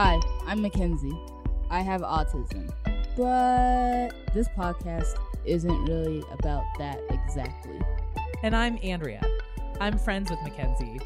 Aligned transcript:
Hi, 0.00 0.20
I'm 0.46 0.62
Mackenzie. 0.62 1.20
I 1.70 1.80
have 1.80 2.02
autism, 2.02 2.70
but 3.16 4.32
this 4.32 4.46
podcast 4.50 5.16
isn't 5.44 5.84
really 5.86 6.22
about 6.30 6.62
that 6.78 7.00
exactly. 7.10 7.80
And 8.44 8.54
I'm 8.54 8.78
Andrea. 8.84 9.20
I'm 9.80 9.98
friends 9.98 10.30
with 10.30 10.38
Mackenzie. 10.44 11.00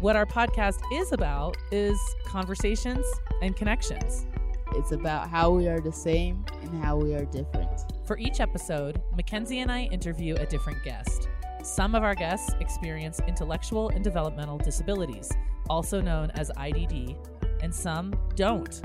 What 0.00 0.16
our 0.16 0.26
podcast 0.26 0.80
is 0.92 1.12
about 1.12 1.56
is 1.70 1.96
conversations 2.24 3.06
and 3.42 3.54
connections. 3.54 4.26
It's 4.72 4.90
about 4.90 5.28
how 5.28 5.50
we 5.50 5.68
are 5.68 5.78
the 5.78 5.92
same 5.92 6.44
and 6.62 6.82
how 6.82 6.96
we 6.96 7.14
are 7.14 7.24
different. 7.26 7.92
For 8.06 8.18
each 8.18 8.40
episode, 8.40 9.00
Mackenzie 9.14 9.60
and 9.60 9.70
I 9.70 9.82
interview 9.82 10.34
a 10.34 10.46
different 10.46 10.82
guest. 10.82 11.28
Some 11.62 11.94
of 11.94 12.02
our 12.02 12.16
guests 12.16 12.52
experience 12.58 13.20
intellectual 13.28 13.90
and 13.90 14.02
developmental 14.02 14.58
disabilities, 14.58 15.30
also 15.70 16.00
known 16.00 16.32
as 16.32 16.50
IDD, 16.56 17.16
and 17.62 17.74
some 17.74 18.12
don't. 18.36 18.82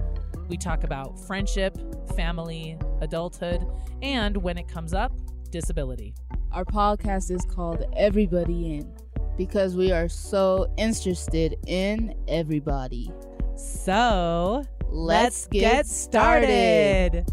We 0.47 0.55
talk 0.55 0.85
about 0.85 1.19
friendship, 1.19 1.77
family, 2.15 2.77
adulthood, 3.01 3.67
and 4.01 4.37
when 4.37 4.57
it 4.57 4.69
comes 4.69 4.93
up, 4.93 5.11
disability. 5.51 6.15
Our 6.53 6.63
podcast 6.63 7.31
is 7.31 7.45
called 7.45 7.83
Everybody 7.95 8.75
In 8.75 8.93
because 9.35 9.75
we 9.75 9.91
are 9.91 10.07
so 10.07 10.71
interested 10.77 11.57
in 11.67 12.15
everybody. 12.27 13.11
So, 13.57 14.63
Let's 14.89 15.47
get 15.47 15.85
started. 15.85 17.25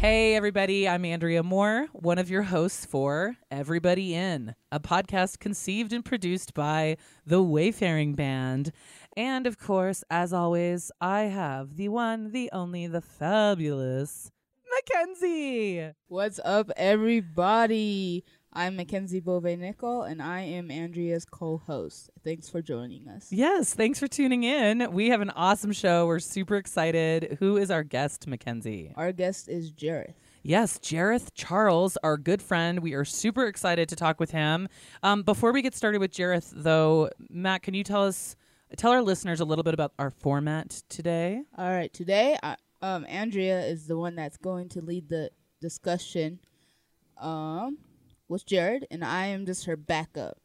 Hey, 0.00 0.36
everybody, 0.36 0.88
I'm 0.88 1.04
Andrea 1.04 1.42
Moore, 1.42 1.88
one 1.92 2.18
of 2.18 2.30
your 2.30 2.44
hosts 2.44 2.86
for 2.86 3.36
Everybody 3.50 4.14
In, 4.14 4.54
a 4.70 4.78
podcast 4.78 5.40
conceived 5.40 5.92
and 5.92 6.04
produced 6.04 6.54
by 6.54 6.98
the 7.26 7.42
Wayfaring 7.42 8.14
Band. 8.14 8.70
And 9.16 9.44
of 9.44 9.58
course, 9.58 10.04
as 10.08 10.32
always, 10.32 10.92
I 11.00 11.22
have 11.22 11.74
the 11.74 11.88
one, 11.88 12.30
the 12.30 12.48
only, 12.52 12.86
the 12.86 13.00
fabulous 13.00 14.30
Mackenzie. 14.70 15.90
What's 16.06 16.38
up, 16.44 16.70
everybody? 16.76 18.24
I'm 18.58 18.74
Mackenzie 18.74 19.20
Bove 19.20 19.44
Nickel, 19.44 20.02
and 20.02 20.20
I 20.20 20.40
am 20.40 20.68
Andrea's 20.68 21.24
co 21.24 21.58
host. 21.58 22.10
Thanks 22.24 22.48
for 22.48 22.60
joining 22.60 23.06
us. 23.06 23.28
Yes, 23.30 23.72
thanks 23.72 24.00
for 24.00 24.08
tuning 24.08 24.42
in. 24.42 24.90
We 24.90 25.10
have 25.10 25.20
an 25.20 25.30
awesome 25.30 25.70
show. 25.70 26.08
We're 26.08 26.18
super 26.18 26.56
excited. 26.56 27.36
Who 27.38 27.56
is 27.56 27.70
our 27.70 27.84
guest, 27.84 28.26
Mackenzie? 28.26 28.92
Our 28.96 29.12
guest 29.12 29.48
is 29.48 29.70
Jareth. 29.70 30.14
Yes, 30.42 30.76
Jareth 30.80 31.28
Charles, 31.34 31.96
our 32.02 32.16
good 32.16 32.42
friend. 32.42 32.80
We 32.80 32.94
are 32.94 33.04
super 33.04 33.46
excited 33.46 33.88
to 33.90 33.94
talk 33.94 34.18
with 34.18 34.32
him. 34.32 34.66
Um, 35.04 35.22
before 35.22 35.52
we 35.52 35.62
get 35.62 35.76
started 35.76 36.00
with 36.00 36.10
Jareth, 36.10 36.50
though, 36.52 37.10
Matt, 37.30 37.62
can 37.62 37.74
you 37.74 37.84
tell 37.84 38.04
us, 38.04 38.34
tell 38.76 38.90
our 38.90 39.02
listeners 39.02 39.38
a 39.38 39.44
little 39.44 39.62
bit 39.62 39.74
about 39.74 39.92
our 40.00 40.10
format 40.10 40.82
today? 40.88 41.42
All 41.56 41.70
right, 41.70 41.92
today, 41.92 42.36
I, 42.42 42.56
um, 42.82 43.06
Andrea 43.08 43.60
is 43.60 43.86
the 43.86 43.96
one 43.96 44.16
that's 44.16 44.36
going 44.36 44.68
to 44.70 44.80
lead 44.80 45.08
the 45.08 45.30
discussion 45.60 46.40
um, 47.18 47.78
with 48.28 48.46
Jareth, 48.46 48.84
and 48.90 49.04
I 49.04 49.26
am 49.26 49.46
just 49.46 49.66
her 49.66 49.76
backup. 49.76 50.38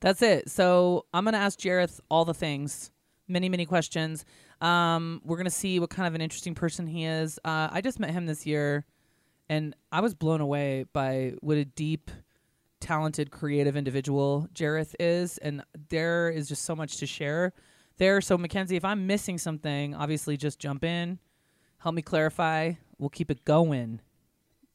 That's 0.00 0.20
it. 0.20 0.50
So 0.50 1.06
I'm 1.14 1.24
to 1.34 1.40
ask 1.40 1.58
Jareth 1.58 2.00
all 2.10 2.24
the 2.24 2.34
things, 2.34 2.90
many, 3.28 3.48
many 3.48 3.64
questions. 3.64 4.24
Um, 4.60 5.20
we're 5.24 5.36
to 5.44 5.50
see 5.50 5.80
what 5.80 5.90
kind 5.90 6.08
of 6.08 6.14
an 6.14 6.20
interesting 6.20 6.54
person 6.54 6.86
he 6.86 7.04
is. 7.04 7.38
Uh, 7.44 7.68
I 7.70 7.80
just 7.80 8.00
met 8.00 8.10
him 8.10 8.26
this 8.26 8.46
year, 8.46 8.84
and 9.48 9.74
I 9.90 10.00
was 10.00 10.14
blown 10.14 10.40
away 10.40 10.86
by 10.92 11.34
what 11.40 11.56
a 11.56 11.64
deep, 11.64 12.10
talented, 12.80 13.30
creative 13.30 13.76
individual 13.76 14.48
Jareth 14.54 14.94
is. 14.98 15.38
And 15.38 15.62
there 15.88 16.30
is 16.30 16.48
just 16.48 16.64
so 16.64 16.74
much 16.74 16.96
to 16.98 17.06
share 17.06 17.52
there. 17.98 18.20
So, 18.20 18.36
Mackenzie, 18.36 18.76
if 18.76 18.84
I'm 18.84 19.06
missing 19.06 19.38
something, 19.38 19.94
obviously 19.94 20.36
just 20.36 20.58
jump 20.58 20.84
in, 20.84 21.18
help 21.78 21.94
me 21.94 22.02
clarify. 22.02 22.72
We'll 22.98 23.10
keep 23.10 23.30
it 23.30 23.44
going. 23.44 24.00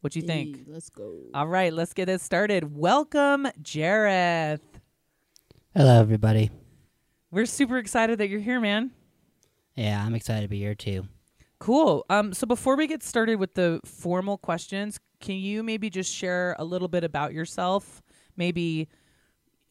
What 0.01 0.13
do 0.13 0.19
you 0.19 0.27
think? 0.27 0.57
Hey, 0.57 0.63
let's 0.67 0.89
go. 0.89 1.23
All 1.33 1.47
right, 1.47 1.73
let's 1.73 1.93
get 1.93 2.05
this 2.05 2.21
started. 2.21 2.75
Welcome, 2.75 3.47
Jareth. 3.61 4.59
Hello, 5.75 5.99
everybody. 5.99 6.51
We're 7.31 7.45
super 7.45 7.77
excited 7.77 8.19
that 8.19 8.29
you're 8.29 8.39
here, 8.39 8.59
man. 8.59 8.91
Yeah, 9.75 10.03
I'm 10.03 10.15
excited 10.15 10.43
to 10.43 10.47
be 10.47 10.59
here 10.59 10.75
too. 10.75 11.07
Cool. 11.59 12.05
Um, 12.09 12.33
so 12.33 12.45
before 12.45 12.75
we 12.75 12.87
get 12.87 13.01
started 13.03 13.39
with 13.39 13.55
the 13.55 13.79
formal 13.85 14.37
questions, 14.37 14.99
can 15.19 15.35
you 15.35 15.63
maybe 15.63 15.89
just 15.89 16.13
share 16.13 16.55
a 16.59 16.63
little 16.63 16.87
bit 16.87 17.03
about 17.03 17.33
yourself? 17.33 18.01
Maybe, 18.35 18.87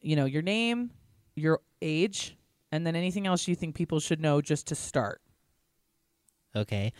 you 0.01 0.17
know, 0.17 0.25
your 0.25 0.43
name, 0.43 0.91
your 1.37 1.61
age, 1.81 2.37
and 2.73 2.87
then 2.87 2.97
anything 2.97 3.27
else 3.27 3.47
you 3.47 3.55
think 3.55 3.75
people 3.77 4.01
should 4.01 4.21
know 4.21 4.41
just 4.41 4.67
to 4.69 4.75
start. 4.75 5.21
Okay. 6.57 6.93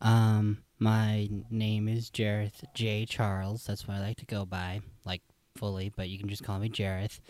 Um, 0.00 0.58
my 0.78 1.28
name 1.50 1.88
is 1.88 2.10
Jareth 2.10 2.64
J. 2.74 3.06
Charles. 3.06 3.64
That's 3.64 3.86
what 3.86 3.96
I 3.96 4.00
like 4.00 4.16
to 4.18 4.26
go 4.26 4.44
by, 4.44 4.80
like 5.04 5.22
fully, 5.56 5.92
but 5.94 6.08
you 6.08 6.18
can 6.18 6.28
just 6.28 6.44
call 6.44 6.58
me 6.58 6.68
Jareth. 6.68 7.20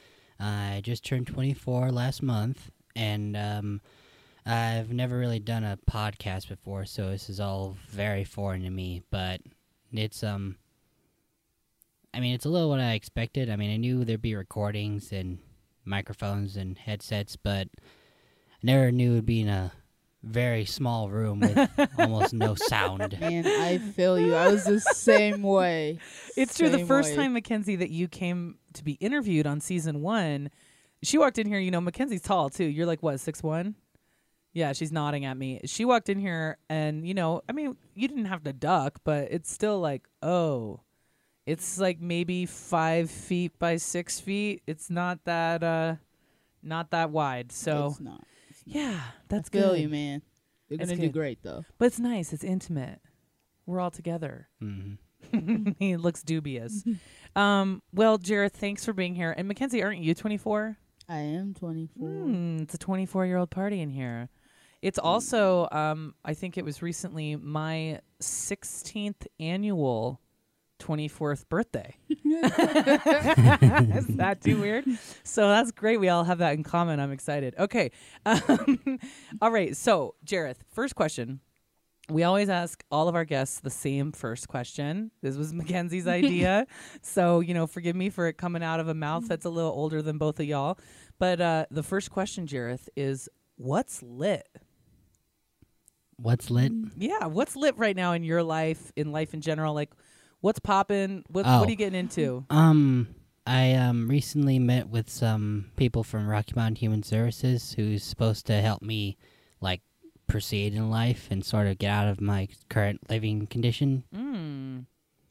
I 0.40 0.80
just 0.82 1.04
turned 1.04 1.26
24 1.26 1.90
last 1.90 2.22
month, 2.22 2.70
and 2.96 3.36
um, 3.36 3.80
I've 4.46 4.92
never 4.92 5.18
really 5.18 5.38
done 5.38 5.64
a 5.64 5.78
podcast 5.90 6.48
before, 6.48 6.84
so 6.86 7.10
this 7.10 7.30
is 7.30 7.40
all 7.40 7.76
very 7.88 8.24
foreign 8.24 8.62
to 8.62 8.70
me. 8.70 9.02
But 9.10 9.40
it's 9.92 10.22
um, 10.22 10.56
I 12.12 12.20
mean, 12.20 12.34
it's 12.34 12.46
a 12.46 12.50
little 12.50 12.68
what 12.68 12.80
I 12.80 12.92
expected. 12.92 13.50
I 13.50 13.56
mean, 13.56 13.72
I 13.72 13.76
knew 13.76 14.04
there'd 14.04 14.22
be 14.22 14.34
recordings 14.34 15.12
and 15.12 15.38
microphones 15.84 16.56
and 16.56 16.78
headsets, 16.78 17.36
but 17.36 17.68
I 17.78 18.58
never 18.62 18.90
knew 18.90 19.12
it'd 19.12 19.26
be 19.26 19.40
in 19.42 19.48
a 19.48 19.72
very 20.24 20.64
small 20.64 21.08
room 21.10 21.40
with 21.40 21.70
almost 21.98 22.32
no 22.32 22.54
sound. 22.54 23.18
Man, 23.20 23.46
I 23.46 23.78
feel 23.78 24.18
you. 24.18 24.34
I 24.34 24.50
was 24.50 24.64
the 24.64 24.80
same 24.80 25.42
way. 25.56 25.98
It's 26.36 26.56
true. 26.56 26.68
The 26.68 26.84
first 26.86 27.10
way. 27.10 27.16
time, 27.16 27.32
Mackenzie, 27.34 27.76
that 27.76 27.90
you 27.90 28.08
came 28.08 28.56
to 28.74 28.84
be 28.84 28.92
interviewed 28.92 29.46
on 29.46 29.60
season 29.60 30.02
one, 30.02 30.50
she 31.02 31.18
walked 31.18 31.38
in 31.38 31.46
here. 31.46 31.58
You 31.58 31.70
know, 31.70 31.80
Mackenzie's 31.80 32.22
tall 32.22 32.50
too. 32.50 32.64
You're 32.64 32.86
like 32.86 33.02
what, 33.02 33.20
six 33.20 33.42
one? 33.42 33.74
Yeah, 34.52 34.72
she's 34.72 34.92
nodding 34.92 35.24
at 35.24 35.36
me. 35.36 35.60
She 35.64 35.84
walked 35.84 36.08
in 36.08 36.18
here, 36.18 36.58
and 36.68 37.06
you 37.06 37.12
know, 37.14 37.42
I 37.48 37.52
mean, 37.52 37.76
you 37.94 38.06
didn't 38.08 38.26
have 38.26 38.44
to 38.44 38.52
duck, 38.52 39.00
but 39.04 39.28
it's 39.30 39.52
still 39.52 39.80
like, 39.80 40.06
oh, 40.22 40.80
it's 41.44 41.78
like 41.78 42.00
maybe 42.00 42.46
five 42.46 43.10
feet 43.10 43.58
by 43.58 43.76
six 43.76 44.20
feet. 44.20 44.62
It's 44.66 44.90
not 44.90 45.24
that, 45.24 45.62
uh, 45.62 45.96
not 46.62 46.92
that 46.92 47.10
wide. 47.10 47.52
So 47.52 47.88
It's 47.90 48.00
not. 48.00 48.24
Yeah, 48.64 49.00
that's 49.28 49.48
I 49.50 49.52
feel 49.52 49.70
good. 49.72 49.80
you, 49.80 49.88
man. 49.88 50.22
You're 50.68 50.78
That's 50.78 50.90
gonna 50.90 51.00
do 51.02 51.08
good. 51.08 51.12
great 51.12 51.42
though. 51.42 51.64
But 51.78 51.86
it's 51.86 51.98
nice. 51.98 52.32
It's 52.32 52.44
intimate. 52.44 53.00
We're 53.66 53.80
all 53.80 53.90
together. 53.90 54.48
hmm 54.60 54.94
he 55.78 55.96
looks 55.96 56.22
dubious. 56.22 56.84
um, 57.36 57.82
well, 57.92 58.18
Jareth, 58.18 58.52
thanks 58.52 58.84
for 58.84 58.92
being 58.92 59.14
here. 59.14 59.34
And 59.36 59.48
Mackenzie, 59.48 59.82
aren't 59.82 60.00
you 60.00 60.14
24? 60.14 60.76
I 61.08 61.18
am 61.18 61.54
24. 61.54 62.08
Hmm, 62.08 62.58
it's 62.62 62.74
a 62.74 62.78
24 62.78 63.26
year 63.26 63.38
old 63.38 63.50
party 63.50 63.80
in 63.80 63.90
here. 63.90 64.28
It's 64.82 64.98
also, 64.98 65.66
um, 65.72 66.14
I 66.24 66.34
think 66.34 66.58
it 66.58 66.64
was 66.64 66.82
recently 66.82 67.36
my 67.36 68.00
16th 68.20 69.26
annual 69.40 70.20
24th 70.84 71.48
birthday. 71.48 71.94
Is 72.08 74.06
that 74.16 74.38
too 74.42 74.60
weird? 74.60 74.84
So 75.26 75.48
that's 75.48 75.72
great. 75.72 75.98
We 75.98 76.08
all 76.08 76.24
have 76.24 76.38
that 76.38 76.54
in 76.54 76.62
common. 76.62 77.00
I'm 77.00 77.10
excited. 77.10 77.54
Okay. 77.58 77.90
Um, 78.26 78.98
all 79.40 79.50
right. 79.50 79.76
So, 79.76 80.14
Jareth, 80.24 80.58
first 80.72 80.94
question. 80.94 81.40
We 82.08 82.22
always 82.22 82.48
ask 82.48 82.84
all 82.90 83.08
of 83.08 83.14
our 83.14 83.24
guests 83.24 83.60
the 83.60 83.70
same 83.70 84.12
first 84.12 84.48
question. 84.48 85.10
This 85.22 85.36
was 85.36 85.52
Mackenzie's 85.52 86.06
idea. 86.06 86.66
so, 87.02 87.40
you 87.40 87.54
know, 87.54 87.66
forgive 87.66 87.96
me 87.96 88.10
for 88.10 88.28
it 88.28 88.34
coming 88.36 88.62
out 88.62 88.80
of 88.80 88.88
a 88.88 88.94
mouth 88.94 89.26
that's 89.26 89.46
a 89.46 89.50
little 89.50 89.72
older 89.72 90.02
than 90.02 90.18
both 90.18 90.38
of 90.38 90.46
y'all. 90.46 90.78
But 91.18 91.40
uh, 91.40 91.66
the 91.70 91.82
first 91.82 92.10
question, 92.10 92.46
Jareth, 92.46 92.88
is 92.96 93.28
what's 93.56 94.02
lit? 94.02 94.46
What's 96.16 96.50
lit? 96.50 96.72
Yeah, 96.96 97.26
what's 97.26 97.56
lit 97.56 97.76
right 97.78 97.96
now 97.96 98.12
in 98.12 98.22
your 98.22 98.42
life, 98.42 98.92
in 98.94 99.10
life 99.10 99.34
in 99.34 99.40
general? 99.40 99.74
Like, 99.74 99.90
what's 100.44 100.58
popping? 100.60 101.24
What, 101.30 101.46
Oh. 101.46 101.60
what 101.60 101.68
are 101.68 101.70
you 101.70 101.76
getting 101.76 101.98
into? 101.98 102.44
Um, 102.50 103.08
I 103.46 103.74
um 103.74 104.08
recently 104.08 104.58
met 104.58 104.88
with 104.88 105.08
some 105.10 105.70
people 105.76 106.04
from 106.04 106.26
Rocky 106.28 106.52
Mountain 106.54 106.76
Human 106.76 107.02
Services 107.02 107.72
who's 107.74 108.02
supposed 108.04 108.46
to 108.46 108.60
help 108.60 108.82
me 108.82 109.16
like 109.60 109.80
proceed 110.26 110.74
in 110.74 110.90
life 110.90 111.28
and 111.30 111.44
sort 111.44 111.66
of 111.66 111.78
get 111.78 111.90
out 111.90 112.08
of 112.08 112.20
my 112.20 112.48
current 112.68 113.00
living 113.10 113.46
condition. 113.46 114.04
Mm. 114.14 114.86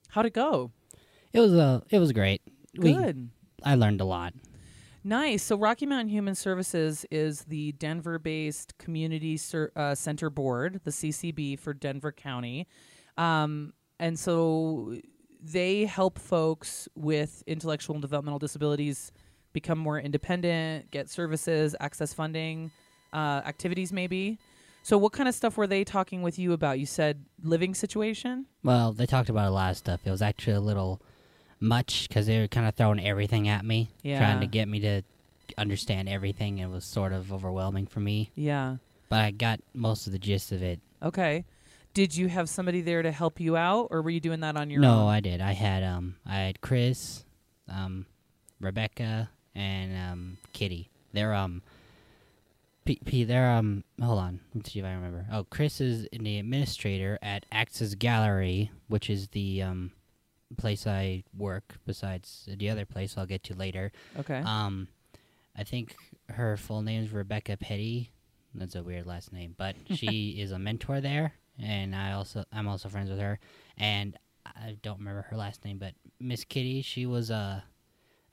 How'd 0.09 0.25
it 0.27 0.33
go? 0.33 0.71
It 1.31 1.39
was 1.39 1.53
uh, 1.53 1.81
it 1.89 1.99
was 1.99 2.11
great. 2.11 2.41
We- 2.77 2.93
Good. 2.93 3.29
I 3.63 3.75
learned 3.75 4.01
a 4.01 4.05
lot. 4.05 4.33
Nice. 5.03 5.43
So 5.43 5.57
Rocky 5.57 5.85
Mountain 5.85 6.09
Human 6.09 6.33
Services 6.35 7.05
is 7.11 7.41
the 7.45 7.73
Denver-based 7.73 8.77
Community 8.77 9.35
Ser- 9.37 9.71
uh, 9.75 9.95
Center 9.95 10.29
Board, 10.29 10.79
the 10.85 10.91
CCB 10.91 11.59
for 11.59 11.73
Denver 11.73 12.11
County, 12.13 12.67
um, 13.17 13.73
and 14.03 14.17
so 14.19 14.97
they 15.41 15.85
help 15.85 16.19
folks 16.19 16.87
with 16.95 17.43
intellectual 17.47 17.95
and 17.95 18.01
developmental 18.01 18.39
disabilities 18.39 19.11
become 19.53 19.77
more 19.87 19.99
independent, 19.99 20.89
get 20.91 21.09
services, 21.09 21.75
access 21.79 22.13
funding. 22.13 22.71
uh, 23.13 23.41
activities, 23.45 23.93
maybe. 23.93 24.39
So, 24.81 24.97
what 24.97 25.11
kind 25.13 25.29
of 25.29 25.35
stuff 25.35 25.55
were 25.57 25.67
they 25.67 25.83
talking 25.83 26.23
with 26.23 26.39
you 26.39 26.51
about? 26.53 26.79
You 26.79 26.87
said 26.87 27.23
living 27.43 27.73
situation. 27.75 28.47
Well, 28.63 28.91
they 28.91 29.05
talked 29.05 29.29
about 29.29 29.47
a 29.47 29.51
lot 29.51 29.69
of 29.71 29.77
stuff. 29.77 29.99
It 30.05 30.09
was 30.11 30.21
actually 30.23 30.53
a 30.55 30.65
little 30.71 30.99
much 31.59 32.07
because 32.07 32.25
they 32.27 32.39
were 32.39 32.47
kind 32.47 32.67
of 32.67 32.73
throwing 32.75 32.99
everything 33.05 33.47
at 33.47 33.63
me, 33.63 33.89
trying 34.03 34.39
to 34.41 34.47
get 34.47 34.67
me 34.67 34.79
to 34.81 35.03
understand 35.57 36.09
everything. 36.09 36.57
It 36.57 36.69
was 36.69 36.83
sort 36.85 37.13
of 37.13 37.31
overwhelming 37.31 37.85
for 37.85 37.99
me, 37.99 38.31
Yeah. 38.35 38.77
but 39.09 39.19
I 39.19 39.31
got 39.31 39.59
most 39.73 40.07
of 40.07 40.11
the 40.13 40.19
gist 40.19 40.51
of 40.51 40.63
it. 40.63 40.79
Okay. 41.01 41.45
Did 41.93 42.15
you 42.15 42.27
have 42.27 42.49
somebody 42.49 42.81
there 42.81 43.01
to 43.01 43.11
help 43.11 43.39
you 43.39 43.55
out, 43.55 43.89
or 43.91 44.01
were 44.01 44.09
you 44.09 44.19
doing 44.19 44.39
that 44.39 44.57
on 44.57 44.69
your 44.69 44.79
own? 44.79 44.81
no, 44.81 45.07
I 45.07 45.19
did. 45.19 45.41
I 45.41 45.51
had 45.51 45.83
um, 45.83 46.15
I 46.25 46.37
had 46.37 46.61
Chris, 46.61 47.23
um, 47.69 48.05
Rebecca, 48.59 49.29
and 49.53 49.95
um, 50.11 50.37
Kitty. 50.53 50.89
They're 51.13 51.33
um, 51.33 51.61
P, 52.85 52.99
P 53.05 53.23
they're 53.23 53.51
um, 53.51 53.83
hold 54.01 54.19
on, 54.19 54.39
let's 54.53 54.71
see 54.71 54.79
if 54.79 54.85
I 54.85 54.93
remember. 54.93 55.25
Oh, 55.31 55.45
Chris 55.49 55.79
is 55.79 56.07
the 56.11 56.39
administrator 56.39 57.17
at 57.21 57.45
Access 57.51 57.95
Gallery, 57.95 58.71
which 58.87 59.09
is 59.09 59.29
the 59.29 59.61
um, 59.61 59.91
place 60.57 60.85
I 60.85 61.23
work. 61.37 61.75
Besides 61.85 62.47
the 62.47 62.69
other 62.69 62.85
place, 62.85 63.15
I'll 63.17 63.25
get 63.25 63.43
to 63.43 63.55
later. 63.55 63.91
Okay. 64.19 64.41
Um, 64.45 64.87
I 65.55 65.63
think 65.63 65.95
her 66.29 66.57
full 66.57 66.81
name 66.81 67.03
is 67.03 67.11
Rebecca 67.11 67.57
Petty. 67.57 68.11
That's 68.55 68.75
a 68.75 68.83
weird 68.83 69.05
last 69.05 69.31
name, 69.31 69.55
but 69.57 69.75
she 69.93 70.37
is 70.39 70.51
a 70.51 70.59
mentor 70.59 70.99
there, 70.99 71.33
and 71.59 71.95
I 71.95 72.13
also 72.13 72.43
I'm 72.51 72.67
also 72.67 72.89
friends 72.89 73.09
with 73.09 73.19
her. 73.19 73.39
And 73.77 74.17
I 74.45 74.77
don't 74.81 74.99
remember 74.99 75.23
her 75.29 75.37
last 75.37 75.63
name, 75.65 75.77
but 75.77 75.93
Miss 76.19 76.43
Kitty, 76.43 76.81
she 76.81 77.05
was 77.05 77.29
a, 77.29 77.63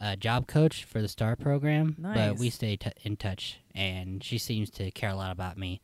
a 0.00 0.16
job 0.16 0.46
coach 0.46 0.84
for 0.84 1.00
the 1.00 1.08
STAR 1.08 1.36
program. 1.36 1.96
Nice. 1.98 2.16
But 2.16 2.38
we 2.38 2.50
stay 2.50 2.76
t- 2.76 2.90
in 3.02 3.16
touch, 3.16 3.60
and 3.74 4.22
she 4.22 4.38
seems 4.38 4.70
to 4.70 4.90
care 4.90 5.10
a 5.10 5.14
lot 5.14 5.32
about 5.32 5.56
me. 5.56 5.80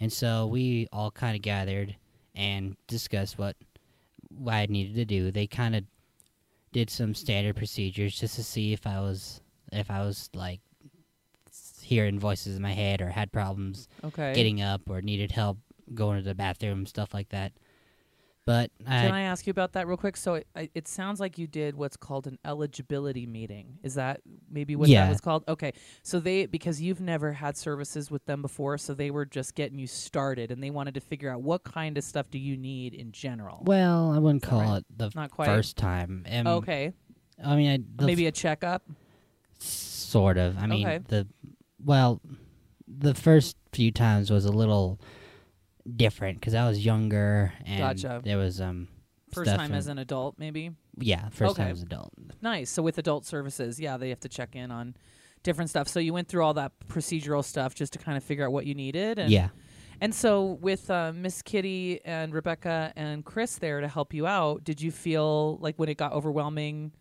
And 0.00 0.12
so 0.12 0.46
we 0.46 0.88
all 0.92 1.10
kind 1.10 1.36
of 1.36 1.42
gathered 1.42 1.96
and 2.34 2.76
discussed 2.86 3.38
what 3.38 3.56
what 4.28 4.54
I 4.54 4.66
needed 4.66 4.94
to 4.96 5.04
do. 5.04 5.30
They 5.30 5.46
kind 5.46 5.74
of 5.74 5.84
did 6.72 6.90
some 6.90 7.14
standard 7.14 7.56
procedures 7.56 8.18
just 8.18 8.36
to 8.36 8.44
see 8.44 8.72
if 8.72 8.86
I 8.86 9.00
was 9.00 9.40
if 9.72 9.90
I 9.90 10.00
was 10.00 10.30
like 10.34 10.60
hearing 11.80 12.18
voices 12.18 12.56
in 12.56 12.62
my 12.62 12.72
head 12.72 13.00
or 13.00 13.08
had 13.08 13.32
problems 13.32 13.88
okay. 14.04 14.34
getting 14.34 14.60
up 14.60 14.82
or 14.90 15.00
needed 15.00 15.32
help 15.32 15.56
going 15.94 16.18
to 16.18 16.24
the 16.24 16.34
bathroom, 16.34 16.86
stuff 16.86 17.12
like 17.14 17.28
that. 17.30 17.52
But 18.46 18.70
Can 18.86 19.12
I, 19.12 19.18
I 19.18 19.20
ask 19.24 19.46
you 19.46 19.50
about 19.50 19.72
that 19.74 19.86
real 19.86 19.98
quick? 19.98 20.16
So 20.16 20.36
it, 20.36 20.46
it 20.74 20.88
sounds 20.88 21.20
like 21.20 21.36
you 21.36 21.46
did 21.46 21.76
what's 21.76 21.98
called 21.98 22.26
an 22.26 22.38
eligibility 22.46 23.26
meeting. 23.26 23.78
Is 23.82 23.92
that 23.96 24.22
maybe 24.50 24.74
what 24.74 24.88
Yeah. 24.88 25.04
that 25.04 25.10
was 25.10 25.20
called? 25.20 25.44
Okay. 25.48 25.72
So 26.02 26.18
they 26.18 26.46
because 26.46 26.80
you've 26.80 27.02
never 27.02 27.34
had 27.34 27.58
services 27.58 28.10
with 28.10 28.24
them 28.24 28.40
before, 28.40 28.78
so 28.78 28.94
they 28.94 29.10
were 29.10 29.26
just 29.26 29.54
getting 29.54 29.78
you 29.78 29.86
started, 29.86 30.50
and 30.50 30.62
they 30.62 30.70
wanted 30.70 30.94
to 30.94 31.00
figure 31.00 31.30
out 31.30 31.42
what 31.42 31.62
kind 31.62 31.98
of 31.98 32.04
stuff 32.04 32.30
do 32.30 32.38
you 32.38 32.56
need 32.56 32.94
in 32.94 33.12
general. 33.12 33.62
well, 33.66 34.12
I 34.12 34.18
wouldn't 34.18 34.42
call 34.44 34.60
right? 34.62 34.78
it 34.78 34.86
the 34.96 35.10
Not 35.14 35.30
quite. 35.30 35.44
first 35.46 35.76
time. 35.76 36.24
Um, 36.30 36.46
okay. 36.46 36.94
I 37.44 37.54
mean, 37.54 37.86
I, 38.00 38.04
Maybe 38.06 38.26
a 38.28 38.32
checkup. 38.32 38.82
sort 39.58 40.38
of. 40.38 40.56
I 40.56 40.66
mean, 40.66 40.86
Okay. 40.86 40.98
the 41.06 41.26
well, 41.84 42.22
the 42.86 43.14
first 43.14 43.56
few 43.72 43.92
times 43.92 44.30
was 44.30 44.46
a 44.46 44.52
little 44.52 44.98
different 45.96 46.38
because 46.40 46.54
I 46.54 46.68
was 46.68 46.84
younger 46.84 47.52
and 47.64 47.78
Gotcha. 47.78 48.20
there 48.24 48.38
was 48.38 48.60
um 48.60 48.88
First 49.32 49.50
stuff 49.50 49.60
time 49.60 49.72
as 49.72 49.86
an 49.88 49.98
adult, 49.98 50.36
maybe. 50.38 50.70
yeah 50.96 51.28
first 51.28 51.52
Okay. 51.52 51.64
time 51.64 51.72
as 51.72 51.80
an 51.82 51.88
adult. 51.88 52.12
Nice. 52.40 52.70
So 52.70 52.82
with 52.82 52.96
adult 52.98 53.26
services, 53.26 53.78
yeah, 53.78 53.96
they 53.98 54.08
have 54.08 54.20
to 54.20 54.28
check 54.28 54.56
in 54.56 54.70
on 54.70 54.94
different 55.42 55.70
stuff. 55.70 55.86
So 55.88 56.00
you 56.00 56.12
went 56.12 56.28
through 56.28 56.42
all 56.44 56.54
that 56.54 56.72
procedural 56.88 57.44
stuff 57.44 57.74
just 57.74 57.92
to 57.92 57.98
kind 57.98 58.16
of 58.16 58.24
figure 58.24 58.46
out 58.46 58.52
what 58.52 58.64
you 58.66 58.74
needed. 58.74 59.18
And 59.18 59.30
yeah. 59.30 59.48
And 60.00 60.14
so 60.14 60.58
with 60.60 60.88
uh, 60.90 61.12
Miss 61.14 61.42
Kitty 61.42 62.00
and 62.04 62.32
Rebecca 62.32 62.92
and 62.96 63.24
Chris 63.24 63.56
there 63.58 63.80
to 63.80 63.88
help 63.88 64.14
you 64.14 64.26
out, 64.26 64.62
did 64.64 64.80
you 64.80 64.90
feel 64.92 65.58
like 65.58 65.76
when 65.76 65.88
it 65.88 65.96
got 65.98 66.12
overwhelming, 66.12 66.92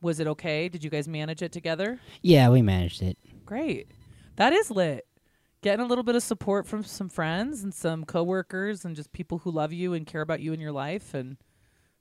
was 0.00 0.18
it 0.20 0.26
okay? 0.26 0.68
Did 0.68 0.82
you 0.84 0.90
guys 0.90 1.06
manage 1.08 1.40
it 1.42 1.52
together? 1.52 2.00
Yeah, 2.22 2.48
we 2.50 2.62
managed 2.62 3.00
it. 3.02 3.16
Great. 3.44 3.90
That 4.36 4.52
is 4.52 4.70
lit. 4.70 5.06
Getting 5.66 5.84
a 5.84 5.88
little 5.88 6.04
bit 6.04 6.14
of 6.14 6.22
support 6.22 6.64
from 6.64 6.84
some 6.84 7.08
friends 7.08 7.64
and 7.64 7.74
some 7.74 8.04
coworkers 8.04 8.84
and 8.84 8.94
just 8.94 9.10
people 9.10 9.38
who 9.38 9.50
love 9.50 9.72
you 9.72 9.94
and 9.94 10.06
care 10.06 10.20
about 10.20 10.38
you 10.38 10.52
in 10.52 10.60
your 10.60 10.70
life 10.70 11.12
and 11.12 11.38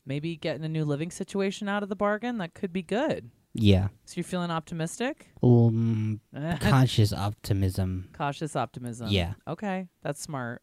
maybe 0.05 0.35
getting 0.35 0.63
a 0.63 0.69
new 0.69 0.85
living 0.85 1.09
situation 1.09 1.67
out 1.67 1.81
of 1.81 1.89
the 1.89 1.95
bargain, 1.95 2.37
that 2.37 2.53
could 2.53 2.71
be 2.71 2.83
good. 2.83 3.31
Yeah. 3.55 3.87
So 4.05 4.17
you're 4.17 4.23
feeling 4.23 4.51
optimistic? 4.51 5.29
Um, 5.41 6.21
conscious 6.59 7.11
optimism. 7.11 8.09
Cautious 8.15 8.55
optimism. 8.55 9.07
Yeah. 9.07 9.33
Okay, 9.47 9.87
that's 10.03 10.21
smart. 10.21 10.61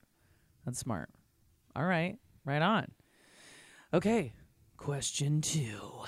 That's 0.64 0.78
smart. 0.78 1.10
All 1.74 1.84
right, 1.84 2.18
right 2.44 2.62
on. 2.62 2.86
Okay, 3.92 4.32
question 4.76 5.40
two. 5.40 6.04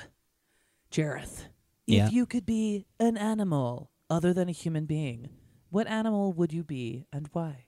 Jareth, 0.93 1.47
Yeah. 1.89 2.07
if 2.07 2.13
you 2.13 2.25
could 2.25 2.47
be 2.47 2.87
an 3.01 3.17
animal 3.17 3.91
other 4.09 4.33
than 4.33 4.49
a 4.49 4.53
human 4.53 4.87
being, 4.87 5.31
what 5.75 5.89
animal 5.89 6.33
would 6.33 6.53
you 6.53 6.63
be 6.63 7.05
and 7.13 7.29
why? 7.33 7.65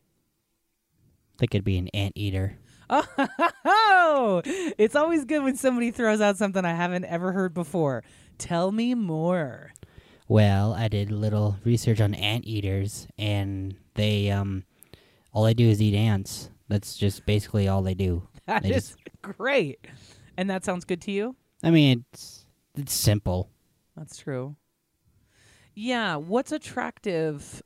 They 1.39 1.49
could 1.49 1.65
be 1.65 1.77
an 1.77 1.89
anteater. 1.89 2.57
Oh, 2.89 4.43
it's 4.45 4.95
always 4.95 5.25
good 5.25 5.43
when 5.43 5.57
somebody 5.57 5.91
throws 5.91 6.21
out 6.21 6.37
something 6.37 6.65
I 6.65 6.73
haven't 6.73 7.05
ever 7.05 7.33
heard 7.33 7.53
before. 7.53 8.05
Tell 8.39 8.71
me 8.71 8.95
more. 8.95 9.73
Well, 10.29 10.73
I 10.73 10.87
did 10.87 11.11
a 11.11 11.17
little 11.17 11.57
research 11.65 12.01
on 12.01 12.15
anteaters, 12.15 13.09
and 13.19 13.75
they 13.95 14.31
um, 14.31 14.63
all 15.33 15.43
they 15.43 15.55
do 15.55 15.69
is 15.69 15.83
eat 15.83 15.97
ants. 15.97 16.51
That's 16.69 16.97
just 16.97 17.27
basically 17.27 17.67
all 17.67 17.83
they 17.83 17.95
do. 17.95 18.29
That 18.47 18.63
They 18.63 18.71
is 18.71 18.97
great. 19.23 19.85
And 20.37 20.49
that 20.49 20.65
sounds 20.65 20.85
good 20.85 21.01
to 21.03 21.11
you? 21.11 21.35
I 21.65 21.73
mean, 21.73 22.05
it's 22.13 22.47
it's 22.77 22.95
simple. 22.95 23.51
That's 23.97 24.17
true. 24.17 24.55
Yeah, 25.75 26.15
what's 26.17 26.53
attractive 26.53 27.63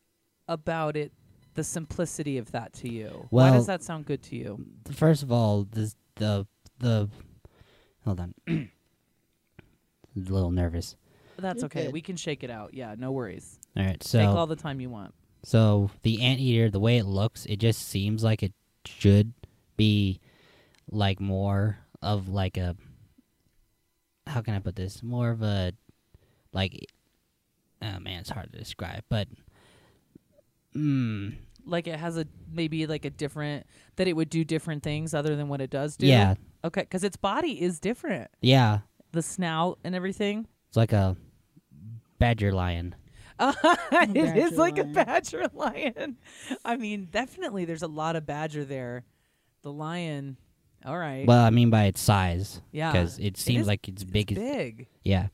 about 0.50 0.96
it? 0.96 1.12
The 1.54 1.64
simplicity 1.64 2.38
of 2.38 2.52
that 2.52 2.72
to 2.74 2.88
you. 2.92 3.26
Why 3.30 3.50
does 3.50 3.66
that 3.66 3.82
sound 3.82 4.06
good 4.06 4.22
to 4.24 4.36
you? 4.36 4.64
First 4.92 5.22
of 5.22 5.32
all, 5.32 5.64
the 5.70 5.92
the 6.16 6.46
the 6.78 7.08
hold 8.04 8.20
on, 8.20 8.34
a 8.48 8.68
little 10.14 10.50
nervous. 10.50 10.96
That's 11.38 11.60
You're 11.60 11.66
okay. 11.66 11.84
good. 11.84 11.92
We 11.92 12.02
can 12.02 12.16
shake 12.16 12.44
it 12.44 12.50
out. 12.50 12.74
Yeah, 12.74 12.94
no 12.98 13.10
worries. 13.12 13.58
All 13.76 13.84
right, 13.84 14.02
so 14.02 14.18
Take 14.18 14.28
all 14.28 14.46
the 14.46 14.56
time 14.56 14.80
you 14.80 14.90
want. 14.90 15.14
so 15.42 15.90
the 16.02 16.22
anteater, 16.22 16.70
the 16.70 16.80
way 16.80 16.98
it 16.98 17.06
looks, 17.06 17.46
it 17.46 17.56
just 17.56 17.88
seems 17.88 18.22
like 18.22 18.42
it 18.42 18.52
should 18.84 19.32
be 19.76 20.20
like 20.90 21.18
more 21.20 21.78
of 22.02 22.28
like 22.28 22.56
a 22.56 22.76
how 24.26 24.40
can 24.40 24.54
I 24.54 24.58
put 24.60 24.76
this? 24.76 25.02
More 25.02 25.30
of 25.30 25.42
a 25.42 25.72
like 26.52 26.86
oh 27.82 27.98
man, 28.00 28.20
it's 28.20 28.30
hard 28.30 28.52
to 28.52 28.58
describe, 28.58 29.02
but 29.08 29.26
mm, 30.76 31.34
Like 31.66 31.86
it 31.86 31.98
has 31.98 32.16
a 32.16 32.26
maybe 32.52 32.86
like 32.86 33.04
a 33.04 33.10
different 33.10 33.66
that 33.96 34.08
it 34.08 34.14
would 34.14 34.30
do 34.30 34.44
different 34.44 34.82
things 34.82 35.14
other 35.14 35.36
than 35.36 35.48
what 35.48 35.60
it 35.60 35.70
does 35.70 35.96
do. 35.96 36.06
yeah, 36.06 36.34
Okay, 36.64 36.82
because 36.82 37.04
its 37.04 37.16
body 37.16 37.60
is 37.62 37.80
different. 37.80 38.30
yeah, 38.40 38.80
The 39.12 39.22
snout 39.22 39.78
and 39.84 39.94
everything. 39.94 40.46
it's 40.68 40.76
like 40.76 40.92
a 40.92 41.16
badger 42.18 42.52
lion. 42.52 42.94
it 43.40 44.36
is 44.36 44.50
Badger 44.50 44.56
like 44.56 44.78
a 44.78 44.84
badger 44.84 45.46
lion. 45.54 46.18
I 46.64 46.76
mean, 46.76 47.08
definitely 47.10 47.64
there's 47.64 47.82
a 47.82 47.86
lot 47.88 48.14
of 48.16 48.26
badger 48.26 48.64
there. 48.66 49.04
The 49.62 49.72
lion. 49.72 50.36
All 50.84 50.98
right. 50.98 51.26
Well, 51.26 51.42
I 51.42 51.48
mean 51.50 51.70
by 51.70 51.84
its 51.84 52.00
size, 52.00 52.60
yeah. 52.72 52.92
because 52.92 53.18
it 53.18 53.36
seems 53.38 53.62
is- 53.62 53.66
like 53.66 53.88
it's 53.88 54.04
big. 54.04 54.32
It's 54.32 54.40
big. 54.40 54.88
Yeah, 55.04 55.28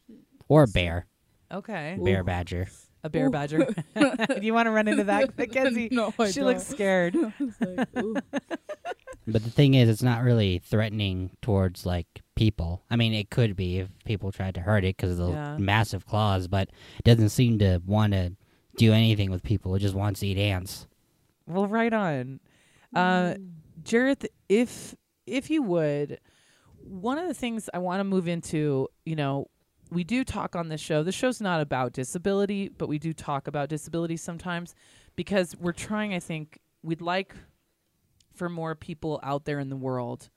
or 0.49 0.65
a 0.65 0.69
bear, 0.69 1.07
Okay. 1.53 1.99
bear 2.01 2.21
Ooh. 2.21 2.25
badger. 2.25 2.69
A 3.07 3.11
bear 3.11 3.27
Ooh. 3.27 3.31
badger. 3.31 3.59
Do 3.97 4.41
you 4.43 4.53
want 4.55 4.67
to 4.67 4.71
run 4.73 4.89
into 4.89 5.05
that, 5.05 5.37
Mackenzie? 5.39 5.89
no, 5.93 6.13
I 6.19 6.31
she 6.31 6.43
looks 6.43 6.65
don't. 6.67 6.75
scared. 6.77 7.17
It's 7.39 7.61
like, 7.61 7.89
ooh. 8.05 8.17
But 9.29 9.43
the 9.43 9.51
thing 9.51 9.75
is, 9.75 9.89
it's 9.89 10.03
not 10.03 10.23
really 10.23 10.59
threatening 10.59 11.31
towards 11.43 11.85
like 11.85 12.07
people. 12.37 12.83
I 12.91 12.97
mean, 12.97 13.13
it 13.13 13.31
could 13.31 13.57
be 13.57 13.79
if 13.79 13.89
people 14.05 14.31
tried 14.31 14.55
to 14.55 14.61
hurt 14.61 14.85
it 14.85 14.97
because 14.97 15.13
of 15.13 15.19
the 15.19 15.33
Yeah. 15.33 15.57
massive 15.59 16.07
claws, 16.07 16.47
but 16.49 16.69
it 16.99 17.05
doesn't 17.05 17.31
seem 17.31 17.59
to 17.61 17.81
want 17.85 18.13
to 18.13 18.33
do 18.77 18.93
anything 18.93 19.31
with 19.31 19.43
people. 19.43 19.75
It 19.75 19.81
just 19.81 19.95
wants 19.95 20.21
to 20.21 20.27
eat 20.29 20.39
ants. 20.39 20.87
Well, 21.47 21.67
right 21.67 21.93
on. 21.93 22.41
Uh, 22.95 23.35
Jareth, 23.83 24.27
if 24.49 24.95
if 25.27 25.51
you 25.51 25.63
would, 25.63 26.21
one 26.83 27.19
of 27.19 27.27
the 27.27 27.35
things 27.35 27.69
I 27.75 27.79
want 27.79 27.99
to 28.01 28.05
move 28.05 28.29
into, 28.29 28.89
you 29.05 29.17
know, 29.17 29.49
we 29.91 30.05
do 30.05 30.25
talk 30.25 30.57
on 30.57 30.69
this 30.69 30.81
show. 30.81 31.03
The 31.03 31.13
show's 31.13 31.41
not 31.41 31.61
about 31.61 31.93
disability, 31.93 32.69
but 32.69 32.89
we 32.89 32.99
do 32.99 33.13
talk 33.13 33.47
about 33.47 33.69
disability 33.69 34.17
sometimes 34.17 34.75
because 35.15 35.57
we're 35.57 35.73
trying. 35.73 36.13
I 36.15 36.21
think 36.21 36.59
we'd 36.83 37.01
like 37.01 37.35
for 38.35 38.49
more 38.49 38.75
people 38.75 39.21
out 39.23 39.45
there 39.45 39.59
in 39.59 39.69
the 39.71 39.77
world 39.77 40.29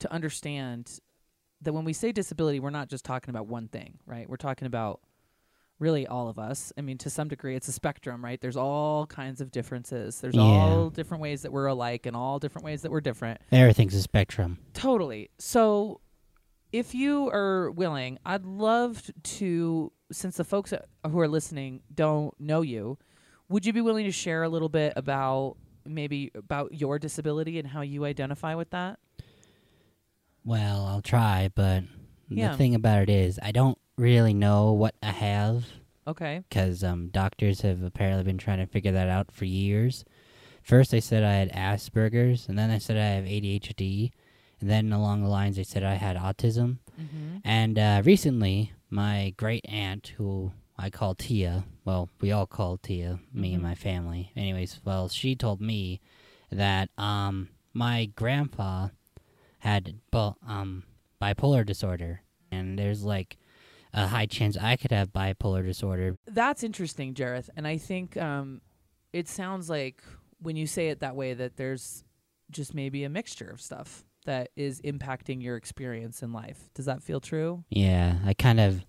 to 0.00 0.12
understand 0.12 0.98
that 1.62 1.72
when 1.72 1.84
we 1.84 1.92
say 1.92 2.12
disability, 2.12 2.60
we're 2.60 2.70
not 2.70 2.88
just 2.88 3.04
talking 3.04 3.30
about 3.30 3.46
one 3.46 3.68
thing, 3.68 3.98
right? 4.06 4.28
We're 4.28 4.36
talking 4.36 4.66
about 4.66 5.00
really 5.78 6.06
all 6.06 6.28
of 6.28 6.38
us. 6.38 6.72
I 6.78 6.80
mean, 6.80 6.96
to 6.98 7.10
some 7.10 7.28
degree, 7.28 7.54
it's 7.54 7.68
a 7.68 7.72
spectrum, 7.72 8.24
right? 8.24 8.40
There's 8.40 8.56
all 8.56 9.06
kinds 9.06 9.40
of 9.42 9.50
differences. 9.50 10.20
There's 10.20 10.34
Yeah. 10.34 10.40
all 10.42 10.90
different 10.90 11.22
ways 11.22 11.42
that 11.42 11.52
we're 11.52 11.66
alike 11.66 12.06
and 12.06 12.16
all 12.16 12.38
different 12.38 12.64
ways 12.64 12.82
that 12.82 12.90
we're 12.90 13.00
different. 13.02 13.40
Everything's 13.52 13.94
a 13.94 14.00
spectrum. 14.02 14.58
Totally. 14.72 15.30
So, 15.38 16.00
if 16.72 16.94
you 16.94 17.28
are 17.30 17.70
willing, 17.70 18.18
I'd 18.24 18.44
love 18.44 19.10
to, 19.22 19.92
since 20.12 20.36
the 20.36 20.44
folks 20.44 20.72
who 21.08 21.18
are 21.20 21.28
listening 21.28 21.82
don't 21.94 22.38
know 22.40 22.62
you, 22.62 22.98
would 23.48 23.64
you 23.64 23.72
be 23.72 23.80
willing 23.80 24.04
to 24.06 24.12
share 24.12 24.42
a 24.42 24.48
little 24.48 24.68
bit 24.68 24.92
about 24.96 25.56
maybe 25.84 26.32
about 26.34 26.74
your 26.74 26.98
disability 26.98 27.58
and 27.58 27.68
how 27.68 27.80
you 27.80 28.04
identify 28.04 28.54
with 28.54 28.70
that? 28.70 28.98
Well, 30.44 30.84
I'll 30.86 31.02
try, 31.02 31.50
but 31.54 31.84
Yeah. 32.28 32.50
the 32.52 32.56
thing 32.56 32.74
about 32.74 33.02
it 33.02 33.10
is, 33.10 33.38
I 33.42 33.52
don't 33.52 33.78
really 33.96 34.34
know 34.34 34.72
what 34.72 34.94
I 35.02 35.10
have 35.12 35.64
Okay. 36.06 36.42
because 36.48 36.84
um, 36.84 37.08
doctors 37.08 37.62
have 37.62 37.82
apparently 37.82 38.24
been 38.24 38.38
trying 38.38 38.58
to 38.58 38.66
figure 38.66 38.92
that 38.92 39.08
out 39.08 39.32
for 39.32 39.44
years. 39.44 40.04
First, 40.62 40.90
they 40.90 41.00
said 41.00 41.22
I 41.22 41.34
had 41.34 41.52
Asperger's, 41.52 42.48
and 42.48 42.58
then 42.58 42.70
they 42.70 42.78
said 42.80 42.96
I 42.96 43.14
have 43.14 43.24
ADHD, 43.24 44.10
then 44.68 44.92
along 44.92 45.22
the 45.22 45.28
lines, 45.28 45.56
they 45.56 45.62
said 45.64 45.82
I 45.84 45.94
had 45.94 46.16
autism. 46.16 46.78
Mm-hmm. 47.00 47.38
And 47.44 47.78
uh, 47.78 48.02
recently, 48.04 48.72
my 48.90 49.34
great 49.36 49.64
aunt, 49.68 50.12
who 50.16 50.52
I 50.78 50.90
call 50.90 51.14
Tia, 51.14 51.64
well, 51.84 52.08
we 52.20 52.32
all 52.32 52.46
call 52.46 52.78
Tia, 52.78 53.18
me 53.32 53.52
and 53.54 53.60
Mhm. 53.62 53.66
my 53.68 53.74
family. 53.74 54.32
Anyways, 54.36 54.80
well, 54.84 55.08
she 55.08 55.34
told 55.34 55.60
me 55.60 56.00
that 56.50 56.90
um, 56.98 57.48
my 57.72 58.06
grandpa 58.16 58.88
had 59.60 59.96
bu- 60.10 60.34
um, 60.46 60.84
bipolar 61.20 61.64
disorder, 61.64 62.22
and 62.50 62.78
there's 62.78 63.02
like 63.04 63.36
a 63.92 64.06
high 64.08 64.26
chance 64.26 64.56
I 64.56 64.76
could 64.76 64.90
have 64.92 65.12
bipolar 65.12 65.64
disorder. 65.64 66.16
That's 66.26 66.62
interesting, 66.62 67.14
Jareth. 67.14 67.48
And 67.56 67.66
I 67.66 67.78
think 67.78 68.16
um, 68.16 68.60
it 69.12 69.28
sounds 69.28 69.70
like 69.70 70.02
when 70.40 70.56
you 70.56 70.66
say 70.66 70.88
it 70.88 71.00
that 71.00 71.16
way 71.16 71.32
that 71.34 71.56
there's 71.56 72.04
just 72.50 72.74
maybe 72.74 73.02
a 73.04 73.08
mixture 73.08 73.48
of 73.48 73.60
stuff 73.60 74.04
that 74.26 74.50
is 74.54 74.80
impacting 74.82 75.42
your 75.42 75.56
experience 75.56 76.22
in 76.22 76.32
life. 76.32 76.70
Does 76.74 76.84
that 76.84 77.02
feel 77.02 77.20
true? 77.20 77.64
Yeah, 77.70 78.18
I 78.24 78.34
kind 78.34 78.60
of 78.60 78.84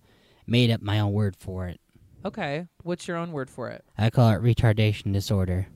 made 0.46 0.70
up 0.70 0.82
my 0.82 1.00
own 1.00 1.12
word 1.12 1.36
for 1.36 1.66
it. 1.66 1.80
Okay. 2.24 2.66
What's 2.82 3.08
your 3.08 3.16
own 3.16 3.32
word 3.32 3.48
for 3.48 3.70
it? 3.70 3.84
I 3.96 4.10
call 4.10 4.30
it 4.30 4.42
retardation 4.42 5.12
disorder. 5.12 5.68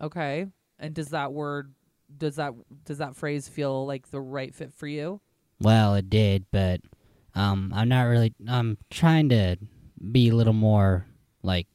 Okay. 0.00 0.46
And 0.78 0.94
does 0.94 1.08
that 1.08 1.32
word 1.32 1.74
does 2.16 2.36
that 2.36 2.52
does 2.84 2.98
that 2.98 3.16
phrase 3.16 3.48
feel 3.48 3.86
like 3.86 4.10
the 4.10 4.20
right 4.20 4.54
fit 4.54 4.72
for 4.72 4.86
you? 4.86 5.20
Well, 5.60 5.94
it 5.94 6.10
did, 6.10 6.46
but 6.52 6.80
um, 7.34 7.72
I'm 7.74 7.88
not 7.88 8.02
really. 8.02 8.34
I'm 8.46 8.78
trying 8.90 9.30
to 9.30 9.56
be 10.12 10.28
a 10.28 10.34
little 10.34 10.52
more 10.52 11.06
like 11.42 11.66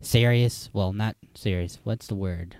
serious. 0.00 0.70
Well, 0.72 0.92
not 0.92 1.16
serious. 1.34 1.78
What's 1.84 2.06
the 2.06 2.14
word? 2.14 2.56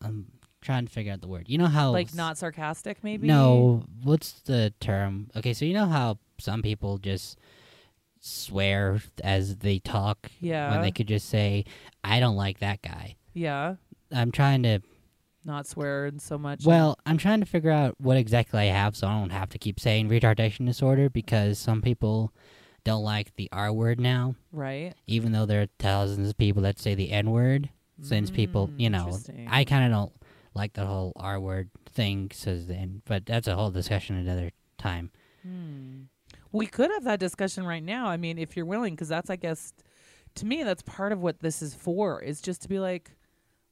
I'm 0.00 0.26
trying 0.60 0.86
to 0.86 0.92
figure 0.92 1.12
out 1.12 1.20
the 1.20 1.28
word. 1.28 1.48
You 1.48 1.58
know 1.58 1.66
how 1.66 1.90
Like 1.92 2.14
not 2.14 2.36
sarcastic 2.38 3.02
maybe? 3.04 3.26
No, 3.26 3.84
what's 4.02 4.32
the 4.42 4.72
term? 4.80 5.28
Okay, 5.36 5.52
so 5.54 5.64
you 5.64 5.74
know 5.74 5.86
how 5.86 6.18
some 6.38 6.62
people 6.62 6.98
just 6.98 7.38
swear 8.20 9.00
as 9.24 9.56
they 9.56 9.78
talk 9.78 10.30
Yeah. 10.40 10.70
when 10.72 10.82
they 10.82 10.90
could 10.90 11.08
just 11.08 11.28
say, 11.28 11.64
"I 12.04 12.20
don't 12.20 12.36
like 12.36 12.58
that 12.60 12.82
guy." 12.82 13.16
yeah. 13.34 13.76
I'm 14.12 14.32
trying 14.32 14.64
to. 14.64 14.80
Not 15.44 15.68
swearing 15.68 16.18
so 16.18 16.36
much. 16.36 16.66
Well, 16.66 16.98
I'm 17.06 17.16
trying 17.16 17.38
to 17.40 17.46
figure 17.46 17.70
out 17.70 17.94
what 18.00 18.16
exactly 18.16 18.58
I 18.58 18.64
have, 18.64 18.96
so 18.96 19.06
I 19.06 19.18
don't 19.20 19.30
have 19.30 19.48
to 19.50 19.58
keep 19.58 19.78
saying 19.78 20.08
retardation 20.10 20.66
disorder 20.66 21.08
because 21.08 21.58
some 21.60 21.80
people 21.80 22.32
don't 22.82 23.04
like 23.04 23.34
the 23.36 23.48
R 23.52 23.72
word 23.72 24.00
now, 24.00 24.34
right? 24.52 24.94
even 25.06 25.30
though 25.32 25.46
there 25.46 25.62
are 25.62 25.68
thousands 25.78 26.28
of 26.28 26.36
people 26.38 26.60
that 26.62 26.78
say 26.80 26.94
the 26.96 27.10
N 27.12 27.30
word. 27.30 27.68
Since 28.02 28.30
people, 28.30 28.68
Mm, 28.68 28.80
you 28.80 28.90
know. 28.90 29.18
I 29.48 29.64
kind 29.64 29.84
of 29.84 29.90
don't 29.92 30.12
like 30.54 30.72
the 30.74 30.86
whole 30.86 31.12
R 31.16 31.40
word 31.40 31.70
thing. 31.92 32.30
Says 32.32 32.66
then, 32.66 33.02
but 33.04 33.26
that's 33.26 33.48
a 33.48 33.54
whole 33.54 33.70
discussion 33.70 34.16
another 34.16 34.50
time. 34.78 35.10
Hmm. 35.42 36.02
We 36.52 36.66
could 36.66 36.90
have 36.90 37.04
that 37.04 37.20
discussion 37.20 37.64
right 37.64 37.82
now. 37.82 38.06
I 38.06 38.16
mean, 38.16 38.38
if 38.38 38.56
you're 38.56 38.66
willing, 38.66 38.94
because 38.94 39.08
that's, 39.08 39.30
I 39.30 39.36
guess, 39.36 39.72
to 40.36 40.46
me, 40.46 40.64
that's 40.64 40.82
part 40.82 41.12
of 41.12 41.20
what 41.20 41.40
this 41.40 41.62
is 41.62 41.74
for. 41.74 42.20
Is 42.20 42.40
just 42.40 42.62
to 42.62 42.68
be 42.68 42.80
like, 42.80 43.12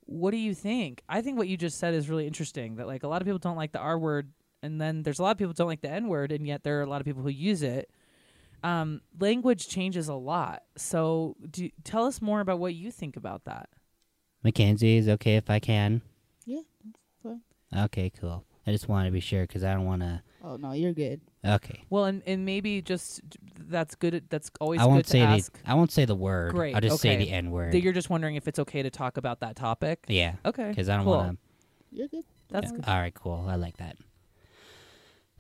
what 0.07 0.31
do 0.31 0.37
you 0.37 0.55
think? 0.55 1.03
I 1.09 1.21
think 1.21 1.39
what 1.39 1.49
you 1.49 1.57
just 1.57 1.79
said 1.79 1.95
is 1.95 2.09
really 2.09 2.27
interesting. 2.27 2.77
That 2.77 2.87
like 2.87 3.03
a 3.03 3.09
lot 3.09 3.21
of 3.21 3.27
people 3.27 3.39
don't 3.39 3.57
like 3.57 3.73
the 3.73 3.79
R 3.79 3.99
word, 3.99 4.33
and 4.63 4.81
then 4.81 5.03
there's 5.03 5.19
a 5.19 5.23
lot 5.23 5.33
of 5.33 5.39
people 5.39 5.53
don't 5.53 5.67
like 5.67 5.83
the 5.83 5.91
N 5.91 6.09
word, 6.09 6.33
and 6.33 6.47
yet 6.47 6.63
there 6.63 6.79
are 6.79 6.83
a 6.83 6.89
lot 6.89 7.01
of 7.01 7.05
people 7.05 7.23
who 7.23 7.29
use 7.29 7.63
it. 7.63 7.91
Um, 8.65 9.03
language 9.21 9.69
changes 9.69 10.09
a 10.09 10.15
lot. 10.15 10.63
So, 10.77 11.37
do 11.49 11.71
tell 11.85 12.07
us 12.07 12.21
more 12.21 12.41
about 12.41 12.59
what 12.59 12.75
you 12.75 12.91
think 12.91 13.17
about 13.17 13.45
that. 13.45 13.69
Mackenzie 14.43 14.97
is 14.97 15.09
okay 15.09 15.37
if 15.37 15.49
I 15.51 15.61
can. 15.61 16.03
Yeah, 16.49 16.61
fine. 17.23 17.43
Okay, 17.77 18.11
cool. 18.19 18.45
I 18.67 18.73
just 18.73 18.89
want 18.89 19.05
to 19.07 19.13
be 19.13 19.21
sure 19.21 19.43
because 19.43 19.65
I 19.65 19.75
don't 19.75 19.85
want 19.85 20.01
to. 20.01 20.23
Oh 20.43 20.57
no, 20.57 20.73
you're 20.73 20.95
good. 20.95 21.21
Okay, 21.45 21.83
Well, 21.91 22.07
and 22.07 22.23
and 22.27 22.47
maybe 22.47 22.81
just 22.81 23.21
that's 23.59 23.95
good. 23.95 24.25
That's 24.31 24.51
always 24.61 24.81
I 24.81 24.87
won't 24.87 25.05
to 25.05 25.11
say 25.11 25.21
ask. 25.21 25.53
the. 25.63 25.71
I 25.71 25.75
won't 25.75 25.93
say 25.93 26.05
the 26.07 26.15
word. 26.15 26.53
Great, 26.53 26.75
I'll 26.75 26.81
just 26.81 27.01
say 27.01 27.17
okay. 27.17 27.25
the 27.25 27.31
N 27.31 27.51
word. 27.51 27.75
you're 27.75 27.93
just 27.93 28.09
wondering 28.09 28.37
if 28.37 28.49
it's 28.49 28.59
okay 28.61 28.83
to 28.83 28.89
talk 28.91 29.19
about 29.19 29.41
that 29.41 29.57
topic. 29.57 30.05
Yeah, 30.09 30.37
Okay. 30.47 30.71
because 30.71 30.89
I 30.89 30.97
don't 30.97 31.05
cool. 31.05 31.17
want 31.19 31.33
to. 31.33 31.97
You're 31.97 32.09
good. 32.09 32.25
That's 32.49 32.71
Yeah. 32.71 32.77
good. 32.77 32.85
All 32.89 32.99
right, 32.99 33.15
cool. 33.15 33.45
I 33.49 33.57
like 33.57 33.77
that. 33.77 33.97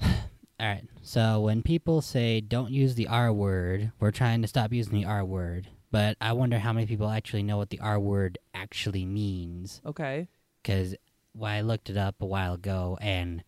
All 0.02 0.66
right. 0.66 0.84
So 1.02 1.40
when 1.40 1.62
people 1.62 2.02
say 2.02 2.40
don't 2.40 2.70
use 2.70 2.94
the 2.96 3.06
R 3.06 3.32
word, 3.32 3.92
we're 4.00 4.10
trying 4.10 4.42
to 4.42 4.48
stop 4.48 4.72
using 4.72 4.92
the 4.94 5.04
R 5.06 5.24
word. 5.24 5.68
But 5.90 6.16
I 6.20 6.32
wonder 6.34 6.58
how 6.58 6.72
many 6.74 6.86
people 6.86 7.08
actually 7.08 7.42
know 7.44 7.56
what 7.56 7.70
the 7.70 7.80
R 7.80 7.98
word 7.98 8.38
actually 8.52 9.04
means. 9.06 9.80
Okay. 9.86 10.28
Because 10.68 10.94
well, 11.34 11.50
I 11.50 11.62
looked 11.62 11.88
it 11.88 11.96
up 11.96 12.16
a 12.20 12.26
while 12.26 12.52
ago, 12.54 12.98
and 13.00 13.42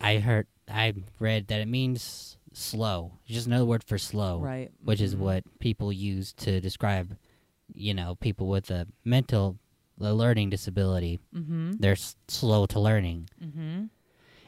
I 0.00 0.18
heard, 0.18 0.46
I 0.70 0.92
read 1.18 1.48
that 1.48 1.60
it 1.60 1.66
means 1.66 2.36
slow. 2.52 3.18
It's 3.24 3.34
just 3.34 3.46
another 3.48 3.64
word 3.64 3.82
for 3.82 3.98
slow, 3.98 4.38
Right. 4.38 4.70
which 4.84 5.00
is 5.00 5.16
Mhm. 5.16 5.18
what 5.18 5.58
people 5.58 5.92
use 5.92 6.32
to 6.34 6.60
describe, 6.60 7.16
you 7.74 7.92
know, 7.92 8.14
people 8.20 8.46
with 8.46 8.70
a 8.70 8.86
mental, 9.04 9.58
a 10.00 10.14
learning 10.14 10.50
disability. 10.50 11.18
Mhm. 11.34 11.80
They're 11.80 11.92
s- 11.92 12.14
slow 12.28 12.66
to 12.66 12.78
learning. 12.78 13.28
Mhm. 13.42 13.88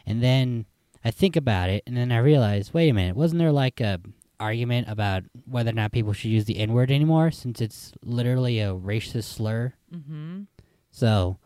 And 0.07 0.23
then 0.23 0.67
I 1.05 1.11
think 1.11 1.35
about 1.35 1.71
it, 1.71 1.83
and 1.89 1.97
then 1.97 2.13
I 2.13 2.19
realize, 2.19 2.73
wait 2.73 2.89
a 2.89 2.93
minute, 2.93 3.17
wasn't 3.17 3.41
there 3.41 3.51
like 3.53 3.81
a 3.81 3.99
argument 4.39 4.87
about 4.89 5.25
whether 5.45 5.71
or 5.71 5.73
not 5.73 5.91
people 5.91 6.13
should 6.13 6.31
use 6.31 6.45
the 6.45 6.59
N 6.59 6.73
word 6.73 6.93
anymore, 6.93 7.33
since 7.33 7.61
it's 7.61 7.93
literally 8.05 8.61
a 8.61 8.75
racist 8.75 9.25
slur? 9.25 9.73
Mhm. 9.93 10.47
So 10.91 11.39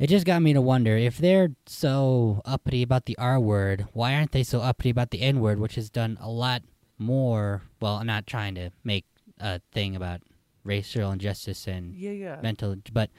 it 0.00 0.08
just 0.08 0.24
got 0.26 0.40
me 0.42 0.52
to 0.54 0.60
wonder 0.62 0.96
if 0.96 1.18
they're 1.18 1.50
so 1.66 2.40
uppity 2.46 2.82
about 2.82 3.04
the 3.04 3.16
R 3.18 3.38
word, 3.38 3.86
why 3.92 4.14
aren't 4.14 4.32
they 4.32 4.42
so 4.42 4.60
uppity 4.62 4.88
about 4.90 5.10
the 5.10 5.20
N 5.20 5.40
word, 5.40 5.60
which 5.60 5.74
has 5.76 5.90
done 5.90 6.16
a 6.20 6.28
lot 6.30 6.62
more? 6.98 7.62
Well, 7.80 7.96
I'm 7.96 8.06
not 8.06 8.26
trying 8.26 8.54
to 8.54 8.70
make 8.82 9.04
a 9.38 9.60
thing 9.72 9.94
about 9.94 10.22
racial 10.64 11.12
injustice 11.12 11.66
and 11.68 11.94
Yeah. 11.94 12.12
Yeah. 12.12 12.40
mental, 12.42 12.76
but 12.92 13.10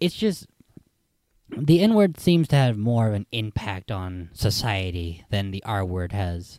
it's 0.00 0.16
just 0.16 0.46
the 1.48 1.80
N 1.80 1.94
word 1.94 2.18
seems 2.18 2.48
to 2.48 2.56
have 2.56 2.76
more 2.76 3.06
of 3.08 3.14
an 3.14 3.26
impact 3.30 3.90
on 3.92 4.30
society 4.32 5.24
than 5.30 5.52
the 5.52 5.62
R 5.64 5.84
word 5.84 6.10
has. 6.12 6.58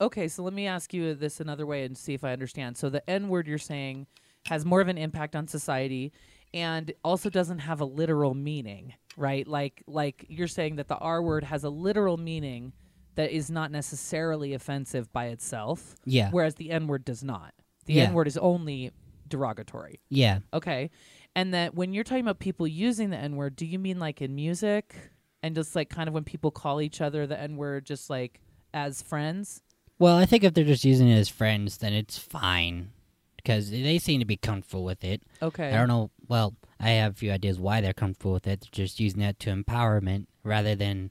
Okay. 0.00 0.28
So 0.28 0.42
let 0.42 0.52
me 0.52 0.66
ask 0.66 0.92
you 0.92 1.14
this 1.14 1.40
another 1.40 1.64
way 1.66 1.84
and 1.84 1.96
see 1.96 2.12
if 2.14 2.22
I 2.22 2.32
understand. 2.32 2.76
So 2.76 2.90
the 2.90 3.08
N 3.08 3.28
word 3.28 3.46
you're 3.46 3.58
saying 3.58 4.06
has 4.46 4.64
more 4.64 4.80
of 4.80 4.88
an 4.88 4.96
impact 4.98 5.36
on 5.36 5.46
society, 5.46 6.12
and 6.52 6.92
also 7.04 7.30
doesn't 7.30 7.60
have 7.60 7.80
a 7.80 7.84
literal 7.84 8.34
meaning, 8.34 8.94
right? 9.16 9.46
Like 9.46 9.82
like 9.86 10.24
you're 10.28 10.48
saying 10.48 10.76
that 10.76 10.88
the 10.88 10.96
R 10.96 11.22
word 11.22 11.44
has 11.44 11.64
a 11.64 11.70
literal 11.70 12.16
meaning 12.16 12.72
that 13.16 13.30
is 13.30 13.50
not 13.50 13.70
necessarily 13.70 14.54
offensive 14.54 15.12
by 15.12 15.26
itself, 15.26 15.96
Yeah, 16.04 16.30
whereas 16.30 16.54
the 16.56 16.70
N 16.70 16.86
word 16.86 17.04
does 17.04 17.22
not. 17.24 17.52
The 17.86 17.94
Yeah. 17.94 18.04
N 18.04 18.14
word 18.14 18.26
is 18.28 18.36
only 18.38 18.92
derogatory. 19.28 20.00
yeah, 20.08 20.40
Okay. 20.52 20.90
And 21.36 21.54
that 21.54 21.74
when 21.74 21.92
you're 21.92 22.02
talking 22.04 22.24
about 22.24 22.40
people 22.40 22.66
using 22.66 23.10
the 23.10 23.16
N 23.16 23.36
word, 23.36 23.54
do 23.54 23.64
you 23.64 23.78
mean 23.78 23.98
like 24.00 24.20
in 24.20 24.34
music 24.34 24.94
and 25.42 25.54
just 25.54 25.76
like 25.76 25.88
kind 25.88 26.08
of 26.08 26.14
when 26.14 26.24
people 26.24 26.50
call 26.50 26.80
each 26.80 27.00
other 27.00 27.26
the 27.26 27.38
N 27.40 27.56
word 27.56 27.86
just 27.86 28.10
like 28.10 28.40
as 28.74 29.00
friends? 29.02 29.62
Well, 30.00 30.16
I 30.16 30.26
think 30.26 30.42
if 30.44 30.54
they're 30.54 30.64
just 30.64 30.84
using 30.84 31.08
it 31.08 31.18
as 31.18 31.28
friends, 31.28 31.78
then 31.78 31.92
it's 31.92 32.18
fine 32.18 32.90
because 33.36 33.70
they 33.70 33.98
seem 33.98 34.18
to 34.20 34.26
be 34.26 34.36
comfortable 34.36 34.82
with 34.84 35.04
it. 35.04 35.22
Okay. 35.40 35.68
I 35.68 35.76
don't 35.76 35.88
know. 35.88 36.10
Well, 36.30 36.54
I 36.78 36.90
have 36.90 37.12
a 37.12 37.16
few 37.16 37.32
ideas 37.32 37.58
why 37.58 37.80
they're 37.80 37.92
comfortable 37.92 38.32
with 38.32 38.46
it. 38.46 38.60
They're 38.60 38.84
just 38.84 39.00
using 39.00 39.20
it 39.20 39.40
to 39.40 39.50
empowerment 39.50 40.26
rather 40.44 40.76
than 40.76 41.10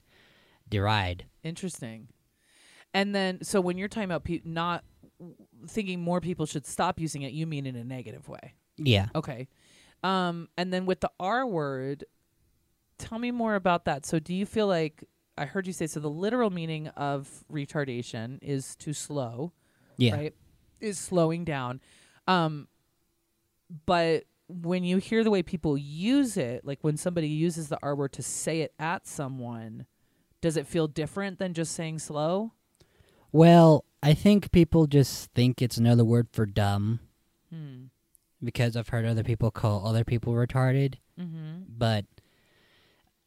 deride. 0.69 1.25
Interesting. 1.43 2.07
And 2.93 3.13
then 3.13 3.43
so 3.43 3.59
when 3.59 3.77
you're 3.77 3.89
talking 3.89 4.05
about 4.05 4.23
pe- 4.23 4.39
not 4.45 4.85
thinking 5.67 5.99
more 5.99 6.21
people 6.21 6.45
should 6.45 6.65
stop 6.65 7.01
using 7.01 7.23
it, 7.23 7.33
you 7.33 7.45
mean 7.45 7.65
in 7.65 7.75
a 7.75 7.83
negative 7.83 8.29
way. 8.29 8.53
Yeah. 8.77 9.07
Okay. 9.13 9.49
Um 10.03 10.47
and 10.57 10.71
then 10.71 10.85
with 10.85 11.01
the 11.01 11.11
R 11.19 11.45
word, 11.45 12.05
tell 12.97 13.19
me 13.19 13.31
more 13.31 13.55
about 13.55 13.83
that. 13.85 14.05
So 14.05 14.19
do 14.19 14.33
you 14.33 14.45
feel 14.45 14.67
like 14.67 15.03
I 15.37 15.43
heard 15.43 15.67
you 15.67 15.73
say 15.73 15.87
so 15.87 15.99
the 15.99 16.09
literal 16.09 16.49
meaning 16.49 16.87
of 16.95 17.43
retardation 17.51 18.39
is 18.41 18.73
to 18.77 18.93
slow. 18.93 19.51
Yeah. 19.97 20.15
right? 20.15 20.35
Is 20.79 20.97
slowing 20.97 21.43
down. 21.43 21.81
Um, 22.25 22.69
but 23.85 24.23
when 24.49 24.83
you 24.83 24.97
hear 24.97 25.23
the 25.23 25.31
way 25.31 25.43
people 25.43 25.77
use 25.77 26.35
it, 26.35 26.65
like 26.65 26.79
when 26.81 26.97
somebody 26.97 27.27
uses 27.27 27.69
the 27.69 27.77
R 27.83 27.95
word 27.95 28.13
to 28.13 28.23
say 28.23 28.61
it 28.61 28.73
at 28.79 29.05
someone, 29.07 29.85
does 30.41 30.57
it 30.57 30.67
feel 30.67 30.87
different 30.87 31.37
than 31.39 31.53
just 31.53 31.73
saying 31.73 31.99
slow? 31.99 32.51
Well, 33.31 33.85
I 34.01 34.13
think 34.15 34.51
people 34.51 34.87
just 34.87 35.31
think 35.33 35.61
it's 35.61 35.77
another 35.77 36.03
word 36.03 36.27
for 36.31 36.45
dumb 36.45 36.99
Hmm. 37.51 37.85
because 38.43 38.75
I've 38.75 38.89
heard 38.89 39.05
other 39.05 39.23
people 39.23 39.51
call 39.51 39.85
other 39.87 40.03
people 40.03 40.33
retarded, 40.33 40.95
Mm-hmm. 41.19 41.63
but 41.77 42.05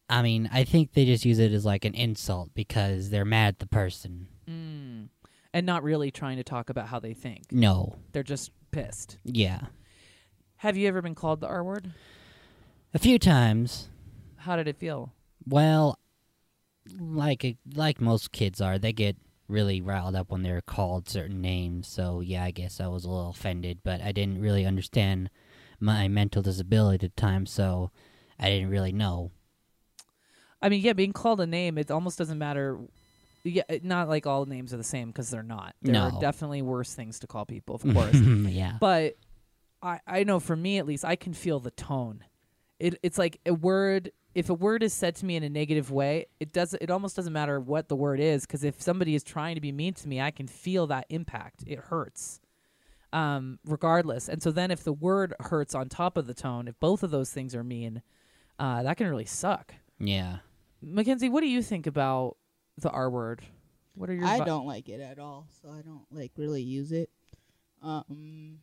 I 0.08 0.22
mean, 0.22 0.48
I 0.52 0.64
think 0.64 0.92
they 0.92 1.04
just 1.04 1.24
use 1.24 1.38
it 1.38 1.52
as 1.52 1.64
like 1.64 1.84
an 1.84 1.94
insult 1.94 2.50
because 2.54 3.10
they're 3.10 3.24
mad 3.24 3.48
at 3.54 3.58
the 3.60 3.66
person. 3.66 4.28
Mm. 4.48 5.08
And 5.54 5.66
not 5.66 5.82
really 5.82 6.10
trying 6.10 6.36
to 6.38 6.44
talk 6.44 6.68
about 6.70 6.88
how 6.88 6.98
they 6.98 7.14
think. 7.14 7.50
No. 7.50 7.96
They're 8.12 8.22
just 8.22 8.50
pissed. 8.72 9.18
Yeah. 9.24 9.60
Have 10.62 10.76
you 10.76 10.86
ever 10.86 11.02
been 11.02 11.16
called 11.16 11.40
the 11.40 11.48
R 11.48 11.64
word? 11.64 11.90
A 12.94 12.98
few 13.00 13.18
times. 13.18 13.88
How 14.36 14.54
did 14.54 14.68
it 14.68 14.76
feel? 14.76 15.12
Well, 15.44 15.98
like 17.00 17.56
like 17.74 18.00
most 18.00 18.30
kids 18.30 18.60
are, 18.60 18.78
they 18.78 18.92
get 18.92 19.16
really 19.48 19.80
riled 19.80 20.14
up 20.14 20.30
when 20.30 20.44
they're 20.44 20.60
called 20.60 21.08
certain 21.08 21.40
names. 21.40 21.88
So 21.88 22.20
yeah, 22.20 22.44
I 22.44 22.52
guess 22.52 22.80
I 22.80 22.86
was 22.86 23.04
a 23.04 23.10
little 23.10 23.30
offended, 23.30 23.80
but 23.82 24.00
I 24.02 24.12
didn't 24.12 24.40
really 24.40 24.64
understand 24.64 25.30
my 25.80 26.06
mental 26.06 26.42
disability 26.42 27.06
at 27.06 27.16
the 27.16 27.20
time, 27.20 27.44
so 27.44 27.90
I 28.38 28.48
didn't 28.48 28.70
really 28.70 28.92
know. 28.92 29.32
I 30.62 30.68
mean, 30.68 30.80
yeah, 30.80 30.92
being 30.92 31.12
called 31.12 31.40
a 31.40 31.46
name, 31.46 31.76
it 31.76 31.90
almost 31.90 32.18
doesn't 32.18 32.38
matter. 32.38 32.78
Yeah, 33.42 33.64
not 33.82 34.08
like 34.08 34.28
all 34.28 34.46
names 34.46 34.72
are 34.72 34.76
the 34.76 34.84
same 34.84 35.08
because 35.08 35.28
they're 35.28 35.42
not. 35.42 35.74
There 35.82 36.00
are 36.00 36.20
definitely 36.20 36.62
worse 36.62 36.94
things 36.94 37.18
to 37.18 37.26
call 37.26 37.46
people, 37.46 37.74
of 37.74 37.82
course. 37.94 38.14
yeah. 38.14 38.76
but 38.78 39.16
I, 39.82 40.00
I 40.06 40.24
know 40.24 40.40
for 40.40 40.56
me 40.56 40.78
at 40.78 40.86
least, 40.86 41.04
I 41.04 41.16
can 41.16 41.34
feel 41.34 41.60
the 41.60 41.70
tone. 41.70 42.24
It, 42.78 42.98
it's 43.02 43.18
like 43.18 43.40
a 43.46 43.54
word. 43.54 44.12
If 44.34 44.48
a 44.48 44.54
word 44.54 44.82
is 44.82 44.92
said 44.92 45.14
to 45.16 45.26
me 45.26 45.36
in 45.36 45.42
a 45.42 45.48
negative 45.48 45.90
way, 45.90 46.26
it 46.40 46.52
does. 46.52 46.74
It 46.74 46.90
almost 46.90 47.16
doesn't 47.16 47.32
matter 47.32 47.60
what 47.60 47.88
the 47.88 47.96
word 47.96 48.18
is 48.20 48.46
because 48.46 48.64
if 48.64 48.80
somebody 48.80 49.14
is 49.14 49.22
trying 49.22 49.56
to 49.56 49.60
be 49.60 49.72
mean 49.72 49.94
to 49.94 50.08
me, 50.08 50.20
I 50.20 50.30
can 50.30 50.46
feel 50.46 50.86
that 50.86 51.06
impact. 51.10 51.64
It 51.66 51.78
hurts, 51.78 52.40
um, 53.12 53.58
regardless. 53.64 54.28
And 54.28 54.42
so 54.42 54.50
then, 54.50 54.70
if 54.70 54.84
the 54.84 54.92
word 54.92 55.34
hurts 55.38 55.74
on 55.74 55.88
top 55.88 56.16
of 56.16 56.26
the 56.26 56.34
tone, 56.34 56.66
if 56.66 56.78
both 56.80 57.02
of 57.02 57.10
those 57.10 57.30
things 57.30 57.54
are 57.54 57.64
mean, 57.64 58.02
uh, 58.58 58.82
that 58.82 58.96
can 58.96 59.08
really 59.08 59.26
suck. 59.26 59.74
Yeah. 59.98 60.38
Mackenzie, 60.80 61.28
what 61.28 61.42
do 61.42 61.48
you 61.48 61.62
think 61.62 61.86
about 61.86 62.36
the 62.78 62.90
R 62.90 63.10
word? 63.10 63.42
What 63.94 64.08
are 64.08 64.14
your 64.14 64.24
I 64.24 64.38
vi- 64.38 64.44
don't 64.44 64.66
like 64.66 64.88
it 64.88 65.00
at 65.00 65.18
all, 65.18 65.46
so 65.60 65.68
I 65.70 65.82
don't 65.82 66.06
like 66.10 66.32
really 66.36 66.62
use 66.62 66.90
it. 66.92 67.10
Um, 67.82 68.58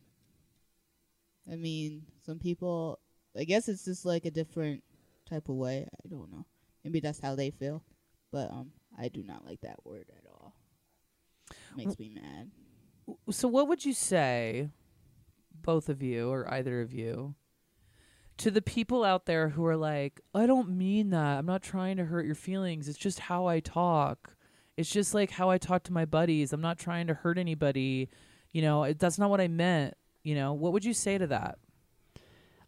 I 1.50 1.56
mean, 1.56 2.02
some 2.24 2.38
people, 2.38 3.00
I 3.36 3.44
guess 3.44 3.68
it's 3.68 3.84
just 3.84 4.04
like 4.04 4.24
a 4.24 4.30
different 4.30 4.82
type 5.28 5.48
of 5.48 5.56
way. 5.56 5.88
I 6.04 6.08
don't 6.08 6.30
know. 6.30 6.46
Maybe 6.84 7.00
that's 7.00 7.20
how 7.20 7.34
they 7.34 7.50
feel, 7.50 7.82
but 8.32 8.50
um, 8.50 8.70
I 8.98 9.08
do 9.08 9.22
not 9.22 9.44
like 9.44 9.60
that 9.62 9.84
word 9.84 10.06
at 10.16 10.30
all. 10.30 10.54
Makes 11.76 11.98
me 11.98 12.12
mad. 12.14 12.50
So 13.30 13.48
what 13.48 13.68
would 13.68 13.84
you 13.84 13.92
say, 13.92 14.70
both 15.52 15.88
of 15.88 16.02
you 16.02 16.30
or 16.30 16.52
either 16.52 16.80
of 16.80 16.92
you, 16.92 17.34
to 18.38 18.50
the 18.50 18.62
people 18.62 19.04
out 19.04 19.26
there 19.26 19.50
who 19.50 19.66
are 19.66 19.76
like, 19.76 20.20
I 20.34 20.46
don't 20.46 20.70
mean 20.70 21.10
that. 21.10 21.38
I'm 21.38 21.46
not 21.46 21.62
trying 21.62 21.98
to 21.98 22.04
hurt 22.04 22.24
your 22.24 22.34
feelings. 22.34 22.88
It's 22.88 22.98
just 22.98 23.18
how 23.18 23.46
I 23.46 23.60
talk. 23.60 24.34
It's 24.76 24.90
just 24.90 25.12
like 25.12 25.30
how 25.30 25.50
I 25.50 25.58
talk 25.58 25.82
to 25.84 25.92
my 25.92 26.06
buddies. 26.06 26.52
I'm 26.52 26.62
not 26.62 26.78
trying 26.78 27.08
to 27.08 27.14
hurt 27.14 27.36
anybody. 27.36 28.08
You 28.52 28.62
know, 28.62 28.84
it, 28.84 28.98
that's 28.98 29.18
not 29.18 29.28
what 29.28 29.40
I 29.40 29.48
meant. 29.48 29.94
You 30.22 30.34
know, 30.34 30.52
what 30.52 30.72
would 30.72 30.84
you 30.84 30.94
say 30.94 31.18
to 31.18 31.26
that? 31.28 31.58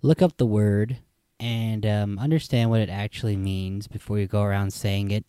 Look 0.01 0.23
up 0.23 0.37
the 0.37 0.47
word 0.47 0.99
and 1.39 1.85
um, 1.87 2.19
understand 2.19 2.71
what 2.71 2.81
it 2.81 2.89
actually 2.89 3.37
means 3.37 3.89
before 3.89 4.19
you 4.19 4.27
go 4.27 4.43
around 4.43 4.73
saying 4.73 5.11
it. 5.11 5.25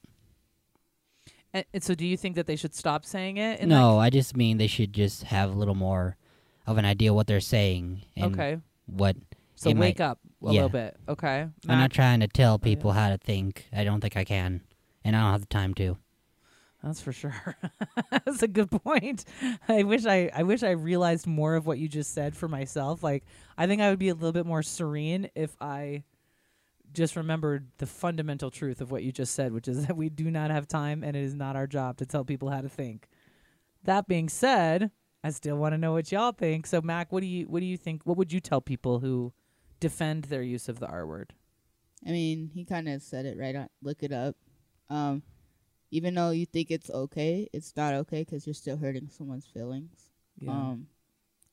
And, 1.53 1.65
and 1.73 1.83
so, 1.83 1.93
do 1.93 2.05
you 2.05 2.17
think 2.17 2.35
that 2.35 2.47
they 2.47 2.55
should 2.55 2.73
stop 2.73 3.05
saying 3.05 3.37
it? 3.37 3.63
no, 3.67 3.99
I 3.99 4.09
just 4.09 4.35
mean 4.35 4.57
they 4.57 4.67
should 4.67 4.93
just 4.93 5.23
have 5.23 5.51
a 5.51 5.53
little 5.53 5.75
more 5.75 6.17
of 6.65 6.77
an 6.77 6.85
idea 6.85 7.13
what 7.13 7.27
they're 7.27 7.39
saying 7.39 8.03
and 8.15 8.33
okay. 8.33 8.57
what 8.87 9.15
So 9.55 9.69
wake 9.69 9.99
might- 9.99 10.01
up 10.01 10.19
a 10.41 10.45
yeah. 10.47 10.51
little 10.51 10.69
bit. 10.69 10.97
Okay. 11.07 11.47
I'm 11.67 11.79
not 11.79 11.91
trying 11.91 12.21
to 12.21 12.27
tell 12.27 12.53
yeah. 12.59 12.63
people 12.63 12.91
how 12.93 13.09
to 13.09 13.17
think. 13.17 13.67
I 13.71 13.83
don't 13.83 14.01
think 14.01 14.17
I 14.17 14.23
can, 14.23 14.61
and 15.03 15.15
I 15.15 15.21
don't 15.21 15.31
have 15.31 15.41
the 15.41 15.47
time 15.47 15.73
to. 15.75 15.97
That's 16.83 17.01
for 17.01 17.13
sure. 17.13 17.55
That's 18.11 18.43
a 18.43 18.47
good 18.47 18.69
point. 18.69 19.23
I 19.69 19.83
wish 19.83 20.05
I 20.05 20.29
I 20.35 20.43
wish 20.43 20.63
I 20.63 20.71
realized 20.71 21.25
more 21.25 21.55
of 21.55 21.65
what 21.65 21.79
you 21.79 21.87
just 21.87 22.13
said 22.13 22.35
for 22.35 22.49
myself. 22.49 23.01
Like 23.01 23.23
I 23.57 23.67
think 23.67 23.81
I 23.81 23.89
would 23.89 23.99
be 23.99 24.09
a 24.09 24.13
little 24.13 24.33
bit 24.33 24.45
more 24.45 24.61
serene 24.61 25.29
if 25.33 25.55
I 25.61 26.03
just 26.91 27.15
remembered 27.15 27.69
the 27.77 27.87
fundamental 27.87 28.51
truth 28.51 28.81
of 28.81 28.91
what 28.91 29.01
you 29.01 29.11
just 29.11 29.33
said, 29.33 29.53
which 29.53 29.67
is 29.69 29.85
that 29.87 29.95
we 29.95 30.09
do 30.09 30.29
not 30.29 30.51
have 30.51 30.67
time 30.67 31.03
and 31.03 31.15
it 31.15 31.23
is 31.23 31.33
not 31.33 31.55
our 31.55 31.67
job 31.67 31.97
to 31.97 32.05
tell 32.05 32.25
people 32.25 32.49
how 32.49 32.61
to 32.61 32.69
think. 32.69 33.07
That 33.85 34.07
being 34.07 34.27
said, 34.27 34.91
I 35.23 35.29
still 35.29 35.55
want 35.55 35.73
to 35.73 35.77
know 35.77 35.93
what 35.93 36.11
y'all 36.11 36.33
think. 36.33 36.67
So 36.67 36.81
Mac, 36.81 37.13
what 37.13 37.21
do 37.21 37.27
you 37.27 37.45
what 37.45 37.61
do 37.61 37.65
you 37.65 37.77
think 37.77 38.01
what 38.03 38.17
would 38.17 38.33
you 38.33 38.41
tell 38.41 38.59
people 38.59 38.99
who 38.99 39.31
defend 39.79 40.25
their 40.25 40.43
use 40.43 40.67
of 40.67 40.79
the 40.79 40.87
R 40.87 41.07
word? 41.07 41.33
I 42.05 42.11
mean, 42.11 42.51
he 42.53 42.65
kind 42.65 42.89
of 42.89 43.01
said 43.01 43.25
it 43.25 43.37
right 43.39 43.55
on. 43.55 43.69
Look 43.81 44.03
it 44.03 44.11
up. 44.11 44.35
Um, 44.89 45.23
even 45.93 46.15
though 46.17 46.31
you 46.31 46.45
think 46.49 46.71
it's 46.71 46.89
okay, 46.89 47.47
it's 47.53 47.75
not 47.77 47.93
okay 47.93 48.21
because 48.25 48.47
you're 48.47 48.57
still 48.57 48.77
hurting 48.77 49.09
someone's 49.09 49.45
feelings. 49.45 50.09
Um, 50.49 50.87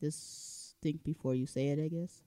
just 0.01 0.75
think 0.83 1.05
before 1.05 1.35
you 1.37 1.47
say 1.47 1.69
it. 1.69 1.79
I 1.79 1.89
guess. 1.89 2.23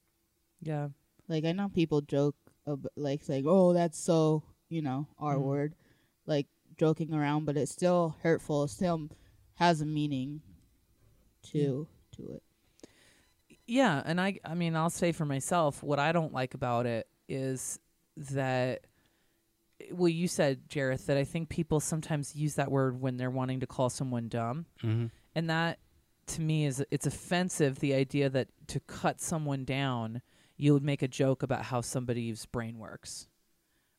yeah. 0.61 0.89
Like 1.27 1.45
I 1.45 1.51
know 1.53 1.69
people 1.69 2.01
joke, 2.01 2.35
ab- 2.67 2.87
like 2.95 3.23
saying, 3.23 3.45
"Oh, 3.47 3.73
that's 3.73 3.97
so," 3.97 4.43
you 4.69 4.81
know, 4.81 5.07
R 5.17 5.35
Mhm. 5.35 5.41
word, 5.41 5.75
like 6.25 6.47
joking 6.77 7.13
around, 7.13 7.45
but 7.45 7.57
it's 7.57 7.71
still 7.71 8.15
hurtful. 8.21 8.63
It 8.65 8.69
still 8.69 9.09
has 9.55 9.81
a 9.81 9.85
meaning 9.85 10.41
to 11.51 11.87
to 12.15 12.31
it. 12.37 12.43
Yeah, 13.65 14.01
and 14.05 14.19
I 14.19 14.39
I 14.45 14.53
mean 14.53 14.75
I'll 14.75 14.89
say 14.89 15.11
for 15.11 15.25
myself 15.25 15.81
what 15.83 15.99
I 15.99 16.11
don't 16.11 16.33
like 16.33 16.53
about 16.53 16.85
it 16.85 17.07
is 17.27 17.79
that 18.17 18.85
well 19.91 20.07
you 20.09 20.27
said 20.27 20.67
Jareth 20.69 21.05
that 21.07 21.17
I 21.17 21.23
think 21.23 21.49
people 21.49 21.79
sometimes 21.79 22.35
use 22.35 22.55
that 22.55 22.71
word 22.71 22.99
when 23.01 23.17
they're 23.17 23.29
wanting 23.31 23.59
to 23.61 23.67
call 23.67 23.89
someone 23.89 24.27
dumb 24.29 24.65
Mm-hmm. 24.83 25.07
and 25.35 25.49
that 25.49 25.79
to 26.27 26.41
me 26.41 26.65
is 26.65 26.83
it's 26.91 27.05
offensive 27.05 27.79
the 27.79 27.93
idea 27.93 28.29
that 28.29 28.47
to 28.67 28.79
cut 28.79 29.19
someone 29.19 29.65
down 29.65 30.21
you 30.55 30.73
would 30.73 30.83
make 30.83 31.01
a 31.01 31.07
joke 31.07 31.43
about 31.43 31.63
how 31.65 31.81
somebody's 31.81 32.45
brain 32.45 32.77
works. 32.79 33.27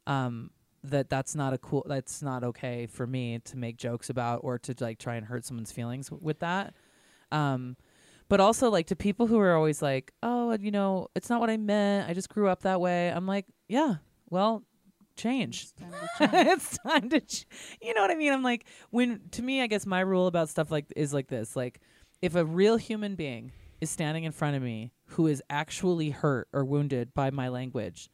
Um 0.06 0.50
that 0.82 1.08
that's 1.08 1.34
not 1.34 1.52
a 1.54 1.58
cool 1.58 1.84
that's 1.88 2.22
not 2.22 2.44
okay 2.44 2.86
for 2.86 3.06
me 3.06 3.38
to 3.44 3.56
make 3.56 3.76
jokes 3.78 4.10
about 4.10 4.40
or 4.42 4.58
to 4.58 4.74
like 4.80 4.98
try 4.98 5.16
and 5.16 5.26
hurt 5.26 5.44
someone's 5.44 5.72
feelings 5.72 6.08
w- 6.08 6.22
with 6.24 6.40
that. 6.40 6.74
Um 7.32 7.76
but 8.28 8.40
also 8.40 8.70
like 8.70 8.86
to 8.86 8.96
people 8.96 9.26
who 9.26 9.38
are 9.38 9.54
always 9.54 9.82
like, 9.82 10.12
"Oh, 10.22 10.56
you 10.58 10.70
know, 10.70 11.08
it's 11.14 11.28
not 11.28 11.40
what 11.40 11.50
I 11.50 11.58
meant. 11.58 12.08
I 12.08 12.14
just 12.14 12.30
grew 12.30 12.48
up 12.48 12.62
that 12.62 12.80
way." 12.80 13.10
I'm 13.10 13.26
like, 13.26 13.44
"Yeah, 13.68 13.96
well, 14.30 14.62
change." 15.16 15.62
It's 15.62 15.72
time 15.72 15.92
to 15.92 16.08
change. 16.18 16.48
it's 16.48 16.78
time 16.78 17.08
to 17.10 17.20
ch- 17.20 17.46
you 17.80 17.94
know 17.94 18.00
what 18.02 18.10
i 18.10 18.14
mean 18.14 18.32
i'm 18.32 18.42
like 18.42 18.66
when 18.90 19.20
to 19.32 19.42
me 19.42 19.62
i 19.62 19.66
guess 19.66 19.86
my 19.86 20.00
rule 20.00 20.26
about 20.26 20.48
stuff 20.48 20.70
like 20.70 20.86
is 20.96 21.12
like 21.14 21.28
this 21.28 21.56
like 21.56 21.80
if 22.22 22.34
a 22.34 22.44
real 22.44 22.76
human 22.76 23.14
being 23.14 23.52
is 23.80 23.90
standing 23.90 24.24
in 24.24 24.32
front 24.32 24.56
of 24.56 24.62
me 24.62 24.92
who 25.06 25.26
is 25.26 25.42
actually 25.50 26.10
hurt 26.10 26.48
or 26.52 26.64
wounded 26.64 27.12
by 27.14 27.30
my 27.30 27.48
language 27.48 28.08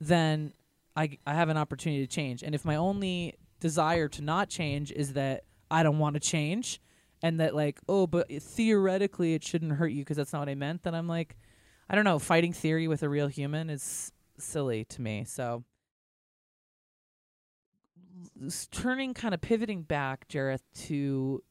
then 0.00 0.52
i 0.96 1.08
i 1.26 1.34
have 1.34 1.48
an 1.48 1.56
opportunity 1.56 2.06
to 2.06 2.12
change 2.12 2.42
and 2.42 2.54
if 2.54 2.64
my 2.64 2.76
only 2.76 3.34
desire 3.60 4.08
to 4.08 4.22
not 4.22 4.48
change 4.48 4.92
is 4.92 5.14
that 5.14 5.44
i 5.70 5.82
don't 5.82 5.98
want 5.98 6.14
to 6.14 6.20
change 6.20 6.80
and 7.22 7.40
that 7.40 7.54
like 7.54 7.80
oh 7.88 8.06
but 8.06 8.28
theoretically 8.42 9.34
it 9.34 9.42
shouldn't 9.42 9.72
hurt 9.72 9.88
you 9.92 10.02
because 10.02 10.16
that's 10.16 10.32
not 10.32 10.40
what 10.40 10.48
i 10.48 10.54
meant 10.54 10.82
then 10.82 10.94
i'm 10.94 11.08
like 11.08 11.36
i 11.88 11.94
don't 11.94 12.04
know 12.04 12.18
fighting 12.18 12.52
theory 12.52 12.86
with 12.88 13.02
a 13.02 13.08
real 13.08 13.28
human 13.28 13.70
is 13.70 14.12
silly 14.38 14.84
to 14.84 15.00
me 15.00 15.24
so 15.24 15.64
turning 18.70 19.14
kind 19.14 19.34
of 19.34 19.40
pivoting 19.40 19.82
back, 19.82 20.28
Jareth, 20.28 20.62
to 20.86 21.42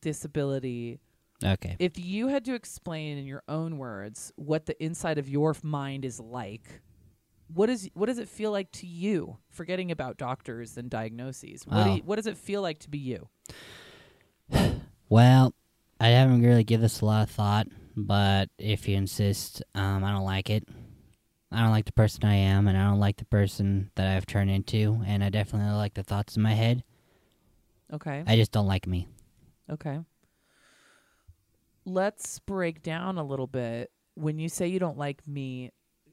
disability. 0.00 0.98
Okay. 1.44 1.76
If 1.78 1.98
you 1.98 2.28
had 2.28 2.44
to 2.44 2.54
explain 2.54 3.18
in 3.18 3.24
your 3.26 3.42
own 3.48 3.78
words 3.78 4.32
what 4.36 4.66
the 4.66 4.80
inside 4.82 5.18
of 5.18 5.28
your 5.28 5.56
mind 5.62 6.04
is 6.04 6.20
like, 6.20 6.80
what 7.52 7.68
is 7.68 7.90
what 7.94 8.06
does 8.06 8.18
it 8.18 8.28
feel 8.28 8.50
like 8.52 8.70
to 8.72 8.86
you? 8.86 9.36
Forgetting 9.50 9.90
about 9.90 10.16
doctors 10.16 10.76
and 10.76 10.88
diagnoses, 10.88 11.66
what, 11.66 11.84
do 11.84 11.90
Oh. 11.90 11.94
you, 11.96 12.02
what 12.02 12.16
does 12.16 12.26
it 12.26 12.36
feel 12.38 12.62
like 12.62 12.78
to 12.80 12.90
be 12.90 12.98
you? 12.98 13.28
Well, 15.08 15.52
I 16.00 16.08
haven't 16.08 16.40
really 16.42 16.64
given 16.64 16.80
this 16.82 17.02
a 17.02 17.04
lot 17.04 17.24
of 17.24 17.30
thought, 17.30 17.66
but 17.94 18.48
if 18.56 18.88
you 18.88 18.96
insist, 18.96 19.62
um, 19.74 20.02
I 20.02 20.10
don't 20.10 20.24
like 20.24 20.48
it. 20.48 20.66
I 21.52 21.60
don't 21.60 21.70
like 21.70 21.84
the 21.84 21.92
person 21.92 22.24
I 22.24 22.34
am, 22.34 22.66
and 22.68 22.76
I 22.78 22.88
don't 22.88 23.00
like 23.00 23.16
the 23.18 23.24
person 23.24 23.90
that 23.94 24.06
I've 24.06 24.26
turned 24.26 24.50
into, 24.50 25.02
and 25.06 25.22
I 25.22 25.28
definitely 25.28 25.68
don't 25.68 25.78
like 25.78 25.94
the 25.94 26.02
thoughts 26.02 26.36
in 26.36 26.42
my 26.42 26.54
head. 26.54 26.82
Okay, 27.92 28.24
I 28.26 28.36
just 28.36 28.52
don't 28.52 28.66
like 28.66 28.86
me. 28.86 29.06
okay. 29.70 30.00
let's 31.84 32.38
break 32.40 32.82
down 32.82 33.18
a 33.18 33.24
little 33.24 33.46
bit. 33.46 33.90
When 34.14 34.38
you 34.38 34.48
say 34.48 34.68
you 34.68 34.78
don't 34.78 34.98
like 34.98 35.26
me, 35.26 35.70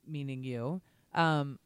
meaning 0.08 0.43
you, 0.43 0.82
um, 1.13 1.60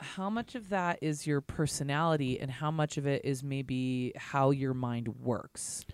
how 0.00 0.30
much 0.30 0.54
of 0.54 0.68
that 0.68 0.98
is 1.02 1.26
your 1.26 1.40
personality 1.40 2.38
and 2.38 2.50
how 2.50 2.70
much 2.70 2.96
of 2.96 3.06
it 3.06 3.24
is 3.24 3.42
maybe 3.42 4.12
how 4.16 4.50
your 4.50 4.74
mind 4.74 5.08
works? 5.20 5.84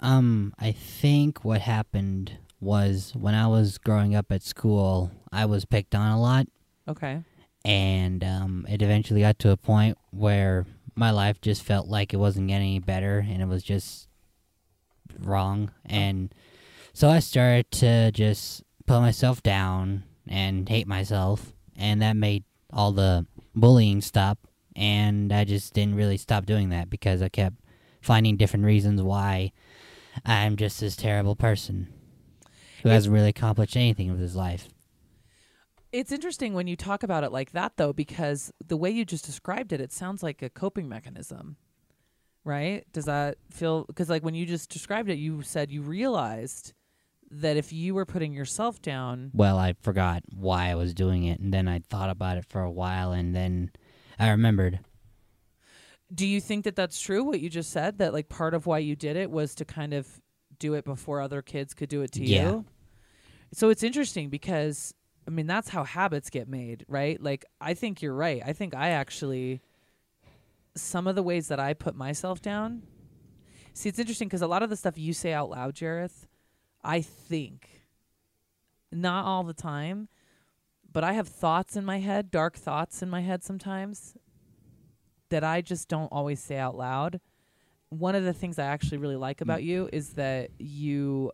Um, 0.00 0.54
I 0.58 0.72
think 0.72 1.44
what 1.44 1.60
happened 1.62 2.38
was 2.60 3.12
when 3.16 3.34
I 3.34 3.46
was 3.46 3.78
growing 3.78 4.14
up 4.14 4.30
at 4.30 4.42
school, 4.42 5.10
I 5.32 5.46
was 5.46 5.64
picked 5.64 5.94
on 5.94 6.10
a 6.12 6.20
lot, 6.20 6.46
Okay. 6.88 7.22
and 7.64 8.22
um, 8.24 8.66
it 8.68 8.82
eventually 8.82 9.20
got 9.20 9.38
to 9.40 9.50
a 9.50 9.56
point 9.56 9.96
where 10.10 10.66
my 10.94 11.10
life 11.10 11.40
just 11.40 11.62
felt 11.62 11.88
like 11.88 12.12
it 12.12 12.18
wasn't 12.18 12.48
getting 12.48 12.68
any 12.68 12.78
better, 12.78 13.24
and 13.26 13.40
it 13.40 13.48
was 13.48 13.62
just 13.62 14.08
wrong. 15.18 15.70
And 15.86 16.34
so 16.92 17.08
I 17.08 17.20
started 17.20 17.70
to 17.72 18.10
just 18.12 18.62
put 18.86 19.00
myself 19.00 19.42
down 19.42 20.04
and 20.28 20.68
hate 20.68 20.86
myself, 20.86 21.52
and 21.76 22.02
that 22.02 22.16
made 22.16 22.44
all 22.72 22.92
the 22.92 23.26
bullying 23.54 24.00
stop. 24.00 24.38
And 24.76 25.32
I 25.32 25.44
just 25.44 25.74
didn't 25.74 25.96
really 25.96 26.16
stop 26.16 26.46
doing 26.46 26.68
that 26.70 26.88
because 26.88 27.22
I 27.22 27.28
kept 27.28 27.56
finding 28.00 28.36
different 28.36 28.64
reasons 28.64 29.02
why 29.02 29.52
I'm 30.24 30.56
just 30.56 30.80
this 30.80 30.96
terrible 30.96 31.36
person 31.36 31.92
who 32.82 32.88
hasn't 32.88 33.12
really 33.12 33.28
accomplished 33.28 33.76
anything 33.76 34.10
with 34.10 34.20
his 34.20 34.36
life. 34.36 34.68
It's 35.92 36.12
interesting 36.12 36.54
when 36.54 36.66
you 36.68 36.76
talk 36.76 37.02
about 37.02 37.24
it 37.24 37.32
like 37.32 37.50
that, 37.52 37.72
though, 37.76 37.92
because 37.92 38.52
the 38.64 38.76
way 38.76 38.90
you 38.90 39.04
just 39.04 39.24
described 39.24 39.72
it, 39.72 39.80
it 39.80 39.92
sounds 39.92 40.22
like 40.22 40.40
a 40.40 40.48
coping 40.48 40.88
mechanism, 40.88 41.56
right? 42.44 42.84
Does 42.92 43.06
that 43.06 43.38
feel 43.50 43.84
because, 43.86 44.08
like, 44.08 44.22
when 44.22 44.34
you 44.36 44.46
just 44.46 44.70
described 44.70 45.10
it, 45.10 45.18
you 45.18 45.42
said 45.42 45.70
you 45.72 45.82
realized 45.82 46.72
that 47.32 47.56
if 47.56 47.72
you 47.72 47.94
were 47.94 48.06
putting 48.06 48.32
yourself 48.32 48.80
down, 48.82 49.30
Well, 49.34 49.58
I 49.58 49.74
forgot 49.82 50.22
why 50.32 50.70
I 50.70 50.76
was 50.76 50.94
doing 50.94 51.24
it, 51.24 51.40
and 51.40 51.52
then 51.52 51.66
I 51.66 51.80
thought 51.80 52.10
about 52.10 52.36
it 52.36 52.44
for 52.44 52.60
a 52.60 52.70
while, 52.70 53.10
and 53.12 53.34
then 53.34 53.70
I 54.18 54.30
remembered. 54.30 54.78
do 56.12 56.26
you 56.26 56.40
think 56.40 56.64
that 56.64 56.76
that's 56.76 57.00
true? 57.00 57.24
What 57.24 57.40
you 57.40 57.48
just 57.50 57.70
said 57.70 57.98
that, 57.98 58.12
like, 58.12 58.28
part 58.28 58.54
of 58.54 58.66
why 58.66 58.78
you 58.78 58.94
did 58.94 59.16
it 59.16 59.30
was 59.30 59.54
to 59.56 59.64
kind 59.64 59.92
of 59.94 60.19
do 60.60 60.74
it 60.74 60.84
before 60.84 61.20
other 61.20 61.42
kids 61.42 61.74
could 61.74 61.88
do 61.88 62.02
it 62.02 62.12
to 62.12 62.24
Yeah. 62.24 62.50
you. 62.50 62.64
So 63.52 63.68
it's 63.70 63.82
interesting 63.82 64.28
because 64.30 64.94
I 65.26 65.30
mean 65.30 65.48
that's 65.48 65.68
how 65.70 65.82
habits 65.82 66.30
get 66.30 66.48
made, 66.48 66.84
right? 66.88 67.20
Like 67.20 67.44
I 67.60 67.74
think 67.74 68.00
you're 68.00 68.14
right. 68.14 68.40
I 68.46 68.52
think 68.52 68.74
I 68.76 68.90
actually 68.90 69.60
some 70.76 71.08
of 71.08 71.16
the 71.16 71.22
ways 71.22 71.48
that 71.48 71.58
I 71.58 71.74
put 71.74 71.96
myself 71.96 72.40
down. 72.40 72.82
See, 73.74 73.88
it's 73.88 73.98
interesting 73.98 74.28
because 74.28 74.42
a 74.42 74.46
lot 74.46 74.62
of 74.62 74.70
the 74.70 74.76
stuff 74.76 74.96
you 74.96 75.12
say 75.12 75.32
out 75.32 75.50
loud, 75.50 75.74
Jareth, 75.74 76.26
I 76.84 77.00
think 77.00 77.82
not 78.92 79.24
all 79.24 79.42
the 79.42 79.52
time, 79.54 80.08
but 80.92 81.04
I 81.04 81.12
have 81.14 81.28
thoughts 81.28 81.76
in 81.76 81.84
my 81.84 81.98
head, 81.98 82.30
dark 82.30 82.56
thoughts 82.56 83.02
in 83.02 83.10
my 83.10 83.20
head 83.20 83.42
sometimes 83.42 84.16
that 85.28 85.44
I 85.44 85.60
just 85.60 85.88
don't 85.88 86.08
always 86.12 86.40
say 86.40 86.56
out 86.56 86.76
loud. 86.76 87.20
One 87.90 88.14
of 88.14 88.24
the 88.24 88.32
things 88.32 88.58
I 88.58 88.64
actually 88.64 88.98
really 88.98 89.16
like 89.16 89.40
about 89.40 89.62
you 89.62 89.88
is 89.92 90.10
that 90.10 90.50
you 90.58 91.32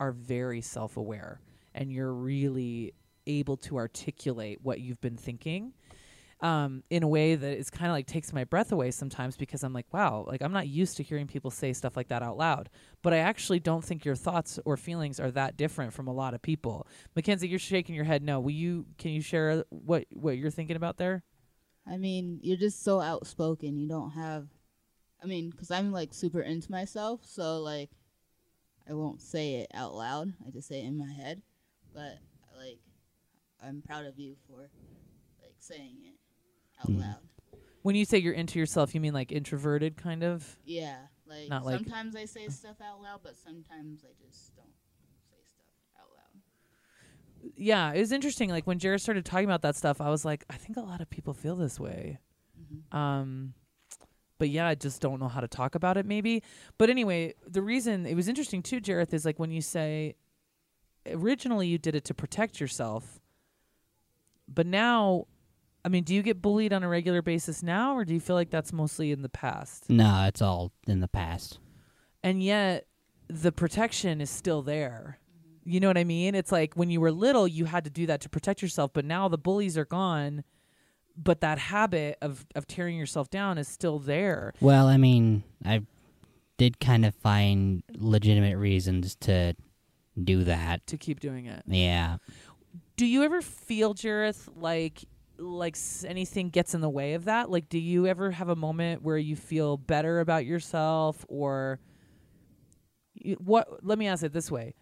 are 0.00 0.12
very 0.12 0.60
self 0.60 0.96
aware 0.96 1.40
and 1.74 1.92
you're 1.92 2.12
really 2.12 2.94
able 3.26 3.56
to 3.56 3.76
articulate 3.76 4.58
what 4.62 4.80
you've 4.80 5.00
been 5.00 5.16
thinking 5.16 5.72
um, 6.44 6.82
in 6.90 7.02
a 7.02 7.08
way 7.08 7.34
that 7.36 7.58
is 7.58 7.70
kind 7.70 7.86
of 7.86 7.92
like 7.92 8.06
takes 8.06 8.32
my 8.32 8.44
breath 8.44 8.70
away 8.70 8.90
sometimes 8.90 9.36
because 9.36 9.62
I'm 9.62 9.72
like, 9.72 9.86
wow, 9.92 10.26
like 10.28 10.42
I'm 10.42 10.52
not 10.52 10.68
used 10.68 10.98
to 10.98 11.02
hearing 11.02 11.26
people 11.26 11.50
say 11.50 11.72
stuff 11.72 11.96
like 11.96 12.08
that 12.08 12.22
out 12.22 12.36
loud. 12.36 12.68
But 13.02 13.14
I 13.14 13.18
actually 13.18 13.60
don't 13.60 13.82
think 13.82 14.04
your 14.04 14.14
thoughts 14.14 14.58
or 14.66 14.76
feelings 14.76 15.18
are 15.18 15.30
that 15.30 15.56
different 15.56 15.94
from 15.94 16.06
a 16.06 16.12
lot 16.12 16.34
of 16.34 16.42
people. 16.42 16.86
Mackenzie, 17.16 17.48
you're 17.48 17.58
shaking 17.58 17.94
your 17.94 18.04
head. 18.04 18.22
No, 18.22 18.40
will 18.40 18.50
you? 18.50 18.84
Can 18.98 19.12
you 19.12 19.22
share 19.22 19.64
what 19.70 20.04
what 20.12 20.36
you're 20.36 20.50
thinking 20.50 20.76
about 20.76 20.98
there? 20.98 21.22
I 21.86 21.96
mean, 21.96 22.40
you're 22.42 22.58
just 22.58 22.84
so 22.84 23.00
outspoken. 23.00 23.78
You 23.78 23.88
don't 23.88 24.10
have. 24.10 24.48
I 25.24 25.26
mean, 25.26 25.48
because 25.50 25.70
I'm 25.70 25.90
like 25.90 26.12
super 26.12 26.40
into 26.42 26.70
myself, 26.70 27.22
so 27.24 27.60
like, 27.60 27.90
I 28.88 28.92
won't 28.92 29.22
say 29.22 29.54
it 29.54 29.70
out 29.72 29.94
loud. 29.94 30.34
I 30.46 30.50
just 30.50 30.68
say 30.68 30.80
it 30.82 30.84
in 30.84 30.98
my 30.98 31.10
head. 31.10 31.40
But 31.94 32.18
like, 32.56 32.78
I'm 33.66 33.80
proud 33.80 34.04
of 34.04 34.18
you 34.18 34.36
for 34.46 34.58
like 35.42 35.54
saying 35.58 35.96
it 36.04 36.18
out 36.82 36.90
Mm. 36.90 37.00
loud. 37.00 37.16
When 37.82 37.94
you 37.94 38.04
say 38.04 38.18
you're 38.18 38.34
into 38.34 38.58
yourself, 38.58 38.94
you 38.94 39.00
mean 39.00 39.14
like 39.14 39.32
introverted 39.32 39.96
kind 39.96 40.22
of? 40.22 40.58
Yeah, 40.64 40.98
like 41.26 41.48
Not 41.48 41.64
like- 41.64 41.76
sometimes 41.76 42.16
I 42.16 42.26
say 42.26 42.48
stuff 42.48 42.76
out 42.82 43.00
loud, 43.00 43.20
but 43.22 43.36
sometimes 43.36 44.04
I 44.04 44.12
just 44.22 44.54
don't 44.56 44.66
say 45.30 45.36
stuff 45.44 45.64
out 45.98 46.08
loud. 46.14 46.42
Yeah, 47.56 47.92
it 47.94 48.00
was 48.00 48.12
interesting. 48.12 48.50
Like 48.50 48.66
when 48.66 48.78
Jareth 48.78 49.00
started 49.00 49.24
talking 49.24 49.46
about 49.46 49.62
that 49.62 49.76
stuff, 49.76 50.00
I 50.02 50.10
was 50.10 50.24
like, 50.26 50.44
I 50.50 50.54
think 50.56 50.76
a 50.76 50.82
lot 50.82 51.00
of 51.00 51.08
people 51.08 51.32
feel 51.32 51.56
this 51.56 51.80
way. 51.80 52.18
Mhm. 52.60 52.94
Um, 52.94 53.54
but 54.38 54.48
yeah, 54.50 54.66
I 54.68 54.74
just 54.74 55.00
don't 55.00 55.20
know 55.20 55.28
how 55.28 55.40
to 55.40 55.48
talk 55.48 55.74
about 55.74 55.96
it, 55.96 56.06
maybe. 56.06 56.42
But 56.78 56.90
anyway, 56.90 57.34
the 57.46 57.62
reason 57.62 58.06
it 58.06 58.14
was 58.14 58.28
interesting 58.28 58.62
too, 58.62 58.80
Jareth, 58.80 59.12
is 59.14 59.24
like 59.24 59.38
when 59.38 59.50
you 59.50 59.60
say 59.60 60.14
originally 61.10 61.66
you 61.68 61.78
did 61.78 61.94
it 61.94 62.04
to 62.06 62.14
protect 62.14 62.60
yourself, 62.60 63.20
but 64.48 64.66
now, 64.66 65.26
I 65.84 65.88
mean, 65.88 66.04
do 66.04 66.14
you 66.14 66.22
get 66.22 66.40
bullied 66.42 66.72
on 66.72 66.82
a 66.82 66.88
regular 66.88 67.22
basis 67.22 67.62
now, 67.62 67.96
or 67.96 68.04
do 68.04 68.14
you 68.14 68.20
feel 68.20 68.36
like 68.36 68.50
that's 68.50 68.72
mostly 68.72 69.10
in 69.12 69.22
the 69.22 69.28
past? 69.28 69.88
No, 69.90 70.24
it's 70.26 70.42
all 70.42 70.72
in 70.86 71.00
the 71.00 71.08
past. 71.08 71.58
and 72.22 72.42
yet 72.42 72.86
the 73.28 73.52
protection 73.52 74.20
is 74.20 74.30
still 74.30 74.62
there. 74.62 75.18
You 75.64 75.80
know 75.80 75.88
what 75.88 75.96
I 75.96 76.04
mean? 76.04 76.34
It's 76.34 76.52
like 76.52 76.74
when 76.74 76.90
you 76.90 77.00
were 77.00 77.10
little, 77.10 77.48
you 77.48 77.64
had 77.64 77.84
to 77.84 77.90
do 77.90 78.04
that 78.06 78.20
to 78.22 78.28
protect 78.28 78.60
yourself, 78.60 78.90
but 78.92 79.04
now 79.06 79.28
the 79.28 79.38
bullies 79.38 79.78
are 79.78 79.86
gone, 79.86 80.44
but 81.16 81.40
that 81.40 81.58
habit 81.58 82.18
of 82.20 82.46
of 82.54 82.66
tearing 82.66 82.96
yourself 82.96 83.30
down 83.30 83.58
is 83.58 83.68
still 83.68 83.98
there. 83.98 84.52
Well, 84.60 84.88
I 84.88 84.96
mean, 84.96 85.44
I 85.64 85.82
did 86.56 86.80
kind 86.80 87.04
of 87.04 87.14
find 87.14 87.82
legitimate 87.94 88.56
reasons 88.56 89.16
to 89.16 89.54
do 90.22 90.44
that. 90.44 90.86
To 90.88 90.96
keep 90.96 91.20
doing 91.20 91.46
it. 91.46 91.62
Yeah. 91.66 92.18
Do 92.96 93.06
you 93.06 93.24
ever 93.24 93.42
feel, 93.42 93.94
Jareth, 93.94 94.48
like 94.56 95.04
like 95.36 95.76
anything 96.06 96.48
gets 96.50 96.74
in 96.74 96.80
the 96.80 96.88
way 96.88 97.14
of 97.14 97.24
that? 97.24 97.50
Like, 97.50 97.68
do 97.68 97.78
you 97.78 98.06
ever 98.06 98.30
have 98.30 98.48
a 98.48 98.56
moment 98.56 99.02
where 99.02 99.18
you 99.18 99.36
feel 99.36 99.76
better 99.76 100.20
about 100.20 100.46
yourself, 100.46 101.24
or 101.28 101.80
what? 103.38 103.84
Let 103.84 103.98
me 103.98 104.06
ask 104.06 104.22
it 104.22 104.32
this 104.32 104.50
way: 104.50 104.74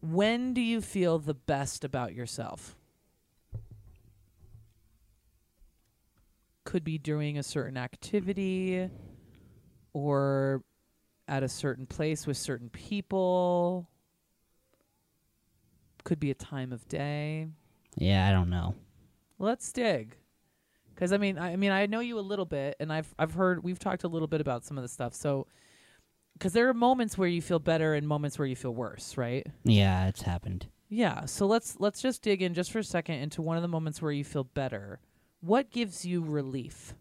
When 0.00 0.52
do 0.52 0.60
you 0.60 0.80
feel 0.80 1.18
the 1.18 1.34
best 1.34 1.84
about 1.84 2.14
yourself? 2.14 2.76
Could 6.64 6.84
be 6.84 6.98
doing 6.98 7.38
a 7.38 7.42
certain 7.42 7.76
activity, 7.76 8.88
or 9.92 10.62
at 11.28 11.42
a 11.42 11.48
certain 11.48 11.86
place 11.86 12.26
with 12.26 12.36
certain 12.36 12.68
people. 12.68 13.88
Could 16.04 16.20
be 16.20 16.30
a 16.30 16.34
time 16.34 16.72
of 16.72 16.86
day. 16.88 17.48
Yeah, 17.96 18.28
I 18.28 18.32
don't 18.32 18.50
know. 18.50 18.74
Let's 19.38 19.72
dig. 19.72 20.16
Cuz 20.96 21.12
I 21.12 21.16
mean 21.16 21.38
I, 21.38 21.52
I 21.52 21.56
mean 21.56 21.70
I 21.70 21.86
know 21.86 22.00
you 22.00 22.18
a 22.18 22.20
little 22.20 22.44
bit 22.44 22.76
and 22.78 22.92
I've 22.92 23.14
I've 23.18 23.34
heard 23.34 23.64
we've 23.64 23.78
talked 23.78 24.04
a 24.04 24.08
little 24.08 24.28
bit 24.28 24.40
about 24.40 24.64
some 24.64 24.76
of 24.76 24.82
the 24.82 24.88
stuff. 24.88 25.14
So 25.14 25.46
cuz 26.40 26.52
there 26.52 26.68
are 26.68 26.74
moments 26.74 27.16
where 27.16 27.28
you 27.28 27.40
feel 27.40 27.58
better 27.58 27.94
and 27.94 28.06
moments 28.06 28.38
where 28.38 28.46
you 28.46 28.56
feel 28.56 28.74
worse, 28.74 29.16
right? 29.16 29.46
Yeah, 29.64 30.08
it's 30.08 30.22
happened. 30.22 30.66
Yeah, 30.88 31.24
so 31.24 31.46
let's 31.46 31.80
let's 31.80 32.02
just 32.02 32.22
dig 32.22 32.42
in 32.42 32.54
just 32.54 32.70
for 32.70 32.78
a 32.80 32.84
second 32.84 33.16
into 33.16 33.42
one 33.42 33.56
of 33.56 33.62
the 33.62 33.68
moments 33.68 34.02
where 34.02 34.12
you 34.12 34.24
feel 34.24 34.44
better. 34.44 35.00
What 35.44 35.70
gives 35.70 36.06
you 36.06 36.22
relief? 36.22 36.94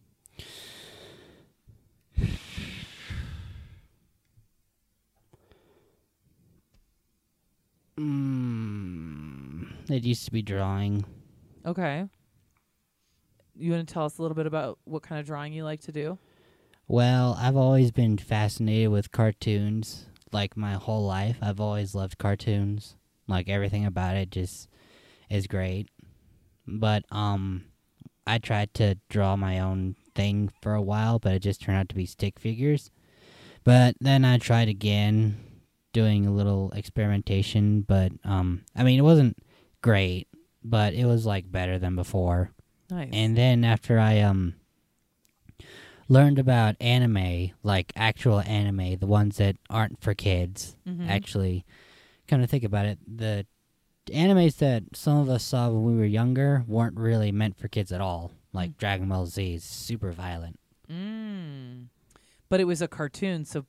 Mm, 7.97 9.89
it 9.89 10.03
used 10.03 10.25
to 10.25 10.31
be 10.31 10.41
drawing. 10.41 11.05
Okay. 11.65 12.09
You 13.55 13.71
want 13.71 13.87
to 13.87 13.93
tell 13.93 14.03
us 14.03 14.17
a 14.17 14.21
little 14.21 14.35
bit 14.35 14.45
about 14.45 14.77
what 14.83 15.03
kind 15.03 15.21
of 15.21 15.25
drawing 15.25 15.53
you 15.53 15.63
like 15.63 15.79
to 15.83 15.93
do? 15.93 16.17
Well, 16.85 17.37
I've 17.39 17.55
always 17.55 17.91
been 17.91 18.17
fascinated 18.17 18.89
with 18.89 19.13
cartoons. 19.13 20.07
Like 20.33 20.57
my 20.57 20.73
whole 20.73 21.05
life, 21.05 21.37
I've 21.41 21.61
always 21.61 21.95
loved 21.95 22.17
cartoons. 22.17 22.97
Like 23.25 23.47
everything 23.47 23.85
about 23.85 24.17
it 24.17 24.31
just 24.31 24.67
is 25.29 25.47
great. 25.47 25.87
But 26.67 27.05
um 27.09 27.63
I 28.25 28.37
tried 28.37 28.73
to 28.75 28.95
draw 29.09 29.35
my 29.35 29.59
own 29.59 29.95
thing 30.15 30.49
for 30.61 30.73
a 30.73 30.81
while, 30.81 31.19
but 31.19 31.33
it 31.33 31.39
just 31.39 31.61
turned 31.61 31.77
out 31.77 31.89
to 31.89 31.95
be 31.95 32.05
stick 32.05 32.39
figures. 32.39 32.89
But 33.63 33.95
then 33.99 34.23
I 34.25 34.37
tried 34.37 34.67
again 34.69 35.37
doing 35.93 36.25
a 36.25 36.31
little 36.33 36.71
experimentation, 36.71 37.81
but 37.81 38.11
um 38.23 38.63
I 38.75 38.83
mean 38.83 38.97
it 38.99 39.03
wasn't 39.03 39.37
great, 39.81 40.27
but 40.63 40.93
it 40.93 41.05
was 41.05 41.25
like 41.25 41.51
better 41.51 41.77
than 41.79 41.95
before. 41.95 42.51
Nice. 42.89 43.09
And 43.13 43.37
then 43.37 43.63
after 43.63 43.99
I 43.99 44.19
um 44.19 44.55
learned 46.09 46.39
about 46.39 46.75
anime, 46.81 47.51
like 47.63 47.93
actual 47.95 48.41
anime, 48.41 48.97
the 48.97 49.07
ones 49.07 49.37
that 49.37 49.55
aren't 49.69 50.01
for 50.01 50.13
kids, 50.13 50.75
Mhm. 50.85 51.07
actually, 51.09 51.65
come 52.27 52.41
to 52.41 52.47
think 52.47 52.63
about 52.63 52.85
it, 52.85 52.99
the 53.07 53.45
animes 54.07 54.57
that 54.57 54.83
some 54.93 55.17
of 55.17 55.29
us 55.29 55.43
saw 55.43 55.69
when 55.69 55.83
we 55.83 55.95
were 55.99 56.05
younger 56.05 56.63
weren't 56.67 56.97
really 56.97 57.31
meant 57.31 57.57
for 57.57 57.67
kids 57.67 57.91
at 57.91 58.01
all. 58.01 58.31
Like 58.51 58.71
Mm. 58.71 58.77
Dragon 58.77 59.09
Ball 59.09 59.25
Z 59.25 59.53
is 59.55 59.63
super 59.63 60.11
violent. 60.11 60.59
Mm. 60.89 61.87
But 62.49 62.59
it 62.59 62.65
was 62.65 62.81
a 62.81 62.87
cartoon, 62.87 63.45
so 63.45 63.65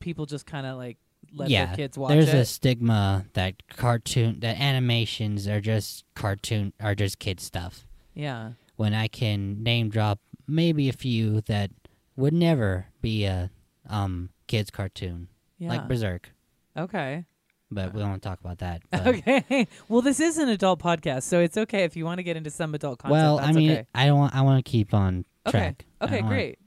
people 0.00 0.26
just 0.26 0.46
kind 0.46 0.66
of 0.66 0.76
like 0.78 0.98
let 1.34 1.50
Yeah, 1.50 1.66
their 1.66 1.76
kids 1.76 1.98
watch 1.98 2.10
There's 2.10 2.28
it. 2.28 2.34
a 2.36 2.44
stigma 2.44 3.26
that 3.34 3.66
cartoon 3.68 4.40
that 4.40 4.58
animations 4.60 5.46
are 5.48 5.60
just 5.60 6.04
cartoon 6.14 6.72
are 6.80 6.94
just 6.94 7.18
kid 7.18 7.40
stuff. 7.40 7.86
yeah. 8.14 8.52
When 8.76 8.94
I 8.94 9.06
can 9.06 9.62
name 9.62 9.90
drop 9.90 10.18
maybe 10.48 10.88
a 10.88 10.92
few 10.92 11.40
that 11.42 11.70
would 12.16 12.32
never 12.32 12.86
be 13.00 13.24
a 13.24 13.50
um 13.88 14.30
kids 14.46 14.70
cartoon. 14.70 15.28
Yeah. 15.58 15.68
Like 15.68 15.88
Berserk. 15.88 16.30
okay. 16.76 17.26
But 17.74 17.94
we 17.94 18.02
won't 18.02 18.22
talk 18.22 18.38
about 18.40 18.58
that. 18.58 18.82
but- 18.90 19.06
Okay. 19.06 19.66
Well, 19.88 20.02
this 20.02 20.20
is 20.20 20.38
an 20.38 20.48
adult 20.48 20.80
podcast, 20.80 21.22
so 21.24 21.40
it's 21.40 21.56
okay 21.56 21.84
if 21.84 21.96
you 21.96 22.04
want 22.04 22.18
to 22.18 22.22
get 22.22 22.36
into 22.36 22.50
some 22.50 22.74
adult 22.74 22.98
content. 22.98 23.12
well, 23.12 23.36
that's 23.38 23.48
I 23.48 23.52
mean 23.52 23.70
okay. 23.70 23.86
I 23.94 24.06
don't 24.06 24.18
want 24.18 24.34
I 24.34 24.42
want 24.42 24.64
to 24.64 24.70
keep 24.70 24.92
on 24.94 25.24
track. 25.48 25.84
I 26.00 26.04
Okay, 26.04 26.14
don't 26.16 26.24
wanna- 26.24 26.34
great. 26.36 26.58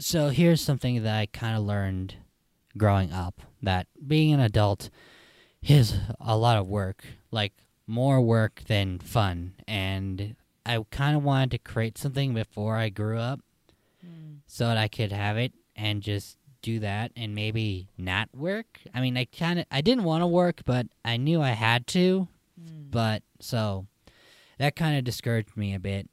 So 0.00 0.28
here's 0.28 0.60
something 0.60 1.02
that 1.02 1.18
I 1.18 1.26
kind 1.26 1.56
of 1.56 1.64
learned 1.64 2.14
growing 2.76 3.12
up 3.12 3.40
that 3.62 3.88
being 4.06 4.32
an 4.32 4.40
adult 4.40 4.90
is 5.62 5.96
a 6.20 6.36
lot 6.36 6.56
of 6.56 6.68
work, 6.68 7.04
like 7.32 7.52
more 7.86 8.20
work 8.20 8.62
than 8.68 8.98
fun. 9.00 9.54
And 9.66 10.36
I 10.64 10.84
kind 10.92 11.16
of 11.16 11.24
wanted 11.24 11.50
to 11.52 11.58
create 11.58 11.98
something 11.98 12.32
before 12.34 12.76
I 12.76 12.88
grew 12.90 13.18
up 13.18 13.40
Mm. 14.06 14.38
so 14.46 14.68
that 14.68 14.76
I 14.78 14.86
could 14.86 15.10
have 15.10 15.36
it 15.36 15.52
and 15.74 16.00
just 16.04 16.38
do 16.62 16.80
that 16.80 17.12
and 17.16 17.34
maybe 17.34 17.88
not 17.96 18.28
work. 18.34 18.80
I 18.94 19.00
mean, 19.00 19.16
I 19.16 19.26
kind 19.26 19.60
of 19.60 19.66
I 19.70 19.80
didn't 19.80 20.04
want 20.04 20.22
to 20.22 20.26
work, 20.26 20.62
but 20.64 20.86
I 21.04 21.16
knew 21.16 21.40
I 21.42 21.50
had 21.50 21.86
to. 21.88 22.28
Mm. 22.60 22.90
But 22.90 23.22
so 23.40 23.86
that 24.58 24.76
kind 24.76 24.98
of 24.98 25.04
discouraged 25.04 25.56
me 25.56 25.74
a 25.74 25.80
bit. 25.80 26.08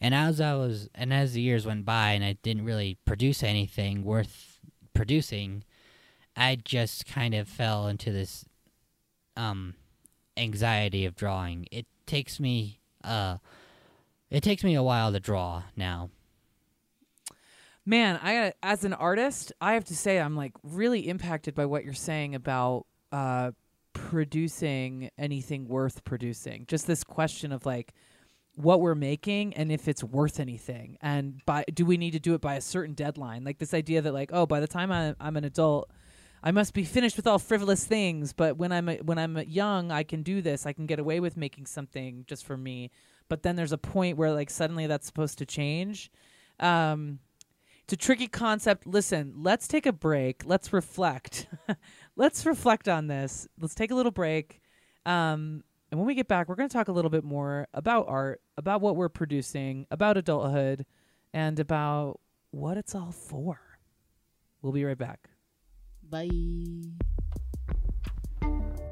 And 0.00 0.14
as 0.14 0.40
I 0.40 0.54
was, 0.54 0.88
and 0.94 1.12
as 1.12 1.32
the 1.32 1.40
years 1.40 1.66
went 1.66 1.84
by, 1.84 2.10
and 2.10 2.24
I 2.24 2.36
didn't 2.42 2.64
really 2.64 2.98
produce 3.04 3.42
anything 3.42 4.04
worth 4.04 4.60
producing, 4.92 5.64
I 6.36 6.56
just 6.62 7.06
kind 7.06 7.34
of 7.34 7.48
fell 7.48 7.86
into 7.86 8.12
this 8.12 8.44
um 9.36 9.74
anxiety 10.36 11.04
of 11.04 11.16
drawing. 11.16 11.66
It 11.70 11.86
takes 12.06 12.38
me 12.38 12.80
uh 13.02 13.38
it 14.30 14.42
takes 14.42 14.64
me 14.64 14.74
a 14.74 14.82
while 14.82 15.12
to 15.12 15.20
draw 15.20 15.62
now. 15.76 16.10
Man, 17.86 18.18
I 18.22 18.52
as 18.62 18.84
an 18.84 18.94
artist, 18.94 19.52
I 19.60 19.74
have 19.74 19.84
to 19.86 19.96
say 19.96 20.18
I'm 20.18 20.36
like 20.36 20.52
really 20.62 21.08
impacted 21.08 21.54
by 21.54 21.66
what 21.66 21.84
you're 21.84 21.92
saying 21.92 22.34
about 22.34 22.86
uh, 23.12 23.50
producing 23.92 25.10
anything 25.18 25.68
worth 25.68 26.02
producing. 26.04 26.64
Just 26.66 26.86
this 26.86 27.04
question 27.04 27.52
of 27.52 27.66
like 27.66 27.92
what 28.56 28.80
we're 28.80 28.94
making 28.94 29.52
and 29.54 29.70
if 29.70 29.86
it's 29.86 30.02
worth 30.02 30.40
anything, 30.40 30.96
and 31.02 31.44
by 31.44 31.64
do 31.74 31.84
we 31.84 31.98
need 31.98 32.12
to 32.12 32.20
do 32.20 32.32
it 32.34 32.40
by 32.40 32.54
a 32.54 32.60
certain 32.62 32.94
deadline? 32.94 33.44
Like 33.44 33.58
this 33.58 33.74
idea 33.74 34.00
that 34.00 34.14
like 34.14 34.30
oh 34.32 34.46
by 34.46 34.60
the 34.60 34.68
time 34.68 34.90
I, 34.90 35.14
I'm 35.20 35.36
an 35.36 35.44
adult. 35.44 35.90
I 36.46 36.50
must 36.50 36.74
be 36.74 36.84
finished 36.84 37.16
with 37.16 37.26
all 37.26 37.38
frivolous 37.38 37.86
things, 37.86 38.34
but 38.34 38.58
when 38.58 38.70
I'm 38.70 38.86
a, 38.90 38.96
when 38.96 39.18
I'm 39.18 39.38
young, 39.48 39.90
I 39.90 40.02
can 40.02 40.22
do 40.22 40.42
this. 40.42 40.66
I 40.66 40.74
can 40.74 40.84
get 40.84 40.98
away 40.98 41.18
with 41.18 41.38
making 41.38 41.64
something 41.64 42.26
just 42.26 42.44
for 42.44 42.54
me. 42.54 42.90
But 43.30 43.42
then 43.42 43.56
there's 43.56 43.72
a 43.72 43.78
point 43.78 44.18
where 44.18 44.30
like 44.30 44.50
suddenly 44.50 44.86
that's 44.86 45.06
supposed 45.06 45.38
to 45.38 45.46
change. 45.46 46.12
Um, 46.60 47.18
it's 47.84 47.92
a 47.92 47.96
tricky 47.96 48.28
concept. 48.28 48.86
Listen, 48.86 49.34
let's 49.36 49.68
take 49.68 49.84
a 49.84 49.92
break. 49.92 50.42
Let's 50.46 50.72
reflect. 50.72 51.48
let's 52.16 52.46
reflect 52.46 52.88
on 52.88 53.08
this. 53.08 53.46
Let's 53.60 53.74
take 53.74 53.90
a 53.90 53.94
little 53.94 54.10
break. 54.10 54.62
Um, 55.04 55.62
and 55.90 56.00
when 56.00 56.06
we 56.06 56.14
get 56.14 56.26
back, 56.26 56.48
we're 56.48 56.54
going 56.54 56.68
to 56.68 56.72
talk 56.72 56.88
a 56.88 56.92
little 56.92 57.10
bit 57.10 57.24
more 57.24 57.68
about 57.74 58.06
art, 58.08 58.40
about 58.56 58.80
what 58.80 58.96
we're 58.96 59.10
producing, 59.10 59.86
about 59.90 60.16
adulthood, 60.16 60.86
and 61.34 61.60
about 61.60 62.20
what 62.52 62.78
it's 62.78 62.94
all 62.94 63.12
for. 63.12 63.60
We'll 64.62 64.72
be 64.72 64.84
right 64.84 64.96
back. 64.96 65.28
Bye. 66.08 66.30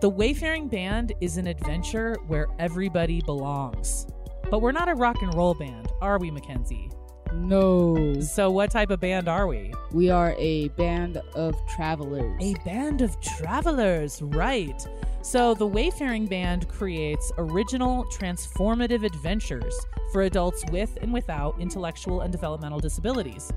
The 0.02 0.10
Wayfaring 0.10 0.68
Band 0.68 1.14
is 1.22 1.38
an 1.38 1.46
adventure 1.46 2.18
where 2.26 2.48
everybody 2.58 3.22
belongs. 3.22 4.06
But 4.50 4.60
we're 4.60 4.72
not 4.72 4.90
a 4.90 4.94
rock 4.94 5.22
and 5.22 5.32
roll 5.32 5.54
band, 5.54 5.88
are 6.02 6.18
we, 6.18 6.30
Mackenzie? 6.30 6.90
No. 7.34 8.20
So, 8.20 8.50
what 8.50 8.70
type 8.70 8.90
of 8.90 9.00
band 9.00 9.28
are 9.28 9.46
we? 9.46 9.72
We 9.92 10.10
are 10.10 10.34
a 10.38 10.68
band 10.68 11.18
of 11.34 11.54
travelers. 11.66 12.40
A 12.40 12.54
band 12.64 13.02
of 13.02 13.20
travelers, 13.20 14.22
right. 14.22 14.86
So, 15.22 15.54
the 15.54 15.66
Wayfaring 15.66 16.26
Band 16.26 16.68
creates 16.68 17.32
original, 17.38 18.04
transformative 18.06 19.04
adventures 19.04 19.74
for 20.12 20.22
adults 20.22 20.64
with 20.70 20.98
and 21.00 21.12
without 21.12 21.60
intellectual 21.60 22.22
and 22.22 22.32
developmental 22.32 22.80
disabilities. 22.80 23.50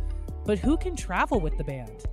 But 0.45 0.59
who 0.59 0.77
can 0.77 0.95
travel 0.95 1.39
with 1.39 1.57
the 1.57 1.63
band? 1.63 2.05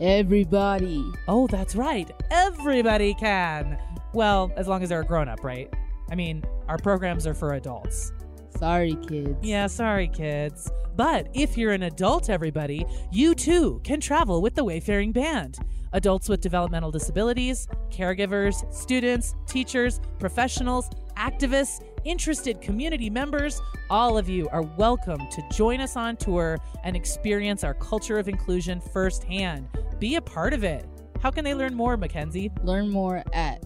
Everybody. 0.00 1.04
Oh, 1.26 1.46
that's 1.46 1.74
right. 1.74 2.10
Everybody 2.30 3.14
can. 3.14 3.78
Well, 4.12 4.52
as 4.56 4.68
long 4.68 4.82
as 4.82 4.88
they're 4.88 5.00
a 5.00 5.04
grown 5.04 5.28
up, 5.28 5.42
right? 5.44 5.72
I 6.10 6.14
mean, 6.14 6.42
our 6.68 6.78
programs 6.78 7.26
are 7.26 7.34
for 7.34 7.54
adults. 7.54 8.12
Sorry, 8.58 8.96
kids. 9.06 9.38
Yeah, 9.42 9.68
sorry, 9.68 10.08
kids. 10.08 10.68
But 10.96 11.28
if 11.32 11.56
you're 11.56 11.72
an 11.72 11.84
adult, 11.84 12.28
everybody, 12.28 12.84
you 13.12 13.36
too 13.36 13.80
can 13.84 14.00
travel 14.00 14.42
with 14.42 14.56
the 14.56 14.64
Wayfaring 14.64 15.12
Band. 15.12 15.58
Adults 15.92 16.28
with 16.28 16.40
developmental 16.40 16.90
disabilities, 16.90 17.68
caregivers, 17.90 18.74
students, 18.74 19.36
teachers, 19.46 20.00
professionals, 20.18 20.90
activists, 21.16 21.84
interested 22.04 22.60
community 22.60 23.08
members, 23.08 23.62
all 23.90 24.18
of 24.18 24.28
you 24.28 24.48
are 24.48 24.62
welcome 24.76 25.20
to 25.30 25.40
join 25.52 25.80
us 25.80 25.94
on 25.96 26.16
tour 26.16 26.58
and 26.82 26.96
experience 26.96 27.62
our 27.62 27.74
culture 27.74 28.18
of 28.18 28.28
inclusion 28.28 28.80
firsthand. 28.80 29.68
Be 30.00 30.16
a 30.16 30.20
part 30.20 30.52
of 30.52 30.64
it. 30.64 30.84
How 31.20 31.30
can 31.30 31.44
they 31.44 31.54
learn 31.54 31.74
more, 31.74 31.96
Mackenzie? 31.96 32.50
Learn 32.64 32.90
more 32.90 33.22
at 33.32 33.62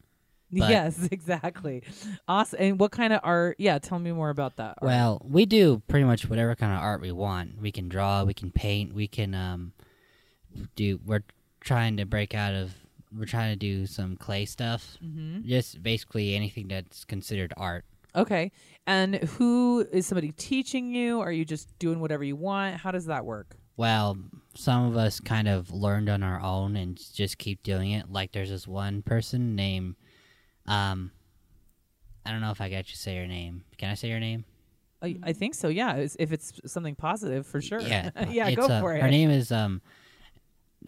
But- 0.56 0.70
yes, 0.70 1.08
exactly. 1.10 1.82
Awesome. 2.28 2.58
And 2.62 2.78
what 2.78 2.92
kind 2.92 3.12
of 3.12 3.20
art? 3.24 3.56
Yeah, 3.58 3.78
tell 3.80 3.98
me 3.98 4.12
more 4.12 4.30
about 4.30 4.56
that. 4.56 4.78
art. 4.78 4.82
Well, 4.82 5.20
we 5.28 5.46
do 5.46 5.82
pretty 5.88 6.04
much 6.04 6.28
whatever 6.30 6.54
kind 6.54 6.72
of 6.72 6.78
art 6.80 7.00
we 7.00 7.10
want. 7.10 7.60
We 7.60 7.72
can 7.72 7.88
draw, 7.88 8.22
we 8.22 8.34
can 8.34 8.52
paint, 8.52 8.94
we 8.94 9.08
can 9.08 9.34
um 9.34 9.72
do 10.76 11.00
we're 11.04 11.24
trying 11.60 11.96
to 11.96 12.04
break 12.04 12.34
out 12.34 12.54
of 12.54 12.72
we're 13.16 13.26
trying 13.26 13.52
to 13.52 13.56
do 13.56 13.86
some 13.86 14.16
clay 14.16 14.44
stuff. 14.44 14.96
Mhm. 15.04 15.44
Just 15.44 15.82
basically 15.82 16.34
anything 16.34 16.68
that's 16.68 17.04
considered 17.04 17.52
art. 17.56 17.84
Okay. 18.16 18.52
And 18.86 19.16
who 19.16 19.86
is 19.92 20.06
somebody 20.06 20.32
teaching 20.32 20.94
you? 20.94 21.20
Are 21.20 21.32
you 21.32 21.44
just 21.44 21.76
doing 21.78 22.00
whatever 22.00 22.22
you 22.22 22.36
want? 22.36 22.76
How 22.76 22.90
does 22.90 23.06
that 23.06 23.24
work? 23.24 23.56
Well, 23.76 24.16
some 24.54 24.86
of 24.86 24.96
us 24.96 25.18
kind 25.18 25.48
of 25.48 25.72
learned 25.72 26.08
on 26.08 26.22
our 26.22 26.40
own 26.40 26.76
and 26.76 26.96
just 27.14 27.38
keep 27.38 27.62
doing 27.64 27.90
it. 27.90 28.10
Like 28.10 28.30
there's 28.32 28.50
this 28.50 28.68
one 28.68 29.02
person 29.02 29.56
named 29.56 29.96
Um, 30.66 31.10
I 32.24 32.30
don't 32.30 32.40
know 32.40 32.52
if 32.52 32.60
I 32.60 32.70
got 32.70 32.88
you 32.88 32.96
say 32.96 33.16
your 33.16 33.26
name. 33.26 33.64
Can 33.76 33.90
I 33.90 33.94
say 33.94 34.08
your 34.08 34.20
name? 34.20 34.44
I, 35.02 35.16
I 35.22 35.32
think 35.34 35.54
so. 35.54 35.68
Yeah, 35.68 35.96
if 35.96 36.32
it's 36.32 36.52
something 36.64 36.94
positive, 36.94 37.46
for 37.46 37.60
sure. 37.60 37.80
Yeah, 37.80 38.08
yeah. 38.30 38.48
it's, 38.48 38.56
Go 38.56 38.66
uh, 38.66 38.80
for 38.80 38.94
it. 38.94 39.02
Her 39.02 39.10
name 39.10 39.28
is 39.30 39.52
um. 39.52 39.82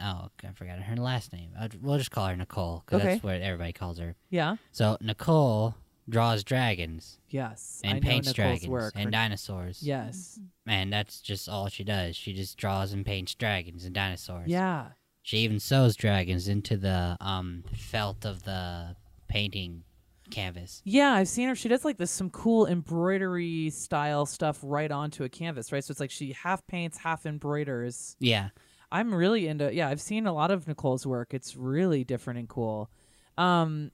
Oh, 0.01 0.29
I 0.45 0.53
forgot 0.55 0.79
her 0.81 0.97
last 0.97 1.33
name. 1.33 1.51
We'll 1.81 1.99
just 1.99 2.11
call 2.11 2.27
her 2.27 2.37
Nicole 2.37 2.83
because 2.85 3.01
Okay. 3.01 3.13
that's 3.13 3.23
what 3.25 3.41
everybody 3.41 3.73
calls 3.73 3.99
her. 3.99 4.15
Yeah. 4.31 4.57
So 4.73 4.97
Nicole 5.01 5.75
draws 6.09 6.45
dragons 6.45 7.19
Yes. 7.31 7.81
I 7.85 7.89
and 7.89 8.03
know 8.03 8.09
paints 8.09 8.29
Nicole's 8.29 8.35
dragons 8.37 8.69
work. 8.69 8.93
and 8.95 9.05
Her- 9.07 9.11
dinosaurs. 9.11 9.83
yes. 9.83 10.39
and 10.67 10.93
that's 10.93 11.21
just 11.21 11.49
all 11.49 11.69
she 11.69 11.83
does. 11.85 12.15
She 12.17 12.33
just 12.33 12.57
draws 12.59 12.93
and 12.93 13.05
paints 13.07 13.35
dragons 13.35 13.85
and 13.85 13.95
dinosaurs. 13.95 14.49
Yeah. 14.49 14.89
She 15.23 15.39
even 15.39 15.59
sews 15.59 15.97
dragons 15.97 16.47
into 16.49 16.77
the 16.77 17.17
um 17.21 17.65
felt 17.75 18.25
of 18.25 18.43
the 18.45 18.95
painting 19.29 19.83
canvas. 20.31 20.83
Yeah, 20.85 21.13
I've 21.13 21.29
seen 21.29 21.49
her. 21.49 21.55
She 21.55 21.69
does 21.69 21.85
like 21.85 21.99
this 21.99 22.11
some 22.11 22.31
cool 22.31 22.67
embroidery 22.67 23.71
style 23.71 24.27
stuff 24.27 24.59
right 24.63 24.91
onto 24.91 25.25
a 25.25 25.29
canvas, 25.29 25.73
right? 25.73 25.83
So 25.85 25.91
it's 25.93 26.01
like 26.01 26.11
she 26.11 26.33
half 26.33 26.67
paints, 26.67 26.99
half 26.99 27.27
embroiders. 27.27 28.17
Yeah. 28.21 28.51
I'm 28.91 29.15
really 29.15 29.49
into 29.49 29.73
yeah, 29.75 29.89
I've 29.89 30.01
seen 30.01 30.27
a 30.27 30.33
lot 30.33 30.51
of 30.51 30.67
Nicole's 30.69 31.07
work. 31.07 31.35
It's 31.35 31.57
really 31.57 32.05
different 32.05 32.39
and 32.39 32.49
cool. 32.49 32.91
Um 33.39 33.91